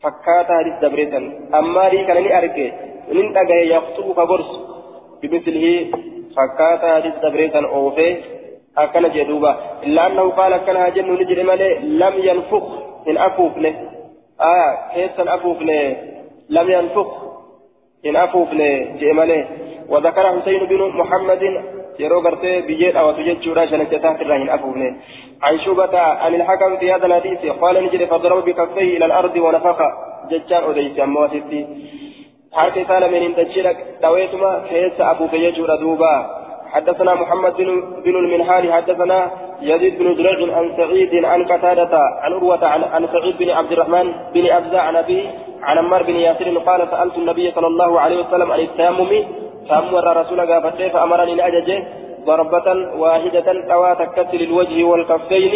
فكاتا 0.04 0.54
هذه 0.60 0.80
دبريتا 0.82 1.20
أماري 1.60 2.06
كان 2.06 2.18
لي 2.24 2.38
أركي 2.38 2.72
من 3.12 3.38
أجاه 3.38 3.64
يخطب 3.76 4.14
كبرس 4.18 4.52
بمثله. 5.22 5.66
فكاتا 6.36 6.98
هذه 6.98 7.14
دبريتا 7.24 7.60
أوفي 7.66 8.18
أكن 8.78 9.10
جدوبا 9.10 9.52
إلا 9.84 10.08
أنه 10.08 10.30
قال 10.30 10.58
كان 10.58 10.78
هجن 10.78 11.12
نجري 11.12 11.44
مالي 11.44 11.70
لم 11.80 12.14
ينفخ 12.28 12.66
إن 13.08 13.18
أفوفنه 13.18 14.01
آه 14.42 14.94
كيف 14.94 15.20
أفوفنه 15.20 15.98
لم 16.50 16.70
ينفخ 16.70 17.08
إن 18.06 18.16
أفوفنه 18.16 18.98
جئ 19.00 19.46
وذكر 19.90 20.40
حسين 20.40 20.66
بن 20.66 20.82
محمد 21.00 21.44
يرو 22.00 22.20
غرتي 22.20 23.00
أو 23.00 23.12
تجد 23.12 23.42
شورا 23.42 23.66
شنكتا 23.66 24.14
في 24.14 24.22
الرهن 24.22 24.50
افوفني 24.50 24.96
عن 25.42 25.60
شوبة 25.60 26.00
عن 26.00 26.36
الحكم 26.36 26.78
في 26.78 26.94
هذا 26.94 27.06
الحديث 27.06 27.46
قال 27.46 27.84
نجري 27.84 28.08
فضرب 28.08 28.46
بكفيه 28.46 28.98
إلى 28.98 29.06
الأرض 29.06 29.36
ونفخ. 29.36 29.80
ججان 30.30 30.64
اوديس 30.64 31.00
امواتي 31.00 31.68
حركة 32.54 32.84
قال 32.84 33.12
من 33.12 33.22
انتشرك 33.24 33.78
دويتما 34.02 34.64
كيس 34.70 35.02
أبو 35.02 35.28
بيجور 35.28 35.76
دوبا. 35.76 36.41
حدثنا 36.72 37.14
محمد 37.14 37.56
بن 38.06 38.16
المنهال 38.16 38.74
حدثنا 38.74 39.32
يزيد 39.62 40.00
بن 40.00 40.16
جريج 40.16 40.50
عن 40.50 40.66
سعيد 40.78 41.26
عن 41.26 41.46
قتادة 41.46 41.98
عن 42.24 42.34
عروة 42.34 42.66
عن, 42.66 43.08
سعيد 43.14 43.38
بن 43.38 43.50
عبد 43.50 43.72
الرحمن 43.72 44.14
بن 44.34 44.52
أبزة 44.52 44.80
عن 44.80 44.96
أبيه 44.96 45.26
عن 45.64 45.78
عمار 45.78 46.04
بن 46.04 46.16
ياسر 46.16 46.58
قال 46.58 46.88
سألت 46.92 47.18
النبي 47.18 47.52
صلى 47.52 47.68
الله 47.68 48.00
عليه 48.00 48.18
وسلم 48.24 48.52
عن 48.52 48.60
التيمم 48.60 49.24
فأمر 49.70 50.18
رسول 50.22 50.42
قافته 50.42 50.90
فأمرني 50.90 51.36
لأججه 51.36 51.88
ضربة 52.26 52.68
واحدة 52.98 53.74
أو 53.74 53.94
تكتل 53.94 54.42
الوجه 54.42 54.84
والكفين 54.84 55.54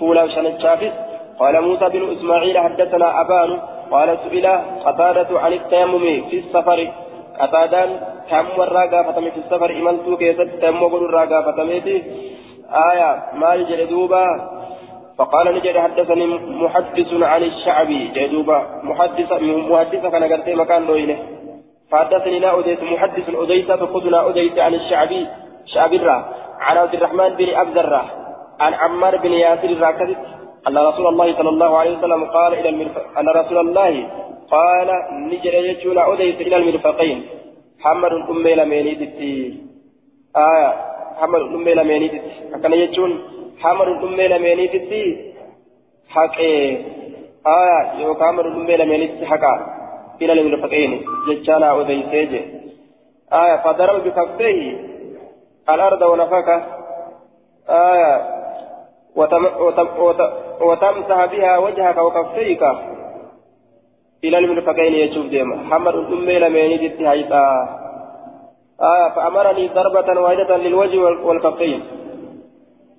فولا 0.00 0.26
شنشافس 0.28 0.92
قال 1.38 1.60
موسى 1.62 1.88
بن 1.88 2.12
إسماعيل 2.12 2.58
حدثنا 2.58 3.20
أبان 3.20 3.58
قال 3.90 4.18
سئل 4.24 4.46
قتادة 4.84 5.40
عن 5.40 5.52
التيمم 5.52 6.28
في 6.30 6.38
السفر. 6.38 6.88
قتادان 7.40 7.90
كم 8.30 8.46
مرة 8.58 8.82
قافتم 8.92 9.30
في 9.30 9.38
السفر 9.44 9.70
إملتو 9.70 10.16
كيست 10.16 10.50
تيمم 10.60 10.84
قل 10.92 11.04
قافتميتي 11.32 11.96
آية 12.90 13.10
ما 13.40 13.56
جلدوبا 13.56 14.26
فقال 15.18 15.54
نجد 15.54 15.76
حدثني 15.78 16.26
محدث 16.64 17.10
عن 17.22 17.42
الشعبي 17.42 18.00
جدوبا 18.16 18.58
محدث 18.82 19.32
محدث 19.72 20.02
كان 20.12 20.24
قرتي 20.32 20.54
مكان 20.54 20.86
دوينه 20.86 21.18
فحدثني 21.90 22.38
لا 22.38 22.58
أديت 22.58 22.82
محدث 22.82 23.26
أديت 23.34 23.72
فقدنا 23.72 24.28
أديت 24.28 24.58
عن 24.58 24.74
الشعبي 24.74 25.26
شعبي 25.74 25.96
الرا 25.96 26.18
عن 26.60 26.76
عبد 26.76 26.94
الرحمن 26.94 27.28
بن 27.28 27.54
عبد 27.54 27.78
الرا 27.78 28.04
عن 28.60 28.74
عمار 28.74 29.16
بن 29.16 29.32
ياسر 29.32 29.68
الراكدت 29.68 30.18
أن 30.68 30.78
رسول 30.78 31.06
الله 31.06 31.36
صلى 31.38 31.48
الله 31.48 31.78
عليه 31.78 31.98
وسلم 31.98 32.24
قال 32.24 32.54
إلى 32.54 32.68
المرفق 32.68 33.18
أن 33.18 33.28
رسول 33.28 33.58
الله 33.58 34.08
قال 34.50 34.88
نجر 35.12 35.54
يجون 35.54 35.98
أديت 35.98 36.40
إلى 36.40 36.56
المرفقين. 36.56 37.26
حمد 37.80 38.12
أمي 38.30 38.54
لميني 38.54 38.94
تتي 38.94 39.60
آية 40.36 40.70
حمد 41.20 41.40
أمي 41.40 41.74
لميني 41.74 42.08
تتي 42.08 42.54
أكن 42.54 42.72
يجون. 42.72 43.12
حمد 43.58 43.88
أمي 44.04 44.28
لميني 44.28 44.68
تتي 44.68 45.32
حق 46.08 46.38
آية 47.60 48.00
يو 48.00 48.14
حمد 48.14 48.46
أمي 48.46 48.76
لميني 48.76 49.06
تتي 49.08 49.26
حقا. 49.26 49.54
إلى 50.22 50.32
المرفقين. 50.32 51.04
ججانا 51.28 51.80
أذيسيج 51.80 52.32
آية 53.32 53.56
فضرب 53.64 54.04
بكفيه. 54.04 54.62
الأرض 55.70 56.02
ونفك 56.02 56.48
آية 57.68 58.36
وتم 59.16 59.44
وتم 59.44 59.88
وتم 59.98 60.30
وتمسح 60.60 61.24
بها 61.24 61.58
وجهك 61.58 61.98
وكفيك. 61.98 62.62
إلى 64.26 64.38
المرفقين 64.38 64.94
يشوف 64.94 65.26
ديما. 65.26 65.56
حمد 65.70 65.94
الأمي 65.94 66.38
لمن 66.38 66.76
جدت 66.82 67.00
هيتا 67.02 67.44
آية 68.92 69.08
فأمرني 69.16 69.68
ضربة 69.68 70.20
واحدة 70.20 70.56
للوجه 70.56 70.98
والكفين 71.26 71.80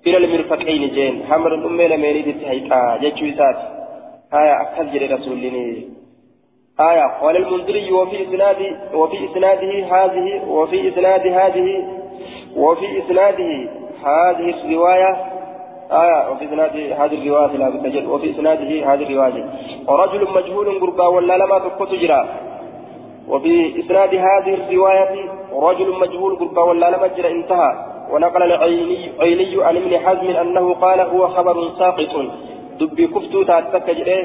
إلى 0.06 0.16
المرفقين 0.16 0.90
جين. 0.90 1.14
حمد 1.30 1.52
الأمي 1.52 1.88
لمن 1.88 2.12
جدت 2.12 2.44
هيتا 2.44 2.98
جتشو 3.02 3.24
إسات 3.32 3.58
آية 4.34 4.54
أكثر 4.62 5.14
رسول 5.14 5.32
الله 5.32 5.84
آية 6.80 7.06
قال 7.20 7.36
المنذري 7.36 7.92
وفي 7.92 8.22
إسناد 8.22 8.56
وفي 8.94 9.16
إسناده 9.30 9.72
هذه 9.94 10.44
وفي 10.48 10.88
إسناد 10.88 11.26
هذه 11.26 11.68
وفي 12.56 12.86
إسناده 12.98 13.70
هذه 14.04 14.54
الرواية 14.64 15.27
آية 15.92 16.30
وفي 16.30 16.44
إسناد 16.44 16.76
هذه 16.76 17.14
الرواية 17.22 17.56
لا 17.56 17.68
بتجد 17.68 18.06
وفي 18.06 18.30
إسناده 18.30 18.92
هذه 18.92 19.02
الرواية. 19.02 19.44
ورجل 19.88 20.28
مجهول 20.36 20.80
قربا 20.80 21.06
ولا 21.06 21.38
لما 21.38 21.58
تقص 21.58 21.90
جرا. 21.92 22.26
وفي 23.28 23.80
إسناد 23.80 24.14
هذه 24.14 24.54
الرواية 24.54 25.30
رجل 25.52 25.98
مجهول 26.00 26.36
قربا 26.36 26.62
ولا 26.62 26.90
لما 26.90 27.06
جرا 27.06 27.30
انتهى. 27.30 27.72
ونقل 28.12 28.42
العيني 28.42 29.12
عيني 29.20 29.64
عن 29.64 29.76
ابن 29.76 29.98
حزم 29.98 30.28
أنه 30.36 30.74
قال 30.74 31.00
هو 31.00 31.28
خبر 31.28 31.70
ساقط. 31.78 32.14
دبي 32.80 33.06
كفتو 33.06 33.42
تاتك 33.42 33.90
جرا 33.90 34.18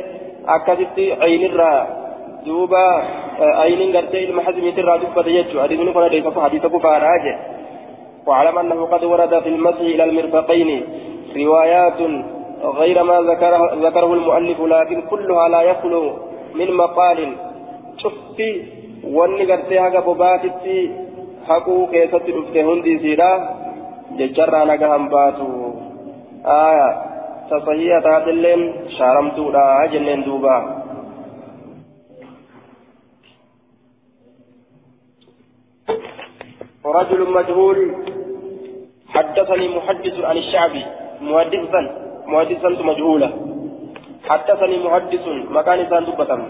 أكدت 0.48 1.00
عين 1.22 1.46
الرا. 1.46 1.88
دوبا 2.46 3.04
أين 3.64 3.96
قرتي 3.96 4.30
المحزم 4.30 4.70
ترى 4.70 5.00
دبة 5.00 5.28
يجو. 5.28 5.62
حديث 5.62 5.80
كنا 5.80 6.08
ليس 6.08 6.38
حديث 6.38 6.66
كفار 6.66 7.04
واعلم 8.28 8.58
أنه 8.60 8.86
قد 8.86 9.04
ورد 9.04 9.40
في 9.44 9.50
المسح 9.50 9.80
إلى 9.80 10.04
المرفقين. 10.04 10.70
روايات 11.38 12.00
غير 12.64 13.04
ما 13.04 13.22
ذكره, 13.22 13.76
ذكره 13.76 14.14
المؤلف 14.14 14.62
لكن 14.62 15.02
كلها 15.02 15.50
لا 15.50 15.62
يخلو 15.62 16.14
من 16.56 16.74
مقال 16.74 17.36
شفتي 17.98 18.84
wanni 19.04 19.46
gartee 19.46 19.80
haga 19.80 20.02
bobaatitti 20.02 20.76
haquu 21.48 21.88
keessatti 21.88 22.32
dhufte 22.32 22.62
hundi 22.64 22.94
isiidha 22.94 23.32
jecharraa 24.18 24.66
naga 24.66 24.92
hambaatu 24.94 25.48
aya 26.54 26.88
tasahiya 27.50 28.00
taatilleen 28.08 28.64
shaaramtuudha 28.98 29.66
jenneen 29.96 30.26
duubaa 30.30 30.64
رجل 36.96 37.22
مجهول 37.32 37.78
حدثني 39.14 39.68
محدث 39.76 40.16
عن 40.20 40.38
الشعبي 40.38 40.84
محدثا 41.22 41.82
محدثا 42.28 42.70
مجهولا 42.70 43.30
حدثني 44.30 44.78
محدث 44.86 45.24
مكان 45.50 45.90
سان 45.90 46.04
دبتم 46.06 46.42